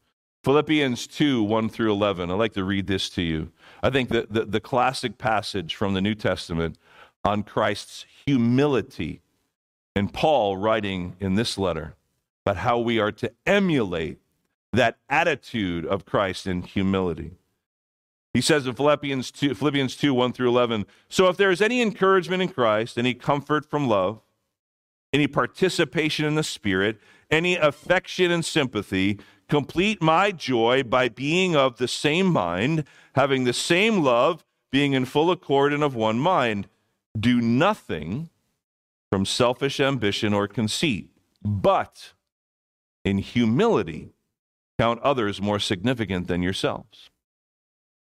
Philippians 0.44 1.06
2 1.06 1.42
1 1.42 1.68
through 1.68 1.92
11. 1.92 2.30
I'd 2.30 2.34
like 2.34 2.52
to 2.54 2.64
read 2.64 2.86
this 2.86 3.08
to 3.10 3.22
you. 3.22 3.52
I 3.82 3.90
think 3.90 4.10
that 4.10 4.32
the, 4.32 4.44
the 4.44 4.60
classic 4.60 5.18
passage 5.18 5.74
from 5.74 5.94
the 5.94 6.00
New 6.00 6.14
Testament 6.14 6.78
on 7.24 7.42
Christ's 7.42 8.04
humility, 8.26 9.22
and 9.96 10.12
Paul 10.12 10.56
writing 10.56 11.16
in 11.20 11.34
this 11.34 11.56
letter 11.56 11.94
about 12.44 12.58
how 12.58 12.78
we 12.78 12.98
are 12.98 13.12
to 13.12 13.32
emulate 13.46 14.18
that 14.72 14.98
attitude 15.08 15.86
of 15.86 16.04
Christ 16.04 16.46
in 16.46 16.62
humility. 16.62 17.32
He 18.34 18.40
says 18.40 18.66
in 18.66 18.74
Philippians 18.74 19.30
2, 19.30 19.54
Philippians 19.54 19.94
2 19.94 20.12
1 20.12 20.32
through 20.32 20.48
11, 20.48 20.86
So 21.08 21.28
if 21.28 21.36
there 21.36 21.52
is 21.52 21.62
any 21.62 21.80
encouragement 21.80 22.42
in 22.42 22.48
Christ, 22.48 22.98
any 22.98 23.14
comfort 23.14 23.64
from 23.64 23.88
love, 23.88 24.20
any 25.12 25.28
participation 25.28 26.26
in 26.26 26.34
the 26.34 26.42
Spirit, 26.42 26.98
any 27.30 27.54
affection 27.54 28.32
and 28.32 28.44
sympathy, 28.44 29.20
complete 29.48 30.02
my 30.02 30.32
joy 30.32 30.82
by 30.82 31.08
being 31.08 31.54
of 31.54 31.76
the 31.76 31.86
same 31.86 32.26
mind, 32.26 32.84
having 33.14 33.44
the 33.44 33.52
same 33.52 34.02
love, 34.02 34.44
being 34.72 34.94
in 34.94 35.04
full 35.04 35.30
accord 35.30 35.72
and 35.72 35.84
of 35.84 35.94
one 35.94 36.18
mind. 36.18 36.68
Do 37.18 37.40
nothing 37.40 38.30
from 39.12 39.24
selfish 39.24 39.78
ambition 39.78 40.34
or 40.34 40.48
conceit, 40.48 41.08
but 41.44 42.14
in 43.04 43.18
humility 43.18 44.10
count 44.76 44.98
others 45.02 45.40
more 45.40 45.60
significant 45.60 46.26
than 46.26 46.42
yourselves. 46.42 47.10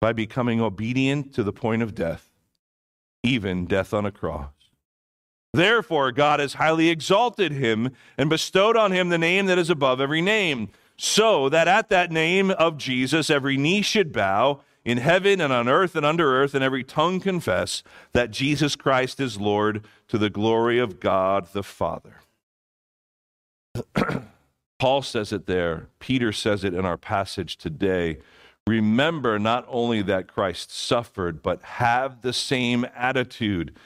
by 0.00 0.12
becoming 0.12 0.60
obedient 0.60 1.34
to 1.34 1.42
the 1.42 1.52
point 1.52 1.82
of 1.82 1.94
death, 1.94 2.28
even 3.22 3.66
death 3.66 3.94
on 3.94 4.06
a 4.06 4.10
cross. 4.10 4.50
Therefore, 5.52 6.12
God 6.12 6.38
has 6.38 6.54
highly 6.54 6.90
exalted 6.90 7.52
him 7.52 7.90
and 8.18 8.28
bestowed 8.28 8.76
on 8.76 8.92
him 8.92 9.08
the 9.08 9.18
name 9.18 9.46
that 9.46 9.58
is 9.58 9.70
above 9.70 10.00
every 10.00 10.20
name, 10.20 10.68
so 10.96 11.48
that 11.48 11.68
at 11.68 11.88
that 11.88 12.10
name 12.12 12.50
of 12.50 12.76
Jesus 12.76 13.30
every 13.30 13.56
knee 13.56 13.82
should 13.82 14.12
bow 14.12 14.60
in 14.84 14.98
heaven 14.98 15.40
and 15.40 15.52
on 15.52 15.68
earth 15.68 15.96
and 15.96 16.06
under 16.06 16.40
earth, 16.40 16.54
and 16.54 16.62
every 16.62 16.84
tongue 16.84 17.18
confess 17.18 17.82
that 18.12 18.30
Jesus 18.30 18.76
Christ 18.76 19.18
is 19.18 19.40
Lord 19.40 19.84
to 20.06 20.16
the 20.16 20.30
glory 20.30 20.78
of 20.78 21.00
God 21.00 21.48
the 21.52 21.64
Father. 21.64 22.20
Paul 24.78 25.02
says 25.02 25.32
it 25.32 25.46
there, 25.46 25.88
Peter 25.98 26.32
says 26.32 26.62
it 26.62 26.72
in 26.72 26.84
our 26.84 26.96
passage 26.96 27.56
today. 27.56 28.18
Remember 28.66 29.38
not 29.38 29.64
only 29.68 30.02
that 30.02 30.26
Christ 30.26 30.72
suffered, 30.72 31.42
but 31.42 31.62
have 31.62 32.22
the 32.22 32.32
same 32.32 32.84
attitude. 32.96 33.76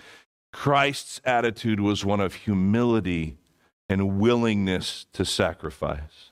Christ's 0.53 1.21
attitude 1.25 1.81
was 1.81 2.05
one 2.05 2.21
of 2.21 2.35
humility 2.35 3.37
and 3.89 4.19
willingness 4.19 5.07
to 5.13 5.25
sacrifice. 5.25 6.31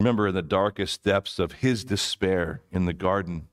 Remember, 0.00 0.28
in 0.28 0.34
the 0.34 0.42
darkest 0.42 1.02
depths 1.02 1.38
of 1.38 1.52
his 1.52 1.84
despair 1.84 2.62
in 2.70 2.86
the 2.86 2.92
garden, 2.92 3.48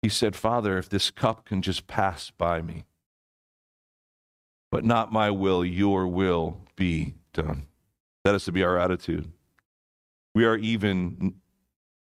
he 0.00 0.08
said, 0.08 0.36
Father, 0.36 0.78
if 0.78 0.88
this 0.88 1.10
cup 1.10 1.44
can 1.44 1.60
just 1.60 1.86
pass 1.86 2.30
by 2.30 2.62
me, 2.62 2.84
but 4.70 4.84
not 4.84 5.12
my 5.12 5.30
will, 5.30 5.64
your 5.64 6.06
will 6.06 6.60
be 6.76 7.14
done. 7.32 7.66
That 8.24 8.34
is 8.34 8.44
to 8.44 8.52
be 8.52 8.62
our 8.62 8.78
attitude. 8.78 9.30
We 10.34 10.44
are 10.44 10.56
even 10.56 11.40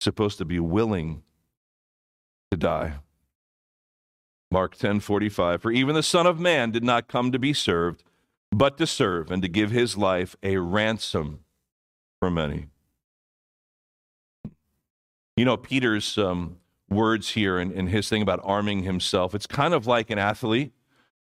supposed 0.04 0.38
to 0.38 0.46
be 0.46 0.60
willing 0.60 1.24
to 2.52 2.58
die. 2.58 2.96
Mark 4.52 4.78
10:45 4.78 5.62
For 5.62 5.72
even 5.72 5.96
the 5.96 6.04
son 6.04 6.28
of 6.28 6.40
man 6.40 6.72
did 6.72 6.84
not 6.84 7.08
come 7.08 7.32
to 7.32 7.40
be 7.40 7.54
served 7.54 8.04
but 8.52 8.78
to 8.78 8.86
serve 8.86 9.32
and 9.32 9.42
to 9.42 9.48
give 9.48 9.72
his 9.72 9.98
life 9.98 10.36
a 10.44 10.58
ransom 10.58 11.40
for 12.20 12.30
many. 12.30 12.68
You 15.36 15.46
know 15.46 15.58
Peter's 15.58 16.18
um, 16.18 16.58
words 16.90 17.30
here 17.30 17.58
and, 17.58 17.72
and 17.72 17.90
his 17.90 18.08
thing 18.08 18.22
about 18.22 18.40
arming 18.44 18.84
himself. 18.84 19.34
It's 19.34 19.48
kind 19.48 19.74
of 19.74 19.88
like 19.88 20.12
an 20.12 20.20
athlete 20.20 20.74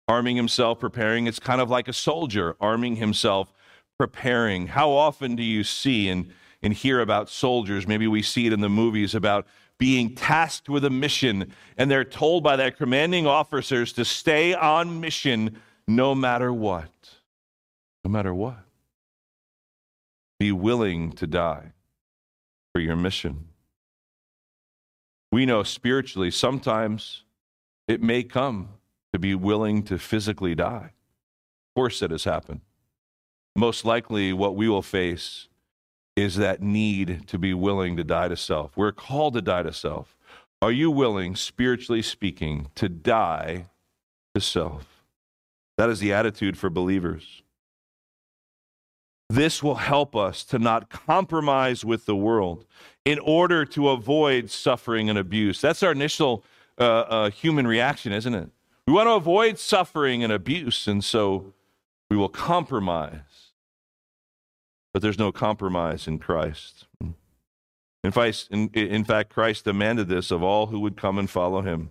arming 0.09 0.37
himself, 0.37 0.81
preparing. 0.81 1.27
It's 1.27 1.39
kind 1.39 1.61
of 1.61 1.69
like 1.69 1.87
a 1.87 1.93
soldier 1.93 2.57
arming 2.61 2.97
himself, 2.97 3.53
preparing. 3.99 4.69
How 4.69 4.91
often 4.91 5.37
do 5.37 5.43
you 5.43 5.63
see 5.65 6.09
and, 6.09 6.33
and 6.63 6.73
hear 6.73 7.01
about 7.01 7.29
soldiers? 7.29 7.87
Maybe 7.87 8.07
we 8.07 8.23
see 8.23 8.47
it 8.47 8.53
in 8.53 8.61
the 8.61 8.69
movies 8.69 9.15
about 9.15 9.47
being 9.79 10.15
tasked 10.15 10.69
with 10.69 10.85
a 10.85 10.91
mission, 10.91 11.53
and 11.77 11.91
they're 11.91 12.05
told 12.05 12.43
by 12.43 12.57
their 12.57 12.71
commanding 12.71 13.27
officers 13.27 13.93
to 13.93 14.05
stay 14.05 14.55
on 14.55 15.01
mission 15.01 15.61
no 15.87 16.15
matter 16.15 16.53
what. 16.53 16.91
No 18.05 18.11
matter 18.11 18.35
what. 18.35 18.59
Be 20.39 20.53
willing 20.53 21.13
to 21.13 21.27
die 21.27 21.73
for 22.73 22.81
your 22.81 22.97
mission. 22.97 23.49
We 25.31 25.47
know 25.47 25.63
spiritually, 25.63 26.31
sometimes 26.31 27.25
it 27.87 28.03
may 28.03 28.23
come 28.23 28.71
to 29.13 29.19
be 29.19 29.35
willing 29.35 29.83
to 29.85 29.99
physically 29.99 30.55
die. 30.55 30.93
Of 30.93 31.75
course, 31.75 32.01
that 32.01 32.11
has 32.11 32.25
happened. 32.25 32.61
Most 33.57 33.85
likely, 33.85 34.33
what 34.33 34.57
we 34.57 34.69
will 34.69 34.83
face 34.83 35.49
is 36.19 36.35
that 36.35 36.61
need 36.61 37.29
to 37.29 37.39
be 37.39 37.55
willing 37.55 37.97
to 37.97 38.03
die 38.03 38.27
to 38.27 38.37
self. 38.37 38.77
We're 38.77 38.91
called 38.91 39.35
to 39.35 39.41
die 39.41 39.63
to 39.63 39.73
self. 39.73 40.17
Are 40.61 40.73
you 40.73 40.91
willing, 40.91 41.37
spiritually 41.37 42.03
speaking, 42.03 42.71
to 42.75 42.89
die 42.89 43.67
to 44.35 44.41
self? 44.41 45.05
That 45.77 45.89
is 45.89 46.01
the 46.01 46.13
attitude 46.13 46.59
for 46.59 46.71
believers. 46.71 47.43
This 49.31 49.63
will 49.63 49.77
help 49.77 50.17
us 50.17 50.43
to 50.47 50.59
not 50.59 50.91
compromise 50.91 51.85
with 51.85 52.07
the 52.07 52.17
world 52.17 52.65
in 53.05 53.21
order 53.21 53.65
to 53.67 53.91
avoid 53.91 54.51
suffering 54.51 55.09
and 55.09 55.19
abuse. 55.19 55.61
That's 55.61 55.85
our 55.85 55.93
initial 55.93 56.43
uh, 56.79 56.83
uh, 56.83 57.31
human 57.31 57.65
reaction, 57.65 58.13
isn't 58.13 58.35
it? 58.35 58.51
We 58.89 58.93
want 58.93 59.07
to 59.07 59.13
avoid 59.13 59.61
suffering 59.61 60.25
and 60.25 60.33
abuse, 60.33 60.89
and 60.89 61.05
so 61.05 61.53
we 62.11 62.17
will 62.17 62.29
compromise. 62.29 63.21
But 64.93 65.03
there's 65.03 65.19
no 65.19 65.33
compromise 65.33 66.07
in 66.07 66.19
Christ. 66.19 66.87
In 68.05 68.13
fact, 68.13 68.49
in, 68.51 68.69
in 68.69 69.05
fact, 69.05 69.31
Christ 69.31 69.65
demanded 69.65 70.09
this 70.09 70.31
of 70.31 70.43
all 70.43 70.67
who 70.67 70.81
would 70.81 70.97
come 70.97 71.19
and 71.19 71.29
follow 71.29 71.63
him. 71.63 71.91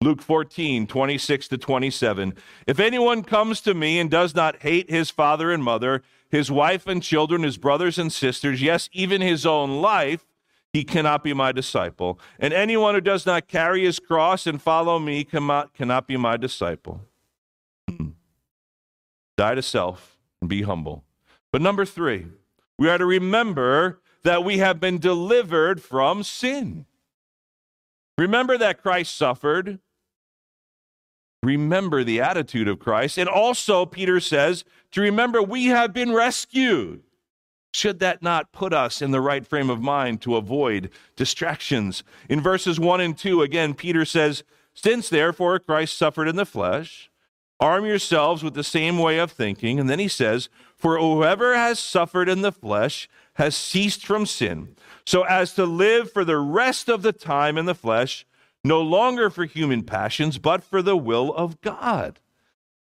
Luke 0.00 0.20
14, 0.20 0.86
26 0.86 1.48
to 1.48 1.58
27. 1.58 2.34
If 2.66 2.78
anyone 2.78 3.22
comes 3.22 3.60
to 3.62 3.72
me 3.72 3.98
and 3.98 4.10
does 4.10 4.34
not 4.34 4.62
hate 4.62 4.90
his 4.90 5.10
father 5.10 5.50
and 5.50 5.64
mother, 5.64 6.02
his 6.30 6.50
wife 6.50 6.86
and 6.86 7.02
children, 7.02 7.42
his 7.42 7.56
brothers 7.56 7.98
and 7.98 8.12
sisters, 8.12 8.60
yes, 8.60 8.90
even 8.92 9.20
his 9.20 9.46
own 9.46 9.80
life, 9.80 10.26
he 10.72 10.84
cannot 10.84 11.22
be 11.22 11.32
my 11.32 11.52
disciple. 11.52 12.18
And 12.38 12.52
anyone 12.52 12.94
who 12.94 13.00
does 13.00 13.24
not 13.24 13.46
carry 13.46 13.84
his 13.84 14.00
cross 14.00 14.46
and 14.46 14.60
follow 14.60 14.98
me 14.98 15.24
cannot, 15.24 15.72
cannot 15.72 16.06
be 16.06 16.16
my 16.16 16.36
disciple. 16.36 17.00
Hmm. 17.88 18.08
Die 19.36 19.54
to 19.54 19.62
self 19.62 20.18
and 20.40 20.50
be 20.50 20.62
humble. 20.62 21.04
But 21.54 21.62
number 21.62 21.84
three, 21.84 22.26
we 22.80 22.88
are 22.88 22.98
to 22.98 23.06
remember 23.06 24.00
that 24.24 24.42
we 24.42 24.58
have 24.58 24.80
been 24.80 24.98
delivered 24.98 25.80
from 25.80 26.24
sin. 26.24 26.84
Remember 28.18 28.58
that 28.58 28.82
Christ 28.82 29.16
suffered. 29.16 29.78
Remember 31.44 32.02
the 32.02 32.20
attitude 32.20 32.66
of 32.66 32.80
Christ. 32.80 33.18
And 33.18 33.28
also, 33.28 33.86
Peter 33.86 34.18
says, 34.18 34.64
to 34.90 35.00
remember 35.00 35.40
we 35.40 35.66
have 35.66 35.92
been 35.92 36.12
rescued. 36.12 37.04
Should 37.72 38.00
that 38.00 38.20
not 38.20 38.50
put 38.50 38.72
us 38.72 39.00
in 39.00 39.12
the 39.12 39.20
right 39.20 39.46
frame 39.46 39.70
of 39.70 39.80
mind 39.80 40.22
to 40.22 40.34
avoid 40.34 40.90
distractions? 41.14 42.02
In 42.28 42.40
verses 42.40 42.80
1 42.80 43.00
and 43.00 43.16
2, 43.16 43.42
again, 43.42 43.74
Peter 43.74 44.04
says, 44.04 44.42
Since 44.74 45.08
therefore 45.08 45.60
Christ 45.60 45.96
suffered 45.96 46.26
in 46.26 46.34
the 46.34 46.46
flesh, 46.46 47.12
arm 47.60 47.86
yourselves 47.86 48.42
with 48.42 48.54
the 48.54 48.64
same 48.64 48.98
way 48.98 49.18
of 49.18 49.32
thinking. 49.32 49.78
And 49.78 49.88
then 49.88 49.98
he 49.98 50.08
says, 50.08 50.48
For 50.76 50.98
whoever 50.98 51.56
has 51.56 51.78
suffered 51.78 52.28
in 52.28 52.42
the 52.42 52.52
flesh 52.52 53.08
has 53.34 53.56
ceased 53.56 54.06
from 54.06 54.26
sin, 54.26 54.76
so 55.04 55.22
as 55.22 55.54
to 55.54 55.64
live 55.64 56.12
for 56.12 56.24
the 56.24 56.38
rest 56.38 56.88
of 56.88 57.02
the 57.02 57.12
time 57.12 57.58
in 57.58 57.66
the 57.66 57.74
flesh, 57.74 58.26
no 58.62 58.80
longer 58.80 59.28
for 59.28 59.44
human 59.44 59.82
passions, 59.82 60.38
but 60.38 60.62
for 60.62 60.82
the 60.82 60.96
will 60.96 61.34
of 61.34 61.60
God. 61.60 62.20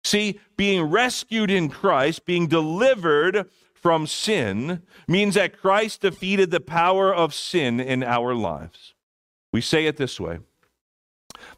See, 0.03 0.39
being 0.57 0.83
rescued 0.83 1.49
in 1.49 1.69
Christ, 1.69 2.25
being 2.25 2.47
delivered 2.47 3.49
from 3.73 4.07
sin, 4.07 4.81
means 5.07 5.35
that 5.35 5.59
Christ 5.59 6.01
defeated 6.01 6.51
the 6.51 6.59
power 6.59 7.13
of 7.13 7.33
sin 7.33 7.79
in 7.79 8.03
our 8.03 8.33
lives. 8.33 8.93
We 9.51 9.61
say 9.61 9.85
it 9.85 9.97
this 9.97 10.19
way 10.19 10.39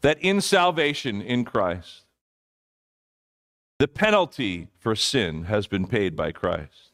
that 0.00 0.18
in 0.20 0.40
salvation 0.40 1.22
in 1.22 1.44
Christ, 1.44 2.05
the 3.78 3.88
penalty 3.88 4.68
for 4.78 4.96
sin 4.96 5.44
has 5.44 5.66
been 5.66 5.86
paid 5.86 6.16
by 6.16 6.32
Christ. 6.32 6.92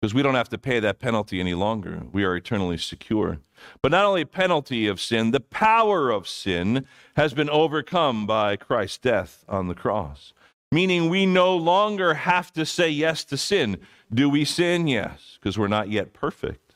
Because 0.00 0.14
we 0.14 0.22
don't 0.22 0.34
have 0.34 0.50
to 0.50 0.58
pay 0.58 0.80
that 0.80 0.98
penalty 0.98 1.40
any 1.40 1.54
longer. 1.54 2.02
We 2.12 2.24
are 2.24 2.36
eternally 2.36 2.76
secure. 2.76 3.38
But 3.80 3.90
not 3.90 4.04
only 4.04 4.24
penalty 4.24 4.86
of 4.86 5.00
sin, 5.00 5.30
the 5.30 5.40
power 5.40 6.10
of 6.10 6.28
sin 6.28 6.86
has 7.16 7.32
been 7.32 7.48
overcome 7.48 8.26
by 8.26 8.56
Christ's 8.56 8.98
death 8.98 9.44
on 9.48 9.68
the 9.68 9.74
cross. 9.74 10.34
Meaning 10.70 11.08
we 11.08 11.24
no 11.24 11.56
longer 11.56 12.14
have 12.14 12.52
to 12.52 12.66
say 12.66 12.90
yes 12.90 13.24
to 13.24 13.36
sin. 13.36 13.78
Do 14.12 14.28
we 14.28 14.44
sin? 14.44 14.86
Yes, 14.88 15.38
because 15.40 15.58
we're 15.58 15.68
not 15.68 15.88
yet 15.88 16.12
perfect. 16.12 16.74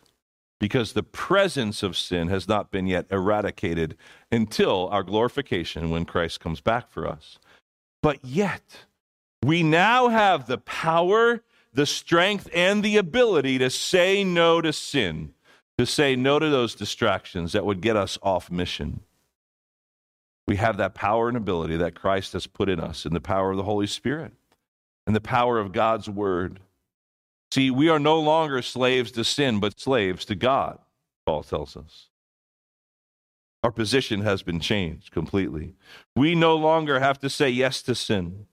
Because 0.61 0.93
the 0.93 1.03
presence 1.03 1.83
of 1.83 1.97
sin 1.97 2.29
has 2.29 2.49
not 2.49 2.71
been 2.71 2.87
yet 2.87 3.07
eradicated 3.11 3.97
until 4.33 4.89
our 4.89 5.03
glorification 5.03 5.91
when 5.91 6.05
Christ 6.05 6.41
comes 6.41 6.61
back 6.61 6.91
for 6.91 7.07
us. 7.07 7.39
But 8.03 8.25
yet, 8.25 8.87
we 9.43 9.63
now 9.63 10.09
have 10.09 10.47
the 10.47 10.59
power, 10.59 11.43
the 11.73 11.87
strength, 11.87 12.49
and 12.55 12.83
the 12.83 12.97
ability 12.97 13.59
to 13.59 13.71
say 13.71 14.25
no 14.25 14.61
to 14.61 14.73
sin, 14.73 15.35
to 15.77 15.87
say 15.87 16.17
no 16.17 16.39
to 16.39 16.49
those 16.49 16.75
distractions 16.75 17.53
that 17.53 17.65
would 17.65 17.81
get 17.81 17.97
us 17.97 18.19
off 18.23 18.51
mission. 18.51 19.01
We 20.47 20.57
have 20.57 20.79
that 20.79 20.95
power 20.95 21.29
and 21.29 21.37
ability 21.37 21.77
that 21.77 21.95
Christ 21.95 22.33
has 22.33 22.47
put 22.47 22.69
in 22.69 22.81
us 22.81 23.05
in 23.05 23.13
the 23.13 23.21
power 23.21 23.51
of 23.51 23.59
the 23.59 23.65
Holy 23.65 23.87
Spirit 23.87 24.33
and 25.07 25.15
the 25.15 25.21
power 25.21 25.59
of 25.59 25.73
God's 25.73 26.09
Word. 26.09 26.61
See, 27.53 27.71
we 27.71 27.89
are 27.89 27.99
no 27.99 28.19
longer 28.19 28.63
slaves 28.63 29.11
to 29.13 29.25
sin, 29.25 29.61
but 29.61 29.79
slaves 29.79 30.25
to 30.27 30.35
God, 30.35 30.79
Paul 31.27 31.43
tells 31.43 31.77
us. 31.77 32.09
Our 33.63 33.73
position 33.73 34.23
has 34.23 34.43
been 34.43 34.61
changed 34.61 35.11
completely. 35.13 35.75
We 36.17 36.35
no 36.35 36.57
longer 36.57 37.01
have 37.01 37.19
to 37.21 37.31
say 37.31 37.51
yes 37.51 37.83
to 37.83 37.95
sin. 37.95 38.47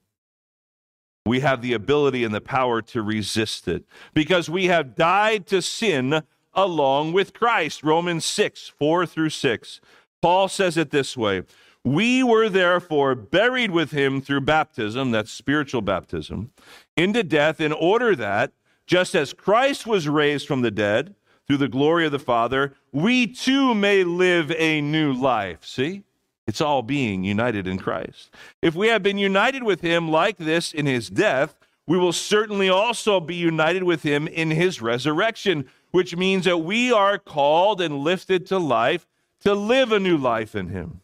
We 1.26 1.40
have 1.40 1.60
the 1.60 1.72
ability 1.72 2.22
and 2.22 2.32
the 2.32 2.40
power 2.40 2.80
to 2.82 3.02
resist 3.02 3.66
it 3.66 3.84
because 4.14 4.48
we 4.48 4.66
have 4.66 4.94
died 4.94 5.46
to 5.48 5.60
sin 5.60 6.22
along 6.54 7.12
with 7.12 7.34
Christ. 7.34 7.82
Romans 7.82 8.24
6, 8.24 8.68
4 8.78 9.06
through 9.06 9.30
6. 9.30 9.80
Paul 10.22 10.48
says 10.48 10.76
it 10.76 10.90
this 10.90 11.16
way 11.16 11.42
We 11.84 12.22
were 12.22 12.48
therefore 12.48 13.16
buried 13.16 13.72
with 13.72 13.90
him 13.90 14.20
through 14.20 14.42
baptism, 14.42 15.10
that's 15.10 15.32
spiritual 15.32 15.82
baptism, 15.82 16.52
into 16.96 17.24
death, 17.24 17.60
in 17.60 17.72
order 17.72 18.14
that, 18.14 18.52
just 18.86 19.16
as 19.16 19.32
Christ 19.32 19.84
was 19.84 20.08
raised 20.08 20.46
from 20.46 20.62
the 20.62 20.70
dead 20.70 21.16
through 21.46 21.58
the 21.58 21.68
glory 21.68 22.06
of 22.06 22.12
the 22.12 22.18
Father, 22.20 22.74
we 22.92 23.26
too 23.26 23.74
may 23.74 24.04
live 24.04 24.52
a 24.52 24.80
new 24.80 25.12
life. 25.12 25.64
See? 25.64 26.04
It's 26.46 26.60
all 26.60 26.82
being 26.82 27.24
united 27.24 27.66
in 27.66 27.78
Christ. 27.78 28.30
If 28.62 28.74
we 28.74 28.88
have 28.88 29.02
been 29.02 29.18
united 29.18 29.64
with 29.64 29.80
him 29.80 30.08
like 30.08 30.36
this 30.36 30.72
in 30.72 30.86
his 30.86 31.10
death, 31.10 31.56
we 31.86 31.98
will 31.98 32.12
certainly 32.12 32.68
also 32.68 33.20
be 33.20 33.34
united 33.34 33.82
with 33.82 34.02
him 34.02 34.28
in 34.28 34.50
his 34.50 34.80
resurrection, 34.80 35.68
which 35.90 36.16
means 36.16 36.44
that 36.44 36.58
we 36.58 36.92
are 36.92 37.18
called 37.18 37.80
and 37.80 37.98
lifted 37.98 38.46
to 38.46 38.58
life 38.58 39.06
to 39.40 39.54
live 39.54 39.92
a 39.92 40.00
new 40.00 40.16
life 40.16 40.54
in 40.54 40.68
him. 40.68 41.00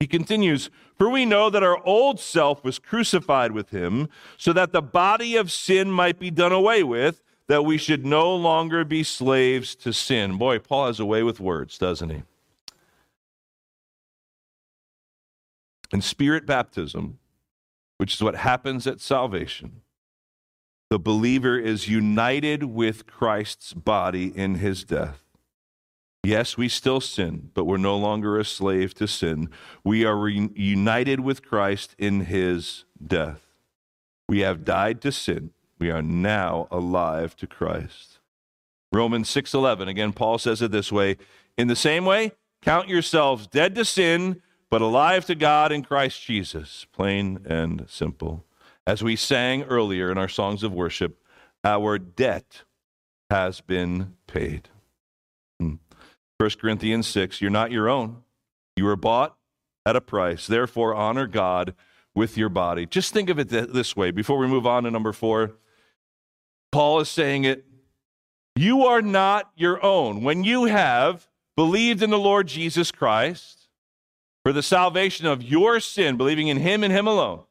He 0.00 0.06
continues, 0.06 0.70
For 0.96 1.10
we 1.10 1.26
know 1.26 1.50
that 1.50 1.62
our 1.62 1.84
old 1.84 2.18
self 2.18 2.64
was 2.64 2.78
crucified 2.78 3.52
with 3.52 3.70
him, 3.70 4.08
so 4.36 4.52
that 4.52 4.72
the 4.72 4.82
body 4.82 5.36
of 5.36 5.52
sin 5.52 5.90
might 5.90 6.18
be 6.18 6.30
done 6.30 6.52
away 6.52 6.82
with, 6.82 7.22
that 7.48 7.64
we 7.64 7.76
should 7.76 8.06
no 8.06 8.34
longer 8.34 8.84
be 8.84 9.02
slaves 9.02 9.74
to 9.74 9.92
sin. 9.92 10.38
Boy, 10.38 10.58
Paul 10.58 10.86
has 10.86 11.00
a 11.00 11.04
way 11.04 11.22
with 11.22 11.38
words, 11.38 11.76
doesn't 11.76 12.10
he? 12.10 12.22
In 15.92 16.00
spirit 16.02 16.46
baptism, 16.46 17.18
which 17.98 18.14
is 18.14 18.22
what 18.22 18.36
happens 18.36 18.86
at 18.86 19.00
salvation, 19.00 19.82
the 20.88 20.98
believer 20.98 21.58
is 21.58 21.88
united 21.88 22.64
with 22.64 23.06
Christ's 23.06 23.72
body 23.72 24.36
in 24.36 24.56
his 24.56 24.84
death. 24.84 25.22
Yes, 26.22 26.56
we 26.56 26.68
still 26.68 27.00
sin, 27.00 27.50
but 27.54 27.64
we're 27.64 27.78
no 27.78 27.96
longer 27.96 28.38
a 28.38 28.44
slave 28.44 28.92
to 28.94 29.06
sin. 29.06 29.48
We 29.84 30.04
are 30.04 30.16
re- 30.16 30.50
united 30.54 31.20
with 31.20 31.42
Christ 31.42 31.94
in 31.98 32.22
his 32.22 32.84
death. 33.04 33.46
We 34.28 34.40
have 34.40 34.64
died 34.64 35.00
to 35.02 35.12
sin. 35.12 35.50
We 35.78 35.90
are 35.90 36.02
now 36.02 36.68
alive 36.70 37.36
to 37.36 37.46
Christ. 37.46 38.18
Romans 38.92 39.30
6:11 39.30 39.88
again 39.88 40.12
Paul 40.12 40.38
says 40.38 40.60
it 40.60 40.72
this 40.72 40.92
way, 40.92 41.16
in 41.56 41.68
the 41.68 41.76
same 41.76 42.04
way, 42.04 42.32
count 42.60 42.88
yourselves 42.88 43.46
dead 43.46 43.74
to 43.76 43.84
sin, 43.84 44.42
but 44.70 44.80
alive 44.80 45.26
to 45.26 45.34
God 45.34 45.72
in 45.72 45.82
Christ 45.82 46.22
Jesus. 46.22 46.86
Plain 46.92 47.40
and 47.44 47.86
simple. 47.88 48.44
As 48.86 49.02
we 49.02 49.16
sang 49.16 49.64
earlier 49.64 50.10
in 50.10 50.18
our 50.18 50.28
songs 50.28 50.62
of 50.62 50.72
worship, 50.72 51.22
our 51.64 51.98
debt 51.98 52.62
has 53.28 53.60
been 53.60 54.14
paid. 54.26 54.68
Hmm. 55.58 55.74
1 56.38 56.50
Corinthians 56.60 57.06
6, 57.06 57.40
you're 57.40 57.50
not 57.50 57.70
your 57.70 57.88
own. 57.88 58.22
You 58.76 58.84
were 58.84 58.96
bought 58.96 59.36
at 59.84 59.96
a 59.96 60.00
price. 60.00 60.46
Therefore, 60.46 60.94
honor 60.94 61.26
God 61.26 61.74
with 62.14 62.36
your 62.36 62.48
body. 62.48 62.86
Just 62.86 63.12
think 63.12 63.28
of 63.28 63.38
it 63.38 63.50
th- 63.50 63.68
this 63.68 63.94
way 63.94 64.10
before 64.10 64.38
we 64.38 64.46
move 64.46 64.66
on 64.66 64.84
to 64.84 64.90
number 64.90 65.12
four. 65.12 65.52
Paul 66.72 67.00
is 67.00 67.08
saying 67.08 67.44
it. 67.44 67.64
You 68.56 68.84
are 68.84 69.02
not 69.02 69.50
your 69.54 69.84
own. 69.84 70.22
When 70.22 70.44
you 70.44 70.64
have 70.64 71.28
believed 71.56 72.02
in 72.02 72.10
the 72.10 72.18
Lord 72.18 72.46
Jesus 72.46 72.90
Christ 72.90 73.59
for 74.50 74.54
the 74.54 74.62
salvation 74.64 75.26
of 75.26 75.44
your 75.44 75.78
sin, 75.78 76.16
believing 76.16 76.48
in 76.48 76.56
Him 76.56 76.82
and 76.82 76.92
Him 76.92 77.06
alone, 77.06 77.44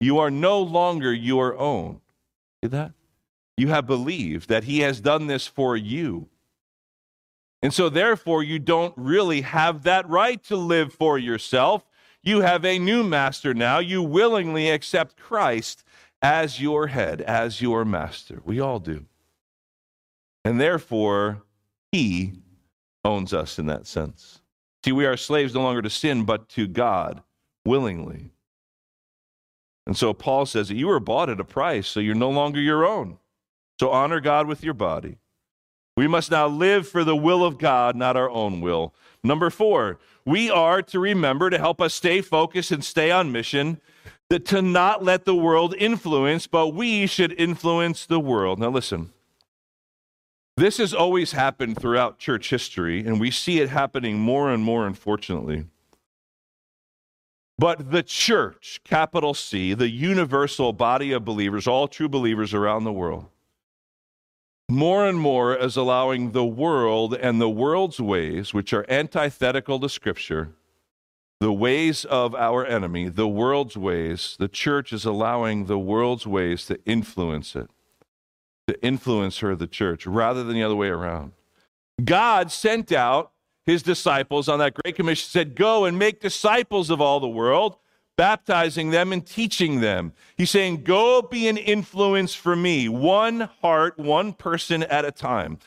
you 0.00 0.18
are 0.18 0.30
no 0.30 0.60
longer 0.60 1.10
your 1.14 1.56
own. 1.56 2.02
See 2.62 2.68
that? 2.68 2.92
You 3.56 3.68
have 3.68 3.86
believed 3.86 4.50
that 4.50 4.64
He 4.64 4.80
has 4.80 5.00
done 5.00 5.28
this 5.28 5.46
for 5.46 5.78
you. 5.78 6.28
And 7.62 7.72
so, 7.72 7.88
therefore, 7.88 8.42
you 8.42 8.58
don't 8.58 8.92
really 8.98 9.40
have 9.40 9.84
that 9.84 10.06
right 10.06 10.44
to 10.44 10.56
live 10.56 10.92
for 10.92 11.18
yourself. 11.18 11.86
You 12.22 12.42
have 12.42 12.66
a 12.66 12.78
new 12.78 13.02
master 13.02 13.54
now. 13.54 13.78
You 13.78 14.02
willingly 14.02 14.68
accept 14.68 15.16
Christ 15.16 15.84
as 16.20 16.60
your 16.60 16.88
head, 16.88 17.22
as 17.22 17.62
your 17.62 17.86
master. 17.86 18.42
We 18.44 18.60
all 18.60 18.78
do. 18.78 19.06
And 20.44 20.60
therefore, 20.60 21.44
he 21.92 22.34
owns 23.06 23.32
us 23.32 23.58
in 23.58 23.64
that 23.68 23.86
sense. 23.86 24.42
See, 24.84 24.92
we 24.92 25.06
are 25.06 25.16
slaves 25.16 25.54
no 25.54 25.62
longer 25.62 25.80
to 25.80 25.88
sin, 25.88 26.24
but 26.24 26.50
to 26.50 26.66
God 26.66 27.22
willingly. 27.64 28.28
And 29.86 29.96
so 29.96 30.12
Paul 30.12 30.44
says 30.44 30.68
that 30.68 30.76
you 30.76 30.88
were 30.88 31.00
bought 31.00 31.30
at 31.30 31.40
a 31.40 31.44
price, 31.44 31.88
so 31.88 32.00
you're 32.00 32.14
no 32.14 32.28
longer 32.28 32.60
your 32.60 32.84
own. 32.84 33.16
So 33.80 33.88
honor 33.88 34.20
God 34.20 34.46
with 34.46 34.62
your 34.62 34.74
body. 34.74 35.16
We 35.96 36.06
must 36.06 36.30
now 36.30 36.48
live 36.48 36.86
for 36.86 37.02
the 37.02 37.16
will 37.16 37.42
of 37.42 37.56
God, 37.56 37.96
not 37.96 38.14
our 38.14 38.28
own 38.28 38.60
will. 38.60 38.94
Number 39.22 39.48
four, 39.48 39.98
we 40.26 40.50
are 40.50 40.82
to 40.82 41.00
remember 41.00 41.48
to 41.48 41.58
help 41.58 41.80
us 41.80 41.94
stay 41.94 42.20
focused 42.20 42.70
and 42.70 42.84
stay 42.84 43.10
on 43.10 43.32
mission, 43.32 43.80
that 44.28 44.44
to 44.46 44.60
not 44.60 45.02
let 45.02 45.24
the 45.24 45.34
world 45.34 45.74
influence, 45.78 46.46
but 46.46 46.74
we 46.74 47.06
should 47.06 47.32
influence 47.40 48.04
the 48.04 48.20
world. 48.20 48.58
Now, 48.58 48.68
listen. 48.68 49.14
This 50.56 50.78
has 50.78 50.94
always 50.94 51.32
happened 51.32 51.80
throughout 51.80 52.18
church 52.18 52.50
history, 52.50 53.00
and 53.00 53.20
we 53.20 53.30
see 53.30 53.60
it 53.60 53.70
happening 53.70 54.18
more 54.18 54.50
and 54.50 54.62
more, 54.62 54.86
unfortunately. 54.86 55.66
But 57.58 57.90
the 57.90 58.02
church, 58.02 58.80
capital 58.84 59.34
C, 59.34 59.74
the 59.74 59.90
universal 59.90 60.72
body 60.72 61.12
of 61.12 61.24
believers, 61.24 61.66
all 61.66 61.88
true 61.88 62.08
believers 62.08 62.54
around 62.54 62.84
the 62.84 62.92
world, 62.92 63.26
more 64.68 65.06
and 65.06 65.18
more 65.18 65.54
is 65.56 65.76
allowing 65.76 66.32
the 66.32 66.44
world 66.44 67.14
and 67.14 67.40
the 67.40 67.50
world's 67.50 68.00
ways, 68.00 68.54
which 68.54 68.72
are 68.72 68.86
antithetical 68.88 69.78
to 69.80 69.88
Scripture, 69.88 70.52
the 71.40 71.52
ways 71.52 72.04
of 72.04 72.34
our 72.34 72.64
enemy, 72.64 73.08
the 73.08 73.28
world's 73.28 73.76
ways, 73.76 74.36
the 74.38 74.48
church 74.48 74.92
is 74.92 75.04
allowing 75.04 75.66
the 75.66 75.78
world's 75.78 76.26
ways 76.26 76.64
to 76.66 76.82
influence 76.86 77.54
it, 77.54 77.70
to 78.66 78.74
influencer 78.78 79.52
of 79.52 79.58
the 79.58 79.66
church 79.66 80.06
rather 80.06 80.42
than 80.42 80.54
the 80.54 80.62
other 80.62 80.76
way 80.76 80.88
around. 80.88 81.32
God 82.02 82.50
sent 82.50 82.92
out 82.92 83.32
his 83.66 83.82
disciples 83.82 84.48
on 84.48 84.58
that 84.58 84.74
Great 84.74 84.96
Commission, 84.96 85.28
said, 85.28 85.54
Go 85.54 85.84
and 85.84 85.98
make 85.98 86.20
disciples 86.20 86.90
of 86.90 87.00
all 87.00 87.20
the 87.20 87.28
world, 87.28 87.76
baptizing 88.16 88.90
them 88.90 89.12
and 89.12 89.26
teaching 89.26 89.80
them. 89.80 90.12
He's 90.36 90.50
saying, 90.50 90.84
Go 90.84 91.22
be 91.22 91.48
an 91.48 91.56
influence 91.56 92.34
for 92.34 92.56
me, 92.56 92.88
one 92.88 93.48
heart, 93.62 93.98
one 93.98 94.32
person 94.32 94.82
at 94.84 95.04
a 95.04 95.12
time. 95.12 95.58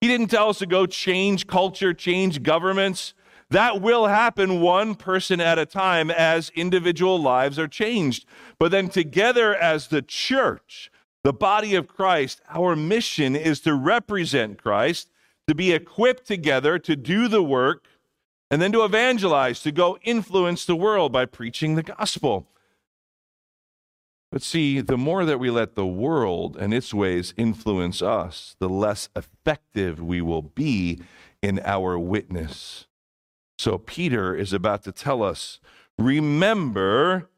He 0.00 0.08
didn't 0.08 0.28
tell 0.28 0.48
us 0.48 0.58
to 0.58 0.66
go 0.66 0.86
change 0.86 1.46
culture, 1.46 1.94
change 1.94 2.42
governments. 2.42 3.14
That 3.50 3.80
will 3.80 4.06
happen 4.06 4.60
one 4.60 4.96
person 4.96 5.40
at 5.40 5.58
a 5.58 5.66
time 5.66 6.10
as 6.10 6.50
individual 6.50 7.20
lives 7.20 7.58
are 7.58 7.68
changed. 7.68 8.26
But 8.58 8.72
then, 8.72 8.88
together 8.88 9.54
as 9.54 9.88
the 9.88 10.02
church, 10.02 10.90
the 11.26 11.32
body 11.32 11.74
of 11.74 11.88
Christ, 11.88 12.40
our 12.48 12.76
mission 12.76 13.34
is 13.34 13.58
to 13.62 13.74
represent 13.74 14.62
Christ, 14.62 15.10
to 15.48 15.56
be 15.56 15.72
equipped 15.72 16.24
together 16.24 16.78
to 16.78 16.94
do 16.94 17.26
the 17.26 17.42
work, 17.42 17.88
and 18.48 18.62
then 18.62 18.70
to 18.70 18.84
evangelize, 18.84 19.60
to 19.62 19.72
go 19.72 19.98
influence 20.04 20.64
the 20.64 20.76
world 20.76 21.10
by 21.10 21.24
preaching 21.24 21.74
the 21.74 21.82
gospel. 21.82 22.46
But 24.30 24.40
see, 24.40 24.80
the 24.80 24.96
more 24.96 25.24
that 25.24 25.40
we 25.40 25.50
let 25.50 25.74
the 25.74 25.84
world 25.84 26.56
and 26.56 26.72
its 26.72 26.94
ways 26.94 27.34
influence 27.36 28.02
us, 28.02 28.54
the 28.60 28.68
less 28.68 29.08
effective 29.16 30.00
we 30.00 30.20
will 30.20 30.42
be 30.42 31.00
in 31.42 31.58
our 31.64 31.98
witness. 31.98 32.86
So 33.58 33.78
Peter 33.78 34.32
is 34.32 34.52
about 34.52 34.84
to 34.84 34.92
tell 34.92 35.24
us 35.24 35.58
remember, 35.98 37.28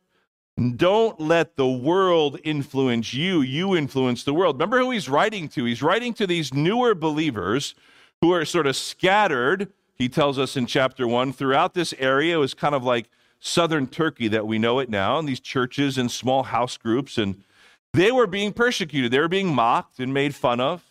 don't 0.77 1.21
let 1.21 1.57
the 1.57 1.69
world 1.69 2.39
influence 2.43 3.15
you. 3.15 3.41
You 3.41 3.77
influence 3.77 4.25
the 4.25 4.35
world. 4.35 4.57
Remember 4.57 4.81
who 4.81 4.91
he's 4.91 5.09
writing 5.09 5.49
to? 5.51 5.65
He's 5.65 5.83
writing 5.83 6.13
to 6.15 6.27
these 6.27 6.53
newer 6.53 6.95
believers 6.95 7.75
who 8.21 8.33
are 8.33 8.45
sort 8.45 8.67
of 8.67 8.75
scattered, 8.75 9.73
he 9.95 10.09
tells 10.09 10.39
us 10.39 10.57
in 10.57 10.67
chapter 10.67 11.07
one, 11.07 11.33
throughout 11.33 11.75
this 11.75 11.95
area. 11.99 12.37
It 12.37 12.41
was 12.41 12.55
kind 12.55 12.75
of 12.75 12.83
like 12.83 13.09
southern 13.39 13.87
Turkey 13.87 14.27
that 14.29 14.47
we 14.47 14.59
know 14.59 14.81
it 14.81 14.91
now, 14.91 15.19
and 15.19 15.29
these 15.29 15.41
churches 15.41 15.97
and 15.97 16.11
small 16.11 16.43
house 16.45 16.77
groups. 16.77 17.19
And 17.19 17.45
they 17.93 18.11
were 18.11 18.27
being 18.27 18.53
persecuted, 18.53 19.13
they 19.13 19.21
were 19.21 19.29
being 19.29 19.55
mocked 19.55 20.01
and 20.01 20.13
made 20.13 20.35
fun 20.35 20.61
of. 20.61 20.83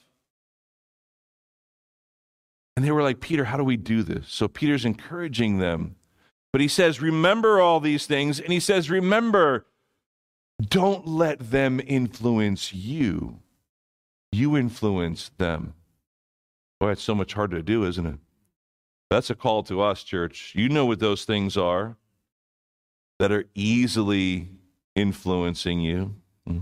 And 2.76 2.86
they 2.86 2.92
were 2.92 3.04
like, 3.04 3.20
Peter, 3.20 3.46
how 3.46 3.58
do 3.58 3.64
we 3.64 3.76
do 3.76 4.04
this? 4.04 4.28
So 4.30 4.48
Peter's 4.48 4.86
encouraging 4.86 5.58
them. 5.58 5.96
But 6.52 6.62
he 6.62 6.68
says, 6.68 7.02
Remember 7.02 7.60
all 7.60 7.80
these 7.80 8.06
things. 8.06 8.40
And 8.40 8.52
he 8.52 8.60
says, 8.60 8.90
Remember, 8.90 9.66
don't 10.62 11.08
let 11.08 11.52
them 11.52 11.80
influence 11.86 12.74
you. 12.74 13.40
You 14.32 14.58
influence 14.58 15.32
them. 15.38 15.74
Boy, 16.80 16.92
it's 16.92 17.04
so 17.04 17.16
much 17.16 17.34
harder 17.34 17.58
to 17.58 17.64
do, 17.64 17.86
isn't 17.86 18.06
it? 18.06 18.20
That's 19.10 19.30
a 19.30 19.36
call 19.36 19.64
to 19.64 19.82
us, 19.82 20.04
church. 20.04 20.54
You 20.56 20.70
know 20.70 20.86
what 20.86 21.00
those 21.00 21.26
things 21.26 21.58
are 21.58 21.98
that 23.20 23.32
are 23.32 23.46
easily 23.56 24.50
influencing 24.96 25.80
you. 25.80 26.16
Hmm. 26.46 26.60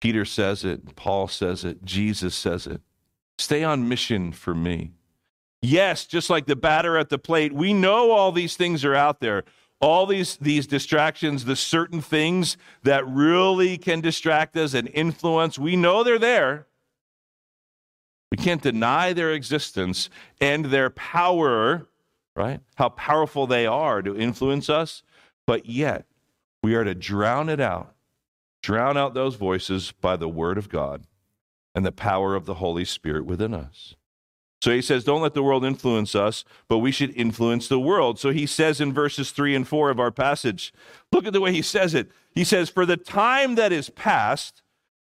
Peter 0.00 0.24
says 0.24 0.64
it, 0.64 0.96
Paul 0.96 1.28
says 1.28 1.64
it, 1.64 1.84
Jesus 1.84 2.34
says 2.34 2.66
it. 2.66 2.80
Stay 3.38 3.62
on 3.62 3.88
mission 3.88 4.32
for 4.32 4.54
me. 4.54 4.92
Yes, 5.60 6.06
just 6.06 6.30
like 6.30 6.46
the 6.46 6.56
batter 6.56 6.96
at 6.96 7.08
the 7.08 7.18
plate, 7.18 7.52
we 7.52 7.72
know 7.72 8.12
all 8.12 8.32
these 8.32 8.56
things 8.56 8.84
are 8.84 8.94
out 8.94 9.20
there. 9.20 9.44
All 9.80 10.06
these, 10.06 10.36
these 10.36 10.66
distractions, 10.66 11.44
the 11.44 11.56
certain 11.56 12.00
things 12.00 12.56
that 12.82 13.06
really 13.06 13.78
can 13.78 14.00
distract 14.00 14.56
us 14.56 14.74
and 14.74 14.88
influence, 14.92 15.58
we 15.58 15.76
know 15.76 16.02
they're 16.02 16.18
there. 16.18 16.66
We 18.30 18.36
can't 18.36 18.62
deny 18.62 19.12
their 19.12 19.32
existence 19.32 20.10
and 20.40 20.66
their 20.66 20.90
power, 20.90 21.86
right? 22.36 22.60
How 22.74 22.90
powerful 22.90 23.46
they 23.46 23.66
are 23.66 24.02
to 24.02 24.16
influence 24.16 24.68
us, 24.68 25.02
but 25.46 25.66
yet 25.66 26.06
we 26.62 26.74
are 26.74 26.84
to 26.84 26.94
drown 26.94 27.48
it 27.48 27.60
out, 27.60 27.94
drown 28.62 28.96
out 28.96 29.14
those 29.14 29.36
voices 29.36 29.92
by 29.92 30.16
the 30.16 30.28
Word 30.28 30.58
of 30.58 30.68
God 30.68 31.04
and 31.74 31.86
the 31.86 31.92
power 31.92 32.34
of 32.34 32.46
the 32.46 32.54
Holy 32.54 32.84
Spirit 32.84 33.24
within 33.24 33.54
us. 33.54 33.94
So 34.60 34.72
he 34.72 34.82
says, 34.82 35.04
Don't 35.04 35.22
let 35.22 35.34
the 35.34 35.42
world 35.42 35.64
influence 35.64 36.14
us, 36.14 36.44
but 36.68 36.78
we 36.78 36.90
should 36.90 37.14
influence 37.16 37.68
the 37.68 37.78
world. 37.78 38.18
So 38.18 38.30
he 38.30 38.46
says 38.46 38.80
in 38.80 38.92
verses 38.92 39.30
3 39.30 39.54
and 39.54 39.66
4 39.66 39.90
of 39.90 40.00
our 40.00 40.10
passage, 40.10 40.72
look 41.12 41.26
at 41.26 41.32
the 41.32 41.40
way 41.40 41.52
he 41.52 41.62
says 41.62 41.94
it. 41.94 42.10
He 42.34 42.44
says, 42.44 42.68
For 42.68 42.84
the 42.84 42.96
time 42.96 43.54
that 43.54 43.72
is 43.72 43.90
past 43.90 44.62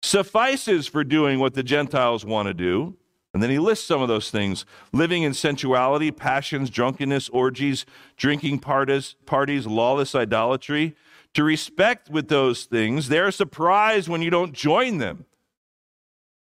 suffices 0.02 0.86
for 0.86 1.04
doing 1.04 1.38
what 1.38 1.54
the 1.54 1.62
Gentiles 1.62 2.24
want 2.24 2.48
to 2.48 2.54
do. 2.54 2.96
And 3.34 3.42
then 3.42 3.50
he 3.50 3.58
lists 3.58 3.86
some 3.86 4.00
of 4.00 4.08
those 4.08 4.30
things 4.30 4.64
living 4.94 5.22
in 5.22 5.34
sensuality, 5.34 6.10
passions, 6.10 6.70
drunkenness, 6.70 7.28
orgies, 7.28 7.84
drinking 8.16 8.60
parties, 8.60 9.14
parties 9.26 9.66
lawless 9.66 10.14
idolatry. 10.14 10.96
To 11.34 11.44
respect 11.44 12.08
with 12.08 12.28
those 12.28 12.64
things, 12.64 13.08
they're 13.08 13.30
surprised 13.30 14.08
when 14.08 14.22
you 14.22 14.30
don't 14.30 14.54
join 14.54 14.96
them 14.96 15.26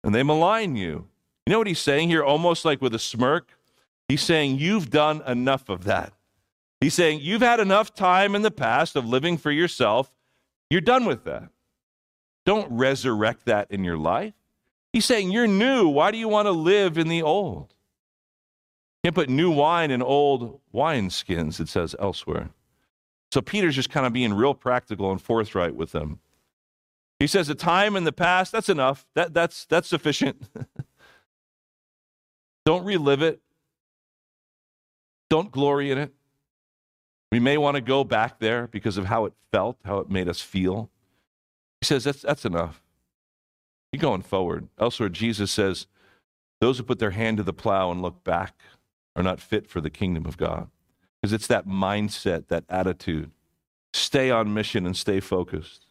and 0.04 0.16
they 0.16 0.24
malign 0.24 0.76
you. 0.76 1.09
You 1.50 1.54
know 1.54 1.62
what 1.62 1.68
he's 1.68 1.80
saying 1.80 2.10
here, 2.10 2.24
almost 2.24 2.64
like 2.64 2.80
with 2.80 2.94
a 2.94 3.00
smirk? 3.00 3.58
He's 4.08 4.22
saying, 4.22 4.60
You've 4.60 4.92
done 4.92 5.24
enough 5.26 5.68
of 5.68 5.84
that. 5.86 6.14
He's 6.80 6.94
saying, 6.94 7.22
You've 7.24 7.42
had 7.42 7.60
enough 7.60 7.96
time 7.96 8.36
in 8.36 8.44
the 8.44 8.52
past 8.52 8.96
of 8.96 9.04
living 9.04 9.36
for 9.36 9.50
yourself. 9.50 10.16
You're 10.70 10.80
done 10.80 11.06
with 11.06 11.24
that. 11.24 11.50
Don't 12.46 12.72
resurrect 12.72 13.46
that 13.46 13.72
in 13.72 13.84
your 13.84 13.98
life. 13.98 14.36
He's 14.94 15.06
saying, 15.06 15.32
You're 15.32 15.48
new. 15.48 15.88
Why 15.88 16.12
do 16.12 16.20
you 16.20 16.28
want 16.28 16.46
to 16.46 16.52
live 16.52 17.00
in 17.00 17.08
the 17.08 17.24
old? 17.24 17.74
You 19.02 19.08
can't 19.08 19.16
put 19.16 19.28
new 19.28 19.50
wine 19.50 19.90
in 19.90 20.04
old 20.04 20.60
wineskins, 20.72 21.60
it 21.60 21.68
says 21.68 21.96
elsewhere. 21.98 22.52
So 23.32 23.42
Peter's 23.42 23.76
just 23.76 23.90
kind 23.90 24.06
of 24.06 24.14
being 24.14 24.36
real 24.36 24.54
practical 24.54 25.12
and 25.12 25.20
forthright 25.20 25.74
with 25.74 25.94
them. 25.94 26.20
He 27.18 27.26
says, 27.26 27.50
A 27.50 27.56
time 27.56 27.96
in 27.96 28.04
the 28.04 28.12
past, 28.12 28.52
that's 28.52 28.70
enough. 28.70 29.08
That, 29.16 29.34
that's, 29.34 29.66
that's 29.66 29.88
sufficient. 29.88 30.48
Don't 32.70 32.86
relive 32.86 33.24
it. 33.24 33.42
Don't 35.28 35.50
glory 35.50 35.90
in 35.90 35.98
it. 35.98 36.14
We 37.32 37.40
may 37.40 37.58
want 37.58 37.74
to 37.78 37.82
go 37.82 38.04
back 38.04 38.38
there 38.38 38.68
because 38.68 38.96
of 38.96 39.08
how 39.08 39.26
it 39.26 39.34
felt, 39.52 39.78
how 39.84 39.98
it 39.98 40.12
made 40.12 40.30
us 40.30 40.40
feel. 40.40 40.92
He 41.82 41.86
says, 41.86 42.04
That's, 42.04 42.22
that's 42.22 42.46
enough. 42.46 42.84
You're 43.92 44.00
going 44.02 44.22
forward. 44.22 44.68
Elsewhere, 44.78 45.10
Jesus 45.10 45.50
says, 45.50 45.88
Those 46.62 46.78
who 46.78 46.84
put 46.84 47.00
their 47.00 47.10
hand 47.10 47.38
to 47.38 47.44
the 47.44 47.54
plow 47.54 47.90
and 47.90 48.04
look 48.04 48.24
back 48.24 48.54
are 49.16 49.24
not 49.24 49.42
fit 49.42 49.68
for 49.68 49.82
the 49.82 49.90
kingdom 49.90 50.28
of 50.28 50.38
God. 50.38 50.70
Because 51.20 51.34
it's 51.34 51.48
that 51.48 51.68
mindset, 51.68 52.50
that 52.50 52.66
attitude. 52.70 53.32
Stay 53.94 54.30
on 54.30 54.54
mission 54.54 54.86
and 54.86 54.96
stay 54.96 55.20
focused. 55.20 55.88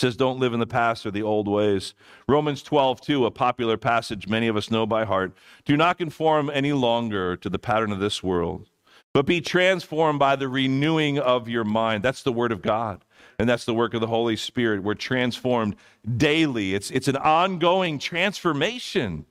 Says, 0.00 0.16
Don't 0.16 0.40
live 0.40 0.54
in 0.54 0.60
the 0.60 0.66
past 0.66 1.04
or 1.04 1.10
the 1.10 1.22
old 1.22 1.46
ways. 1.46 1.92
Romans 2.26 2.62
12, 2.62 3.02
2, 3.02 3.26
a 3.26 3.30
popular 3.30 3.76
passage 3.76 4.26
many 4.26 4.48
of 4.48 4.56
us 4.56 4.70
know 4.70 4.86
by 4.86 5.04
heart. 5.04 5.34
Do 5.66 5.76
not 5.76 5.98
conform 5.98 6.48
any 6.48 6.72
longer 6.72 7.36
to 7.36 7.50
the 7.50 7.58
pattern 7.58 7.92
of 7.92 7.98
this 7.98 8.22
world, 8.22 8.66
but 9.12 9.26
be 9.26 9.42
transformed 9.42 10.18
by 10.18 10.36
the 10.36 10.48
renewing 10.48 11.18
of 11.18 11.50
your 11.50 11.64
mind. 11.64 12.02
That's 12.02 12.22
the 12.22 12.32
word 12.32 12.50
of 12.50 12.62
God. 12.62 13.04
And 13.38 13.46
that's 13.46 13.66
the 13.66 13.74
work 13.74 13.92
of 13.92 14.00
the 14.00 14.06
Holy 14.06 14.36
Spirit. 14.36 14.82
We're 14.82 14.94
transformed 14.94 15.76
daily. 16.16 16.74
It's, 16.74 16.90
it's 16.90 17.08
an 17.08 17.16
ongoing 17.16 17.98
transformation. 17.98 19.26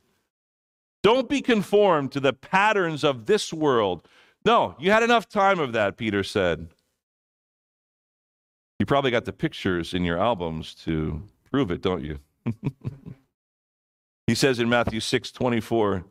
Don't 1.02 1.28
be 1.28 1.42
conformed 1.42 2.12
to 2.12 2.20
the 2.20 2.34
patterns 2.34 3.04
of 3.04 3.26
this 3.26 3.52
world. 3.52 4.08
No, 4.46 4.76
you 4.80 4.92
had 4.92 5.02
enough 5.02 5.28
time 5.28 5.60
of 5.60 5.74
that, 5.74 5.98
Peter 5.98 6.24
said. 6.24 6.70
You 8.80 8.86
probably 8.86 9.12
got 9.12 9.26
the 9.26 9.34
pictures 9.34 9.94
in 9.94 10.04
your 10.06 10.18
albums 10.18 10.74
to 10.86 11.22
prove 11.52 11.70
it, 11.70 11.82
don't 11.82 12.04
you? 12.04 12.20
he 14.28 14.34
says 14.34 14.60
in 14.60 14.70
Matthew 14.70 15.02
6 15.02 15.32
24, 15.32 16.06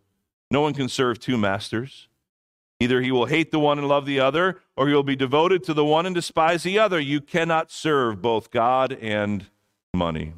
no 0.51 0.61
one 0.61 0.75
can 0.75 0.89
serve 0.89 1.19
two 1.19 1.39
masters. 1.39 2.09
Either 2.81 3.01
he 3.01 3.11
will 3.11 3.27
hate 3.27 3.51
the 3.51 3.59
one 3.59 3.79
and 3.79 3.89
love 3.89 4.07
the 4.07 4.21
other, 4.21 4.61
or 4.77 4.87
he 4.87 4.95
will 4.95 5.03
be 5.03 5.17
devoted 5.17 5.65
to 5.65 5.75
the 5.75 5.85
one 5.85 6.07
and 6.07 6.15
despise 6.15 6.63
the 6.63 6.79
other. 6.79 7.01
You 7.01 7.21
cannot 7.21 7.73
serve 7.73 8.23
both 8.23 8.53
God 8.53 8.93
and 8.93 9.47
money. 9.93 10.35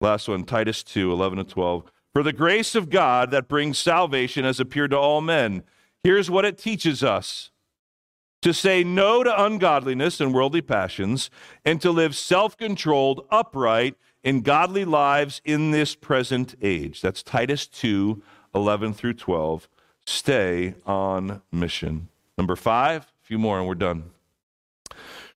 Last 0.00 0.26
one, 0.26 0.42
Titus 0.42 0.82
2 0.82 1.12
11 1.12 1.38
and 1.38 1.48
12. 1.48 1.84
For 2.12 2.22
the 2.24 2.32
grace 2.32 2.74
of 2.74 2.90
God 2.90 3.30
that 3.30 3.48
brings 3.48 3.78
salvation 3.78 4.44
has 4.44 4.58
appeared 4.58 4.90
to 4.90 4.98
all 4.98 5.20
men. 5.20 5.62
Here's 6.02 6.28
what 6.28 6.44
it 6.44 6.58
teaches 6.58 7.04
us 7.04 7.51
to 8.42 8.52
say 8.52 8.84
no 8.84 9.22
to 9.22 9.44
ungodliness 9.44 10.20
and 10.20 10.34
worldly 10.34 10.60
passions, 10.60 11.30
and 11.64 11.80
to 11.80 11.90
live 11.90 12.14
self 12.14 12.56
controlled, 12.56 13.26
upright, 13.30 13.96
and 14.22 14.44
godly 14.44 14.84
lives 14.84 15.40
in 15.44 15.70
this 15.70 15.94
present 15.94 16.54
age. 16.60 17.00
That's 17.00 17.22
Titus 17.22 17.66
2 17.66 18.22
11 18.54 18.92
through 18.92 19.14
12. 19.14 19.68
Stay 20.04 20.74
on 20.84 21.40
mission. 21.50 22.08
Number 22.36 22.56
five, 22.56 23.04
a 23.04 23.26
few 23.26 23.38
more 23.38 23.58
and 23.58 23.66
we're 23.66 23.74
done. 23.74 24.10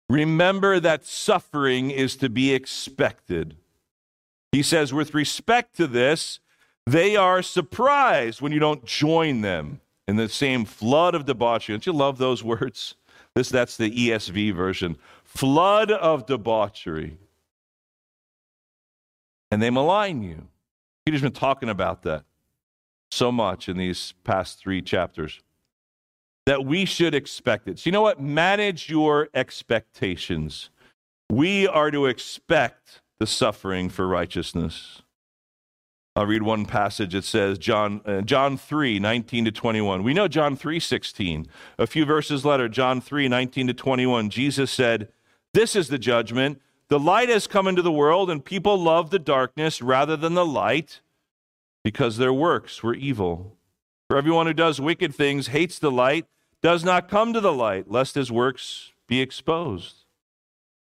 Remember 0.09 0.79
that 0.79 1.07
suffering 1.07 1.91
is 1.91 2.17
to 2.17 2.29
be 2.29 2.53
expected. 2.53 3.57
He 4.53 4.63
says, 4.63 4.93
with 4.93 5.15
respect 5.15 5.77
to 5.77 5.87
this, 5.87 6.41
they 6.87 7.17
are 7.17 7.43
surprised 7.43 8.41
when 8.41 8.53
you 8.53 8.59
don't 8.59 8.85
join 8.85 9.41
them 9.41 9.81
in 10.07 10.17
the 10.17 10.29
same 10.29 10.65
flood 10.65 11.15
of 11.15 11.25
debauchery. 11.25 11.75
Don't 11.75 11.87
you 11.87 11.93
love 11.93 12.19
those 12.19 12.43
words? 12.45 12.95
This, 13.35 13.49
that's 13.49 13.77
the 13.77 13.91
ESV 13.91 14.55
version. 14.55 14.97
Flood 15.25 15.91
of 15.91 16.27
debauchery. 16.27 17.19
And 19.51 19.63
they 19.63 19.71
malign 19.71 20.23
you. 20.23 20.49
Peter's 21.05 21.23
been 21.23 21.33
talking 21.33 21.69
about 21.69 22.03
that 22.03 22.25
so 23.11 23.31
much 23.31 23.69
in 23.69 23.77
these 23.77 24.15
past 24.25 24.59
three 24.59 24.83
chapters 24.83 25.41
that 26.47 26.65
we 26.65 26.85
should 26.85 27.15
expect 27.15 27.69
it. 27.69 27.79
So, 27.79 27.89
you 27.89 27.93
know 27.93 28.03
what? 28.03 28.21
Manage 28.21 28.89
your 28.89 29.29
expectations. 29.35 30.71
We 31.31 31.67
are 31.67 31.91
to 31.91 32.07
expect 32.07 33.01
the 33.19 33.27
suffering 33.27 33.89
for 33.89 34.07
righteousness. 34.07 35.03
I'll 36.17 36.25
read 36.25 36.43
one 36.43 36.65
passage. 36.65 37.15
It 37.15 37.25
says, 37.25 37.59
John, 37.59 38.01
uh, 38.07 38.23
John 38.23 38.57
3, 38.57 38.99
19 38.99 39.45
to 39.45 39.53
21. 39.53 40.03
We 40.03 40.15
know 40.15 40.29
John 40.29 40.57
3, 40.57 40.81
16. 40.81 41.47
A 41.79 41.87
few 41.87 42.07
verses 42.07 42.43
later, 42.43 42.71
John 42.71 43.03
3, 43.03 43.29
19 43.29 43.67
to 43.67 43.75
21, 43.75 44.31
Jesus 44.31 44.71
said, 44.71 45.09
This 45.53 45.77
is 45.77 45.89
the 45.89 45.99
judgment. 45.99 46.63
The 46.89 46.99
light 46.99 47.29
has 47.29 47.47
come 47.47 47.69
into 47.69 47.83
the 47.83 47.93
world, 47.93 48.31
and 48.31 48.43
people 48.43 48.79
love 48.79 49.11
the 49.11 49.19
darkness 49.19 49.83
rather 49.83 50.17
than 50.17 50.33
the 50.33 50.47
light 50.47 51.03
because 51.85 52.17
their 52.17 52.33
works 52.33 52.83
were 52.83 52.95
evil. 52.95 53.55
For 54.09 54.17
everyone 54.17 54.47
who 54.47 54.55
does 54.55 54.81
wicked 54.81 55.15
things 55.15 55.49
hates 55.49 55.79
the 55.79 55.91
light, 55.91 56.25
does 56.63 56.83
not 56.83 57.11
come 57.11 57.35
to 57.35 57.43
the 57.43 57.53
light, 57.53 57.91
lest 57.91 58.15
his 58.15 58.33
works 58.33 58.93
be 59.07 59.21
exposed. 59.21 60.05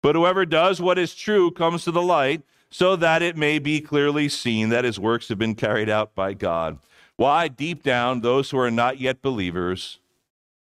But 0.02 0.16
whoever 0.16 0.46
does 0.46 0.80
what 0.80 0.98
is 0.98 1.14
true 1.14 1.52
comes 1.52 1.84
to 1.84 1.92
the 1.92 2.02
light, 2.02 2.44
so 2.76 2.98
that 2.98 3.22
it 3.22 3.38
may 3.38 3.58
be 3.58 3.80
clearly 3.80 4.28
seen 4.28 4.68
that 4.68 4.84
his 4.84 5.00
works 5.00 5.30
have 5.30 5.38
been 5.38 5.56
carried 5.56 5.88
out 5.88 6.14
by 6.14 6.34
God. 6.34 6.78
Why? 7.16 7.48
Deep 7.48 7.84
down, 7.84 8.20
those 8.20 8.50
who 8.50 8.60
are 8.60 8.70
not 8.70 9.00
yet 9.00 9.22
believers, 9.22 10.02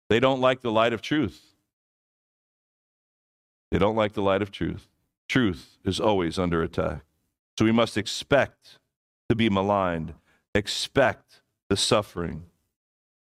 they 0.07 0.21
don't 0.21 0.39
like 0.39 0.61
the 0.61 0.71
light 0.71 0.93
of 0.93 1.01
truth. 1.01 1.55
They 3.69 3.77
don't 3.77 3.97
like 3.97 4.13
the 4.13 4.21
light 4.21 4.41
of 4.41 4.49
truth. 4.49 4.87
Truth 5.27 5.77
is 5.83 5.99
always 5.99 6.39
under 6.39 6.63
attack. 6.63 7.01
So 7.57 7.65
we 7.65 7.73
must 7.73 7.97
expect 7.97 8.79
to 9.27 9.35
be 9.35 9.49
maligned, 9.49 10.13
expect 10.55 11.41
the 11.67 11.75
suffering. 11.75 12.45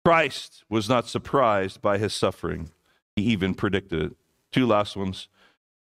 Christ 0.04 0.66
was 0.68 0.90
not 0.90 1.08
surprised 1.08 1.82
by 1.82 1.98
his 1.98 2.14
suffering, 2.14 2.72
he 3.16 3.22
even 3.22 3.54
predicted 3.54 4.02
it. 4.02 4.18
Two 4.52 4.68
last 4.68 4.98
ones. 4.98 5.30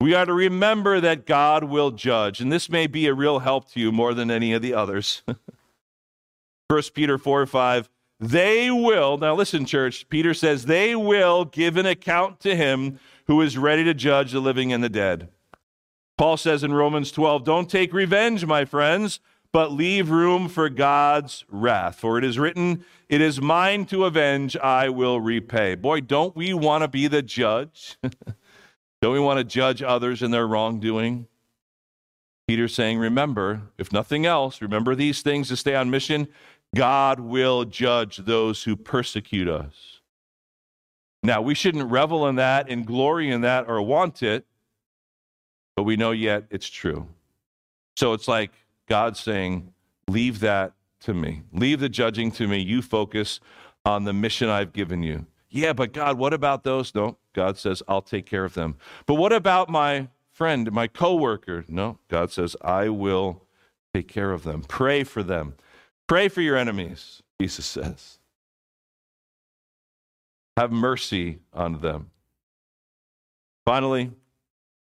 We 0.00 0.14
are 0.14 0.26
to 0.26 0.34
remember 0.34 1.00
that 1.00 1.26
God 1.26 1.64
will 1.64 1.90
judge, 1.90 2.40
and 2.40 2.52
this 2.52 2.68
may 2.68 2.86
be 2.86 3.06
a 3.06 3.14
real 3.14 3.38
help 3.38 3.70
to 3.72 3.80
you 3.80 3.90
more 3.90 4.12
than 4.12 4.30
any 4.30 4.52
of 4.52 4.60
the 4.60 4.74
others. 4.74 5.22
1 6.68 6.82
Peter 6.94 7.16
4 7.16 7.46
5. 7.46 7.88
They 8.18 8.70
will, 8.70 9.18
now 9.18 9.34
listen, 9.34 9.66
church, 9.66 10.08
Peter 10.08 10.32
says, 10.32 10.64
they 10.64 10.96
will 10.96 11.44
give 11.44 11.76
an 11.76 11.86
account 11.86 12.40
to 12.40 12.56
him 12.56 12.98
who 13.26 13.40
is 13.42 13.58
ready 13.58 13.84
to 13.84 13.92
judge 13.92 14.32
the 14.32 14.40
living 14.40 14.72
and 14.72 14.82
the 14.82 14.88
dead. 14.88 15.28
Paul 16.16 16.38
says 16.38 16.64
in 16.64 16.72
Romans 16.72 17.12
12, 17.12 17.44
Don't 17.44 17.68
take 17.68 17.92
revenge, 17.92 18.46
my 18.46 18.64
friends, 18.64 19.20
but 19.52 19.70
leave 19.70 20.10
room 20.10 20.48
for 20.48 20.70
God's 20.70 21.44
wrath. 21.50 21.96
For 21.96 22.16
it 22.16 22.24
is 22.24 22.38
written, 22.38 22.84
It 23.08 23.20
is 23.20 23.40
mine 23.40 23.84
to 23.86 24.06
avenge, 24.06 24.56
I 24.56 24.88
will 24.88 25.20
repay. 25.20 25.74
Boy, 25.74 26.00
don't 26.00 26.34
we 26.34 26.54
want 26.54 26.82
to 26.82 26.88
be 26.88 27.08
the 27.08 27.22
judge? 27.22 27.98
don't 29.06 29.12
we 29.12 29.20
want 29.20 29.38
to 29.38 29.44
judge 29.44 29.84
others 29.84 30.20
in 30.20 30.32
their 30.32 30.48
wrongdoing? 30.48 31.28
Peter's 32.48 32.74
saying, 32.74 32.98
Remember, 32.98 33.62
if 33.78 33.92
nothing 33.92 34.26
else, 34.26 34.60
remember 34.60 34.96
these 34.96 35.22
things 35.22 35.46
to 35.46 35.56
stay 35.56 35.76
on 35.76 35.90
mission. 35.90 36.26
God 36.74 37.20
will 37.20 37.64
judge 37.64 38.16
those 38.16 38.64
who 38.64 38.74
persecute 38.74 39.46
us. 39.46 40.00
Now, 41.22 41.40
we 41.40 41.54
shouldn't 41.54 41.88
revel 41.88 42.26
in 42.26 42.34
that 42.34 42.68
and 42.68 42.84
glory 42.84 43.30
in 43.30 43.42
that 43.42 43.68
or 43.68 43.80
want 43.80 44.24
it, 44.24 44.44
but 45.76 45.84
we 45.84 45.96
know 45.96 46.10
yet 46.10 46.44
it's 46.50 46.68
true. 46.68 47.06
So 47.96 48.12
it's 48.12 48.26
like 48.26 48.50
God 48.88 49.16
saying, 49.16 49.72
Leave 50.08 50.40
that 50.40 50.72
to 51.02 51.14
me. 51.14 51.42
Leave 51.52 51.78
the 51.78 51.88
judging 51.88 52.32
to 52.32 52.48
me. 52.48 52.58
You 52.58 52.82
focus 52.82 53.38
on 53.84 54.02
the 54.02 54.12
mission 54.12 54.48
I've 54.48 54.72
given 54.72 55.04
you. 55.04 55.26
Yeah, 55.56 55.72
but 55.72 55.94
God, 55.94 56.18
what 56.18 56.34
about 56.34 56.64
those? 56.64 56.94
No, 56.94 57.16
God 57.32 57.56
says, 57.56 57.82
I'll 57.88 58.02
take 58.02 58.26
care 58.26 58.44
of 58.44 58.52
them. 58.52 58.76
But 59.06 59.14
what 59.14 59.32
about 59.32 59.70
my 59.70 60.08
friend, 60.30 60.70
my 60.70 60.86
coworker? 60.86 61.64
No, 61.66 61.98
God 62.08 62.30
says, 62.30 62.54
I 62.60 62.90
will 62.90 63.42
take 63.94 64.06
care 64.06 64.32
of 64.32 64.42
them. 64.42 64.62
Pray 64.68 65.02
for 65.02 65.22
them. 65.22 65.54
Pray 66.06 66.28
for 66.28 66.42
your 66.42 66.58
enemies, 66.58 67.22
Jesus 67.40 67.64
says. 67.64 68.18
Have 70.58 70.70
mercy 70.70 71.38
on 71.54 71.80
them. 71.80 72.10
Finally, 73.64 74.12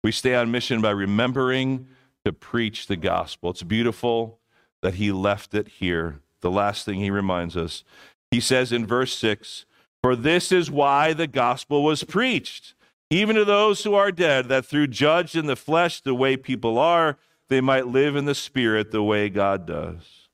we 0.05 0.13
stay 0.13 0.37
on 0.37 0.53
mission 0.53 0.81
by 0.81 0.91
remembering 0.91 1.89
to 2.25 2.33
preach 2.33 2.87
the 2.87 2.97
gospel. 2.97 3.51
It's 3.51 3.65
beautiful 3.65 4.39
that 4.83 4.95
he 4.95 5.11
left 5.11 5.53
it 5.53 5.67
here. 5.67 6.21
The 6.43 6.51
last 6.51 6.85
thing 6.85 7.01
he 7.01 7.11
reminds 7.11 7.57
us, 7.57 7.83
he 8.31 8.39
says 8.39 8.71
in 8.71 8.87
verse 8.87 9.13
6 9.19 9.67
For 10.03 10.17
this 10.17 10.51
is 10.51 10.71
why 10.71 11.13
the 11.13 11.27
gospel 11.27 11.85
was 11.85 12.05
preached, 12.05 12.75
even 13.11 13.37
to 13.37 13.45
those 13.45 13.85
who 13.85 13.95
are 13.95 14.13
dead, 14.13 14.49
that 14.49 14.65
through 14.65 14.87
judged 14.89 15.37
in 15.37 15.47
the 15.47 15.57
flesh 15.57 16.01
the 16.01 16.15
way 16.15 16.37
people 16.37 16.79
are, 16.79 17.19
they 17.49 17.61
might 17.61 17.89
live 17.89 18.17
in 18.17 18.25
the 18.25 18.35
spirit 18.35 18.93
the 18.93 19.03
way 19.03 19.29
God 19.29 19.67
does. 19.67 20.29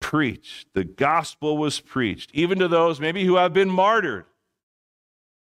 Preached. 0.00 0.68
The 0.72 0.84
gospel 0.84 1.58
was 1.58 1.80
preached, 1.80 2.30
even 2.32 2.58
to 2.60 2.68
those 2.68 3.00
maybe 3.00 3.24
who 3.24 3.36
have 3.36 3.52
been 3.52 3.70
martyred. 3.70 4.24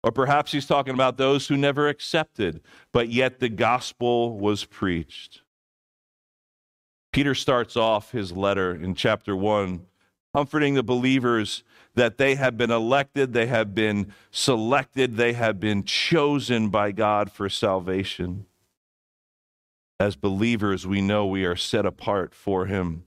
Or 0.05 0.13
perhaps 0.13 0.53
he's 0.53 0.67
talking 0.67 0.95
about 0.95 1.17
those 1.17 1.49
who 1.49 1.57
never 1.57 1.89
accepted, 1.89 2.61
but 2.93 3.09
yet 3.09 3.41
the 3.41 3.49
gospel 3.49 4.39
was 4.39 4.65
preached. 4.65 5.43
Peter 7.13 7.35
starts 7.35 7.77
off 7.77 8.13
his 8.13 8.31
letter 8.31 8.73
in 8.73 8.95
chapter 8.95 9.35
1 9.35 9.85
comforting 10.37 10.75
the 10.75 10.83
believers 10.83 11.65
that 11.95 12.19
they 12.19 12.35
have 12.35 12.59
been 12.59 12.71
elected, 12.71 13.33
they 13.33 13.47
have 13.47 13.75
been 13.75 14.13
selected, 14.31 15.17
they 15.17 15.33
have 15.33 15.59
been 15.59 15.83
chosen 15.83 16.69
by 16.69 16.93
God 16.93 17.33
for 17.33 17.49
salvation. 17.49 18.45
As 19.99 20.15
believers, 20.15 20.87
we 20.87 21.01
know 21.01 21.25
we 21.25 21.47
are 21.47 21.57
set 21.57 21.87
apart 21.87 22.35
for 22.35 22.67
Him. 22.67 23.05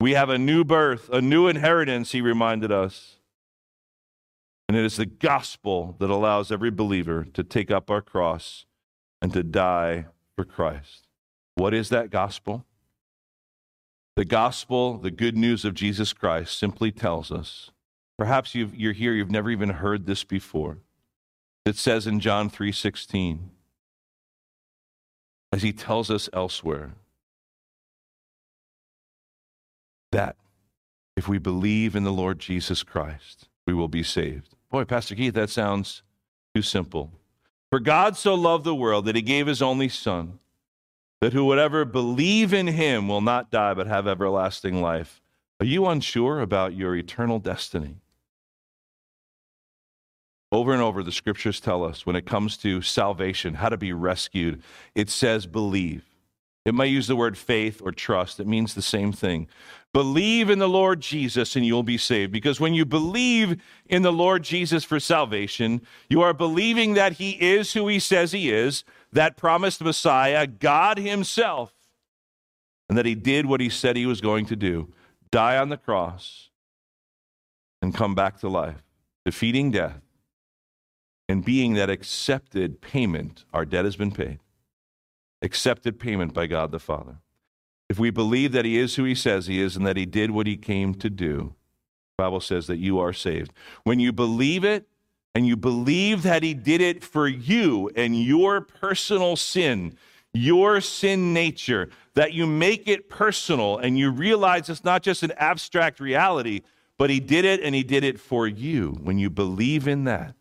We 0.00 0.12
have 0.12 0.30
a 0.30 0.38
new 0.38 0.64
birth, 0.64 1.10
a 1.10 1.20
new 1.20 1.48
inheritance, 1.48 2.12
he 2.12 2.22
reminded 2.22 2.72
us. 2.72 3.16
And 4.70 4.76
it 4.78 4.86
is 4.86 4.96
the 4.96 5.04
gospel 5.04 5.96
that 5.98 6.08
allows 6.08 6.50
every 6.50 6.70
believer 6.70 7.26
to 7.34 7.44
take 7.44 7.70
up 7.70 7.90
our 7.90 8.00
cross 8.00 8.64
and 9.20 9.34
to 9.34 9.42
die 9.42 10.06
for 10.34 10.46
Christ. 10.46 11.08
What 11.56 11.74
is 11.74 11.90
that 11.90 12.08
gospel? 12.08 12.64
The 14.18 14.24
gospel, 14.24 14.98
the 14.98 15.12
good 15.12 15.36
news 15.36 15.64
of 15.64 15.74
Jesus 15.74 16.12
Christ, 16.12 16.58
simply 16.58 16.90
tells 16.90 17.30
us. 17.30 17.70
Perhaps 18.18 18.52
you 18.52 18.90
are 18.90 18.92
here, 18.92 19.12
you've 19.12 19.30
never 19.30 19.48
even 19.48 19.68
heard 19.68 20.06
this 20.06 20.24
before. 20.24 20.78
It 21.64 21.76
says 21.76 22.04
in 22.04 22.18
John 22.18 22.50
3:16, 22.50 23.52
as 25.52 25.62
he 25.62 25.72
tells 25.72 26.10
us 26.10 26.28
elsewhere, 26.32 26.96
that 30.10 30.34
if 31.16 31.28
we 31.28 31.38
believe 31.38 31.94
in 31.94 32.02
the 32.02 32.12
Lord 32.12 32.40
Jesus 32.40 32.82
Christ, 32.82 33.48
we 33.68 33.72
will 33.72 33.86
be 33.86 34.02
saved. 34.02 34.56
Boy, 34.68 34.84
Pastor 34.84 35.14
Keith, 35.14 35.34
that 35.34 35.48
sounds 35.48 36.02
too 36.56 36.62
simple. 36.62 37.12
For 37.70 37.78
God 37.78 38.16
so 38.16 38.34
loved 38.34 38.64
the 38.64 38.74
world 38.74 39.04
that 39.04 39.14
he 39.14 39.22
gave 39.22 39.46
his 39.46 39.62
only 39.62 39.88
Son, 39.88 40.40
that 41.20 41.32
whoever 41.32 41.84
believe 41.84 42.52
in 42.52 42.68
him 42.68 43.08
will 43.08 43.20
not 43.20 43.50
die 43.50 43.74
but 43.74 43.86
have 43.86 44.06
everlasting 44.06 44.80
life. 44.80 45.20
Are 45.60 45.66
you 45.66 45.86
unsure 45.86 46.40
about 46.40 46.74
your 46.74 46.94
eternal 46.94 47.38
destiny? 47.40 47.96
Over 50.50 50.72
and 50.72 50.80
over, 50.80 51.02
the 51.02 51.12
scriptures 51.12 51.60
tell 51.60 51.84
us 51.84 52.06
when 52.06 52.16
it 52.16 52.24
comes 52.24 52.56
to 52.58 52.80
salvation, 52.80 53.54
how 53.54 53.68
to 53.68 53.76
be 53.76 53.92
rescued, 53.92 54.62
it 54.94 55.10
says 55.10 55.46
believe. 55.46 56.04
It 56.64 56.74
might 56.74 56.86
use 56.86 57.06
the 57.06 57.16
word 57.16 57.36
faith 57.36 57.80
or 57.82 57.92
trust, 57.92 58.40
it 58.40 58.46
means 58.46 58.74
the 58.74 58.82
same 58.82 59.12
thing. 59.12 59.48
Believe 59.92 60.50
in 60.50 60.58
the 60.58 60.68
Lord 60.68 61.00
Jesus 61.00 61.56
and 61.56 61.64
you'll 61.64 61.82
be 61.82 61.96
saved. 61.98 62.30
Because 62.30 62.60
when 62.60 62.74
you 62.74 62.84
believe 62.84 63.60
in 63.86 64.02
the 64.02 64.12
Lord 64.12 64.42
Jesus 64.42 64.84
for 64.84 65.00
salvation, 65.00 65.80
you 66.10 66.20
are 66.20 66.34
believing 66.34 66.94
that 66.94 67.14
he 67.14 67.30
is 67.32 67.72
who 67.72 67.88
he 67.88 67.98
says 67.98 68.32
he 68.32 68.50
is, 68.52 68.84
that 69.12 69.36
promised 69.36 69.82
Messiah, 69.82 70.46
God 70.46 70.98
himself, 70.98 71.72
and 72.88 72.96
that 72.98 73.06
he 73.06 73.14
did 73.14 73.46
what 73.46 73.60
he 73.60 73.68
said 73.68 73.96
he 73.96 74.06
was 74.06 74.20
going 74.20 74.46
to 74.46 74.56
do 74.56 74.92
die 75.30 75.58
on 75.58 75.68
the 75.68 75.76
cross 75.76 76.48
and 77.82 77.94
come 77.94 78.14
back 78.14 78.38
to 78.40 78.48
life, 78.48 78.82
defeating 79.24 79.70
death 79.70 80.00
and 81.28 81.44
being 81.44 81.74
that 81.74 81.90
accepted 81.90 82.80
payment. 82.80 83.44
Our 83.52 83.66
debt 83.66 83.84
has 83.84 83.96
been 83.96 84.12
paid, 84.12 84.38
accepted 85.42 85.98
payment 86.00 86.32
by 86.32 86.46
God 86.46 86.72
the 86.72 86.78
Father. 86.78 87.18
if 87.90 87.98
we 87.98 88.10
believe 88.10 88.52
that 88.52 88.64
he 88.64 88.78
is 88.78 88.96
who 88.96 89.04
he 89.04 89.14
says 89.14 89.46
he 89.46 89.60
is 89.60 89.76
and 89.76 89.86
that 89.86 89.96
he 89.96 90.06
did 90.06 90.30
what 90.30 90.46
he 90.46 90.56
came 90.56 90.94
to 90.94 91.08
do, 91.08 91.54
the 92.16 92.24
Bible 92.24 92.40
says 92.40 92.66
that 92.66 92.78
you 92.78 92.98
are 92.98 93.12
saved. 93.12 93.52
When 93.84 94.00
you 94.00 94.12
believe 94.12 94.64
it 94.64 94.88
and 95.38 95.46
you 95.46 95.56
believe 95.56 96.24
that 96.24 96.42
he 96.42 96.52
did 96.52 96.80
it 96.80 97.04
for 97.04 97.28
you 97.28 97.88
and 97.94 98.20
your 98.20 98.60
personal 98.60 99.36
sin, 99.36 99.96
your 100.34 100.80
sin 100.80 101.32
nature, 101.32 101.90
that 102.14 102.32
you 102.32 102.44
make 102.44 102.88
it 102.88 103.08
personal 103.08 103.78
and 103.78 103.96
you 103.96 104.10
realize 104.10 104.68
it's 104.68 104.82
not 104.82 105.00
just 105.00 105.22
an 105.22 105.30
abstract 105.36 106.00
reality, 106.00 106.62
but 106.96 107.08
he 107.08 107.20
did 107.20 107.44
it 107.44 107.60
and 107.62 107.72
he 107.72 107.84
did 107.84 108.02
it 108.02 108.18
for 108.18 108.48
you. 108.48 108.98
When 109.00 109.16
you 109.16 109.30
believe 109.30 109.86
in 109.86 110.02
that, 110.06 110.34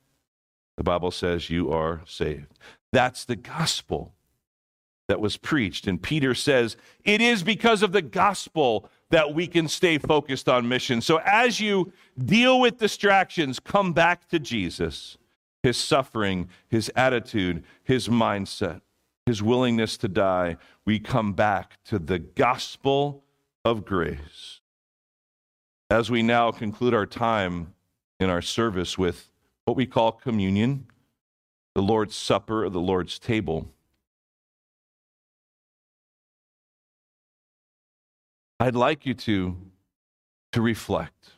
the 0.78 0.84
Bible 0.84 1.12
says 1.12 1.48
you 1.48 1.72
are 1.72 2.02
saved. 2.08 2.58
That's 2.92 3.24
the 3.24 3.36
gospel 3.36 4.16
that 5.08 5.22
was 5.22 5.38
preached. 5.38 5.86
And 5.86 6.02
Peter 6.02 6.34
says, 6.34 6.76
it 7.04 7.22
is 7.22 7.44
because 7.44 7.84
of 7.84 7.92
the 7.92 8.02
gospel 8.02 8.90
that 9.10 9.34
we 9.34 9.48
can 9.48 9.68
stay 9.68 9.98
focused 9.98 10.50
on 10.50 10.68
mission. 10.68 11.02
So 11.02 11.22
as 11.26 11.60
you 11.60 11.94
deal 12.18 12.60
with 12.60 12.78
distractions, 12.78 13.60
come 13.60 13.94
back 13.94 14.28
to 14.30 14.40
Jesus, 14.40 15.18
his 15.64 15.78
suffering, 15.78 16.50
his 16.68 16.92
attitude, 16.96 17.64
his 17.84 18.08
mindset, 18.10 18.82
his 19.26 19.42
willingness 19.42 19.98
to 19.98 20.08
die. 20.08 20.58
We 20.86 21.00
come 21.00 21.34
back 21.34 21.84
to 21.86 22.00
the 22.00 22.20
gospel 22.20 23.24
of 23.64 23.86
grace. 23.86 24.60
As 25.90 26.12
we 26.12 26.22
now 26.22 26.52
conclude 26.52 26.94
our 26.94 27.06
time 27.06 27.74
in 28.20 28.30
our 28.30 28.42
service 28.42 28.98
with 28.98 29.32
what 29.66 29.78
we 29.78 29.86
call 29.86 30.12
communion, 30.12 30.88
the 31.76 31.82
Lord's 31.82 32.16
Supper, 32.16 32.66
or 32.66 32.70
the 32.70 32.82
Lord's 32.82 33.20
table. 33.20 33.70
I'd 38.60 38.76
like 38.76 39.06
you 39.06 39.14
to, 39.14 39.56
to 40.52 40.62
reflect, 40.62 41.32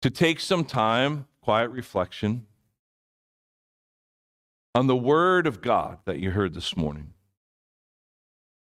to 0.00 0.10
take 0.10 0.40
some 0.40 0.64
time, 0.64 1.26
quiet 1.42 1.70
reflection, 1.70 2.46
on 4.74 4.86
the 4.86 4.96
Word 4.96 5.46
of 5.46 5.60
God 5.60 5.98
that 6.06 6.18
you 6.18 6.30
heard 6.30 6.54
this 6.54 6.76
morning. 6.76 7.12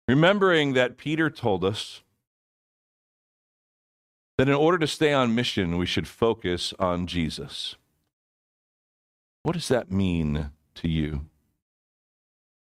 Remembering 0.07 0.73
that 0.73 0.97
Peter 0.97 1.29
told 1.29 1.63
us 1.63 2.01
that 4.37 4.49
in 4.49 4.53
order 4.53 4.77
to 4.77 4.87
stay 4.87 5.13
on 5.13 5.33
mission, 5.33 5.77
we 5.77 5.85
should 5.85 6.07
focus 6.07 6.73
on 6.79 7.07
Jesus. 7.07 7.75
What 9.43 9.53
does 9.53 9.67
that 9.67 9.91
mean 9.91 10.51
to 10.75 10.87
you? 10.87 11.27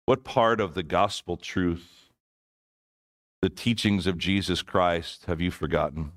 What 0.05 0.23
part 0.23 0.59
of 0.59 0.73
the 0.73 0.83
gospel 0.83 1.37
truth, 1.37 2.08
the 3.41 3.49
teachings 3.49 4.07
of 4.07 4.17
Jesus 4.17 4.61
Christ, 4.61 5.25
have 5.25 5.41
you 5.41 5.51
forgotten? 5.51 6.11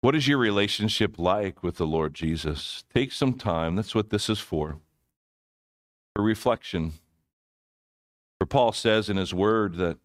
What 0.00 0.14
is 0.14 0.26
your 0.26 0.38
relationship 0.38 1.18
like 1.18 1.62
with 1.62 1.76
the 1.76 1.86
Lord 1.86 2.14
Jesus? 2.14 2.84
Take 2.92 3.12
some 3.12 3.34
time. 3.34 3.76
That's 3.76 3.94
what 3.94 4.10
this 4.10 4.28
is 4.28 4.40
for. 4.40 4.78
For 6.14 6.22
reflection. 6.22 6.94
For 8.40 8.46
Paul 8.46 8.72
says 8.72 9.08
in 9.08 9.16
his 9.16 9.32
word 9.32 9.76
that 9.76 9.98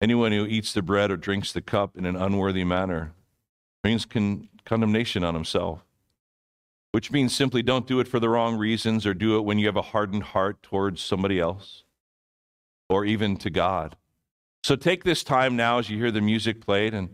anyone 0.00 0.32
who 0.32 0.46
eats 0.46 0.72
the 0.72 0.82
bread 0.82 1.10
or 1.10 1.16
drinks 1.16 1.52
the 1.52 1.60
cup 1.60 1.96
in 1.96 2.06
an 2.06 2.16
unworthy 2.16 2.64
manner 2.64 3.12
brings 3.82 4.06
con- 4.06 4.48
condemnation 4.64 5.24
on 5.24 5.34
himself 5.34 5.86
which 6.96 7.10
means 7.10 7.36
simply 7.36 7.62
don't 7.62 7.86
do 7.86 8.00
it 8.00 8.08
for 8.08 8.18
the 8.18 8.28
wrong 8.30 8.56
reasons 8.56 9.04
or 9.04 9.12
do 9.12 9.36
it 9.36 9.42
when 9.42 9.58
you 9.58 9.66
have 9.66 9.76
a 9.76 9.82
hardened 9.82 10.22
heart 10.22 10.62
towards 10.62 11.02
somebody 11.02 11.38
else 11.38 11.84
or 12.88 13.04
even 13.04 13.36
to 13.36 13.50
God. 13.50 13.96
So 14.66 14.74
take 14.74 15.04
this 15.04 15.22
time 15.22 15.54
now 15.54 15.78
as 15.78 15.88
you 15.88 15.96
hear 15.96 16.10
the 16.10 16.20
music 16.20 16.60
played, 16.60 16.92
and 16.92 17.08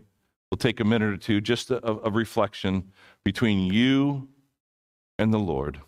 we'll 0.49 0.57
take 0.57 0.79
a 0.79 0.83
minute 0.83 1.13
or 1.13 1.17
two 1.17 1.39
just 1.39 1.69
of, 1.71 2.15
reflection 2.15 2.91
between 3.23 3.71
you 3.71 4.27
and 5.19 5.31
the 5.31 5.37
Lord. 5.37 5.79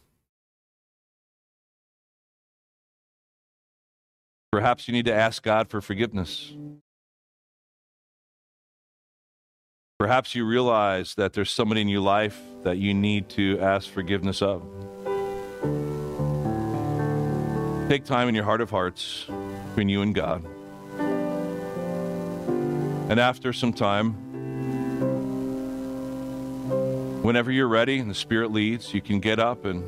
Perhaps 4.52 4.88
you 4.88 4.92
need 4.92 5.06
to 5.06 5.14
ask 5.16 5.42
God 5.42 5.68
for 5.68 5.82
forgiveness. 5.82 6.54
Perhaps 9.98 10.36
you 10.36 10.46
realize 10.46 11.16
that 11.16 11.34
there's 11.34 11.50
somebody 11.50 11.82
in 11.82 11.90
your 11.90 12.02
life 12.02 12.40
that 12.62 12.78
you 12.78 12.94
need 12.94 13.28
to 13.30 13.60
ask 13.60 13.90
forgiveness 13.90 14.44
of. 14.44 14.62
Take 17.90 18.06
time 18.06 18.30
in 18.30 18.36
your 18.36 18.44
heart 18.44 18.62
of 18.62 18.70
hearts 18.70 19.26
between 19.70 19.90
you 19.90 20.04
and 20.04 20.14
God. 20.14 20.46
And 23.08 23.20
after 23.20 23.54
some 23.54 23.72
time, 23.72 24.14
whenever 27.22 27.52
you're 27.52 27.68
ready 27.68 28.00
and 28.00 28.10
the 28.10 28.16
Spirit 28.16 28.52
leads, 28.52 28.94
you 28.94 29.02
can 29.02 29.20
get 29.20 29.40
up 29.40 29.66
and 29.66 29.84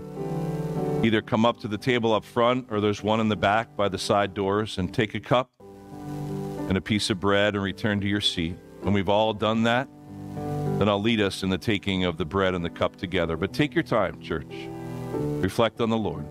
either 1.05 1.21
come 1.21 1.45
up 1.45 1.59
to 1.61 1.67
the 1.67 1.77
table 1.77 2.13
up 2.13 2.23
front 2.23 2.67
or 2.69 2.79
there's 2.79 3.01
one 3.01 3.19
in 3.19 3.27
the 3.27 3.35
back 3.35 3.75
by 3.75 3.89
the 3.89 3.97
side 3.97 4.33
doors 4.33 4.77
and 4.77 4.93
take 4.93 5.15
a 5.15 5.19
cup 5.19 5.49
and 5.59 6.77
a 6.77 6.81
piece 6.81 7.09
of 7.09 7.19
bread 7.19 7.55
and 7.55 7.63
return 7.63 7.99
to 8.01 8.07
your 8.07 8.21
seat. 8.21 8.55
When 8.81 8.93
we've 8.93 9.09
all 9.09 9.33
done 9.33 9.63
that, 9.63 9.87
then 10.77 10.87
I'll 10.87 11.01
lead 11.01 11.21
us 11.21 11.41
in 11.41 11.49
the 11.49 11.57
taking 11.57 12.03
of 12.03 12.17
the 12.17 12.25
bread 12.25 12.53
and 12.53 12.63
the 12.63 12.69
cup 12.69 12.97
together. 12.97 13.35
But 13.35 13.51
take 13.51 13.73
your 13.73 13.83
time, 13.83 14.21
church. 14.21 14.69
Reflect 15.41 15.81
on 15.81 15.89
the 15.89 15.97
Lord. 15.97 16.25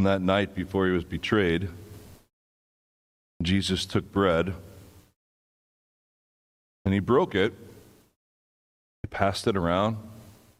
On 0.00 0.04
that 0.04 0.22
night 0.22 0.54
before 0.54 0.86
he 0.86 0.92
was 0.92 1.04
betrayed, 1.04 1.68
Jesus 3.42 3.84
took 3.84 4.10
bread 4.10 4.54
and 6.86 6.94
he 6.94 7.00
broke 7.00 7.34
it. 7.34 7.52
He 9.02 9.08
passed 9.10 9.46
it 9.46 9.58
around, 9.58 9.98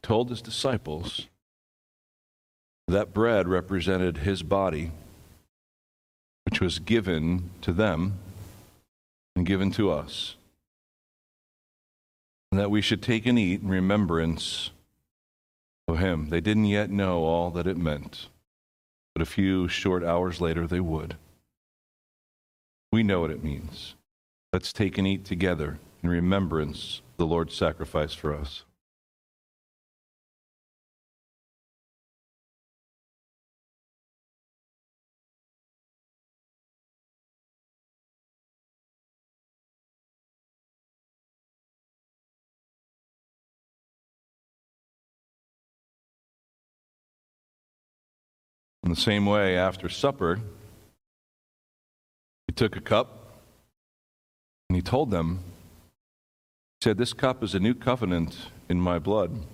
told 0.02 0.28
his 0.28 0.42
disciples 0.42 1.26
that 2.86 3.14
bread 3.14 3.48
represented 3.48 4.18
his 4.18 4.42
body, 4.42 4.90
which 6.44 6.60
was 6.60 6.78
given 6.78 7.48
to 7.62 7.72
them 7.72 8.18
and 9.34 9.46
given 9.46 9.70
to 9.70 9.90
us. 9.90 10.36
And 12.52 12.60
that 12.60 12.70
we 12.70 12.82
should 12.82 13.02
take 13.02 13.24
and 13.24 13.38
eat 13.38 13.62
in 13.62 13.68
remembrance 13.68 14.68
of 15.88 15.98
him. 15.98 16.28
They 16.28 16.42
didn't 16.42 16.66
yet 16.66 16.90
know 16.90 17.24
all 17.24 17.48
that 17.52 17.66
it 17.66 17.78
meant, 17.78 18.26
but 19.14 19.22
a 19.22 19.26
few 19.26 19.68
short 19.68 20.04
hours 20.04 20.40
later 20.40 20.66
they 20.66 20.80
would. 20.80 21.16
We 22.92 23.02
know 23.02 23.20
what 23.20 23.30
it 23.30 23.44
means. 23.44 23.94
Let's 24.52 24.72
take 24.72 24.98
and 24.98 25.06
eat 25.06 25.24
together 25.24 25.78
in 26.02 26.10
remembrance 26.10 27.02
of 27.12 27.16
the 27.18 27.26
Lord's 27.26 27.54
sacrifice 27.54 28.14
for 28.14 28.34
us. 28.34 28.64
In 48.90 48.96
the 48.96 49.00
same 49.00 49.24
way, 49.24 49.56
after 49.56 49.88
supper, 49.88 50.40
he 52.48 52.52
took 52.52 52.74
a 52.74 52.80
cup 52.80 53.38
and 54.68 54.74
he 54.74 54.82
told 54.82 55.12
them, 55.12 55.44
He 56.80 56.86
said, 56.86 56.98
This 56.98 57.12
cup 57.12 57.44
is 57.44 57.54
a 57.54 57.60
new 57.60 57.72
covenant 57.72 58.50
in 58.68 58.80
my 58.80 58.98
blood. 58.98 59.46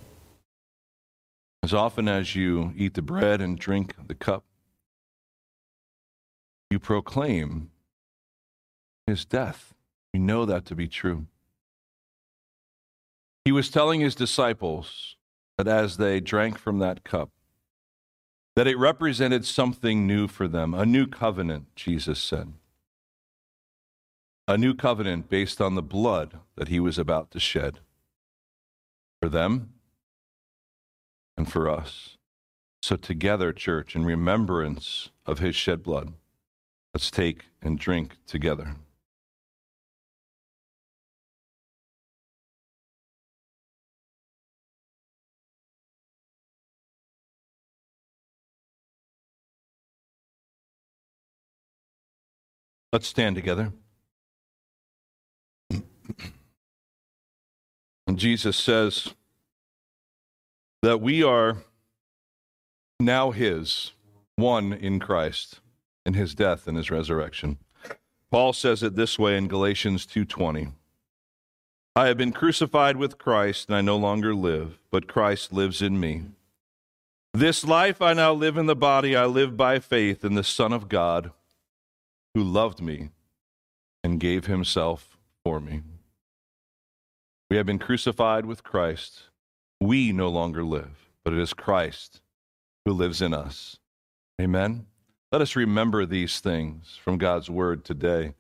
As 1.63 1.75
often 1.75 2.09
as 2.09 2.35
you 2.35 2.73
eat 2.79 2.95
the 2.95 3.03
bread 3.03 3.43
and 3.43 3.59
drink 3.59 3.95
the 4.07 4.15
cup, 4.15 4.43
you 6.71 6.79
proclaim 6.79 7.71
his 9.07 9.27
death. 9.27 9.75
We 10.15 10.21
know 10.21 10.47
that 10.47 10.65
to 10.65 10.75
be 10.75 10.89
true. 10.89 11.27
He 13.45 13.53
was 13.53 13.69
telling 13.69 14.01
his 14.01 14.15
disciples 14.15 15.17
that 15.59 15.69
as 15.69 15.99
they 15.99 16.21
drank 16.21 16.57
from 16.57 16.79
that 16.79 17.05
cup, 17.05 17.29
that 18.57 18.67
it 18.67 18.79
represented 18.79 19.45
something 19.45 20.07
new 20.07 20.27
for 20.27 20.49
them, 20.49 20.73
a 20.73 20.87
new 20.87 21.07
covenant, 21.07 21.67
Jesus 21.77 22.19
said. 22.19 22.55
A 24.49 24.57
new 24.57 24.75
covenant 24.75 25.29
based 25.29 25.61
on 25.61 25.75
the 25.75 25.83
blood 25.83 26.39
that 26.57 26.69
he 26.69 26.81
was 26.81 26.99
about 26.99 27.31
to 27.33 27.39
shed 27.41 27.81
for 29.21 29.29
them 29.29 29.75
and 31.37 31.51
for 31.51 31.69
us. 31.69 32.17
So, 32.81 32.97
together, 32.97 33.53
church, 33.53 33.95
in 33.95 34.05
remembrance 34.05 35.11
of 35.27 35.39
his 35.39 35.57
shed 35.57 35.83
blood, 35.83 36.15
let's 36.95 37.11
take 37.11 37.47
and 37.61 37.79
drink 37.79 38.17
together. 38.27 38.77
Let's 52.97 53.09
stand 53.09 53.37
together. 53.37 53.75
And 58.07 58.17
Jesus 58.17 58.57
says 58.57 59.13
that 60.81 61.03
we 61.03 61.23
are 61.23 61.59
now 62.99 63.33
his, 63.33 63.93
one 64.37 64.73
in 64.73 64.99
Christ, 64.99 65.61
in 66.07 66.15
his 66.15 66.35
death 66.35 66.67
and 66.67 66.75
his 66.75 66.91
resurrection. 66.91 67.59
Paul 68.31 68.55
says 68.55 68.83
it 68.83 68.97
this 68.97 69.19
way 69.19 69.37
in 69.37 69.47
Galatians 69.47 70.07
2:20. 70.07 70.73
I 71.95 72.07
have 72.07 72.17
been 72.17 72.33
crucified 72.33 72.97
with 72.97 73.19
Christ, 73.19 73.69
and 73.69 73.77
I 73.77 73.83
no 73.83 73.99
longer 73.99 74.35
live, 74.35 74.79
but 74.91 75.07
Christ 75.07 75.53
lives 75.53 75.83
in 75.83 76.01
me. 76.01 76.23
This 77.35 77.63
life 77.63 78.01
I 78.01 78.15
now 78.15 78.33
live 78.33 78.57
in 78.57 78.65
the 78.65 78.75
body, 78.75 79.15
I 79.15 79.27
live 79.27 79.55
by 79.55 79.81
faith 79.81 80.25
in 80.25 80.33
the 80.33 80.43
Son 80.43 80.73
of 80.73 80.89
God 80.89 81.33
who 82.37 82.45
loved 82.45 82.83
me 82.83 83.09
and 84.05 84.21
gave 84.21 84.45
himself 84.45 85.17
for 85.43 85.59
me. 85.59 85.81
We 87.49 87.57
have 87.57 87.65
been 87.65 87.79
crucified 87.79 88.45
with 88.45 88.63
Christ. 88.63 89.31
We 89.81 90.13
no 90.13 90.29
longer 90.29 90.63
live, 90.63 91.09
but 91.25 91.33
it 91.33 91.39
is 91.39 91.55
Christ 91.55 92.21
who 92.85 92.93
lives 92.93 93.23
in 93.23 93.33
us. 93.33 93.79
Amen. 94.39 94.85
Let 95.33 95.41
us 95.41 95.57
remember 95.57 96.05
these 96.05 96.39
things 96.41 96.99
from 97.03 97.17
God's 97.17 97.49
word 97.49 97.87
today. 97.87 98.35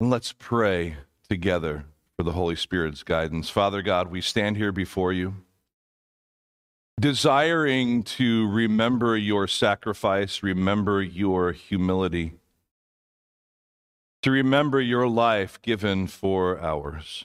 And 0.00 0.10
let's 0.10 0.32
pray 0.32 0.96
together 1.28 1.84
for 2.16 2.24
the 2.24 2.32
Holy 2.32 2.56
Spirit's 2.56 3.04
guidance. 3.04 3.48
Father 3.48 3.80
God, 3.80 4.10
we 4.10 4.20
stand 4.20 4.56
here 4.56 4.72
before 4.72 5.12
you, 5.12 5.36
desiring 6.98 8.02
to 8.02 8.48
remember 8.48 9.16
your 9.16 9.46
sacrifice, 9.46 10.42
remember 10.42 11.00
your 11.00 11.52
humility 11.52 12.39
to 14.22 14.30
remember 14.30 14.80
your 14.80 15.08
life 15.08 15.60
given 15.62 16.06
for 16.06 16.60
ours. 16.60 17.24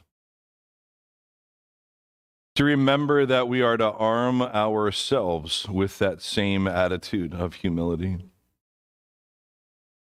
To 2.56 2.64
remember 2.64 3.26
that 3.26 3.50
we 3.50 3.62
are 3.62 3.76
to 3.76 3.92
arm 3.92 4.42
ourselves 4.42 5.68
with 5.68 6.00
that 6.00 6.22
same 6.22 6.68
attitude 6.68 7.34
of 7.34 7.56
humility. 7.56 8.30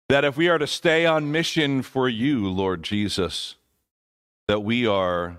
That 0.08 0.24
if 0.24 0.38
we 0.38 0.48
are 0.48 0.58
to 0.58 0.68
stay 0.68 1.06
on 1.06 1.32
mission 1.32 1.82
for 1.82 2.08
you, 2.08 2.48
Lord 2.48 2.82
Jesus, 2.82 3.56
that 4.48 4.62
we 4.62 4.88
are 4.88 5.38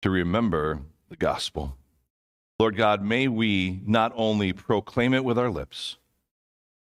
to 0.00 0.10
remember 0.10 0.80
the 1.10 1.16
gospel. 1.16 1.76
Lord 2.58 2.76
God, 2.76 3.04
may 3.04 3.28
we 3.28 3.82
not 3.86 4.12
only 4.16 4.52
proclaim 4.52 5.12
it 5.12 5.24
with 5.24 5.38
our 5.38 5.50
lips, 5.50 5.96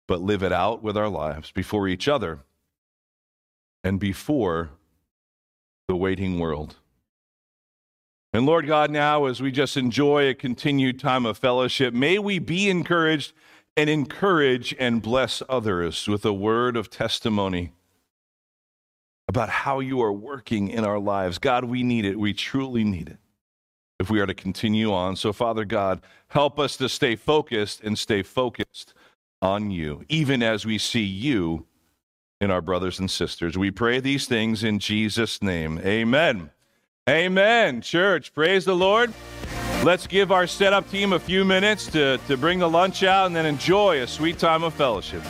but 0.08 0.22
live 0.22 0.42
it 0.42 0.54
out 0.54 0.82
with 0.82 0.98
our 0.98 1.10
lives 1.10 1.52
before 1.52 1.88
each 1.88 2.08
other 2.08 2.40
and 3.84 4.00
before 4.00 4.72
the 5.88 5.96
waiting 5.96 6.40
world. 6.40 6.76
And 8.32 8.46
Lord 8.46 8.68
God, 8.68 8.92
now 8.92 9.26
as 9.26 9.42
we 9.42 9.52
just 9.52 9.76
enjoy 9.76 10.30
a 10.30 10.36
continued 10.36 11.00
time 11.00 11.26
of 11.26 11.38
fellowship, 11.38 11.94
may 11.94 12.20
we 12.20 12.38
be 12.38 12.70
encouraged 12.70 13.34
and 13.76 13.90
encourage 13.90 14.76
and 14.78 15.02
bless 15.02 15.42
others 15.50 16.08
with 16.08 16.26
a 16.26 16.34
word 16.34 16.78
of 16.78 16.90
testimony 16.90 17.72
about 19.28 19.50
how 19.50 19.80
you 19.80 20.02
are 20.02 20.14
working 20.14 20.70
in 20.70 20.84
our 20.84 21.00
lives. 21.00 21.38
God, 21.38 21.66
we 21.66 21.82
need 21.82 22.06
it. 22.06 22.20
We 22.20 22.34
truly 22.34 22.84
need 22.84 23.10
it 23.10 23.18
if 24.00 24.10
we 24.10 24.20
are 24.20 24.26
to 24.26 24.34
continue 24.34 24.92
on. 24.92 25.16
So, 25.16 25.34
Father 25.34 25.66
God, 25.66 26.02
help 26.30 26.60
us 26.60 26.78
to 26.78 26.90
stay 26.90 27.16
focused 27.16 27.82
and 27.82 27.98
stay 27.98 28.22
focused 28.22 28.94
on 29.42 29.72
you, 29.72 30.04
even 30.10 30.44
as 30.44 30.66
we 30.66 30.78
see 30.78 31.04
you 31.04 31.66
in 32.42 32.52
our 32.52 32.62
brothers 32.62 33.00
and 33.00 33.12
sisters. 33.12 33.58
We 33.58 33.70
pray 33.70 34.00
these 34.00 34.26
things 34.26 34.64
in 34.64 34.80
Jesus' 34.80 35.42
name. 35.42 35.80
Amen. 35.80 36.52
Amen. 37.10 37.82
Church, 37.82 38.34
praise 38.34 38.64
the 38.64 38.76
Lord. 38.76 39.14
Let's 39.84 40.08
give 40.08 40.32
our 40.32 40.48
setup 40.48 40.90
team 40.90 41.12
a 41.14 41.20
few 41.20 41.44
minutes 41.44 41.88
to, 41.88 42.18
to 42.28 42.38
bring 42.38 42.60
the 42.60 42.70
lunch 42.70 43.04
out 43.04 43.26
and 43.26 43.36
then 43.36 43.46
enjoy 43.46 44.02
a 44.02 44.08
sweet 44.08 44.40
time 44.40 44.64
of 44.64 44.74
fellowship. 44.74 45.24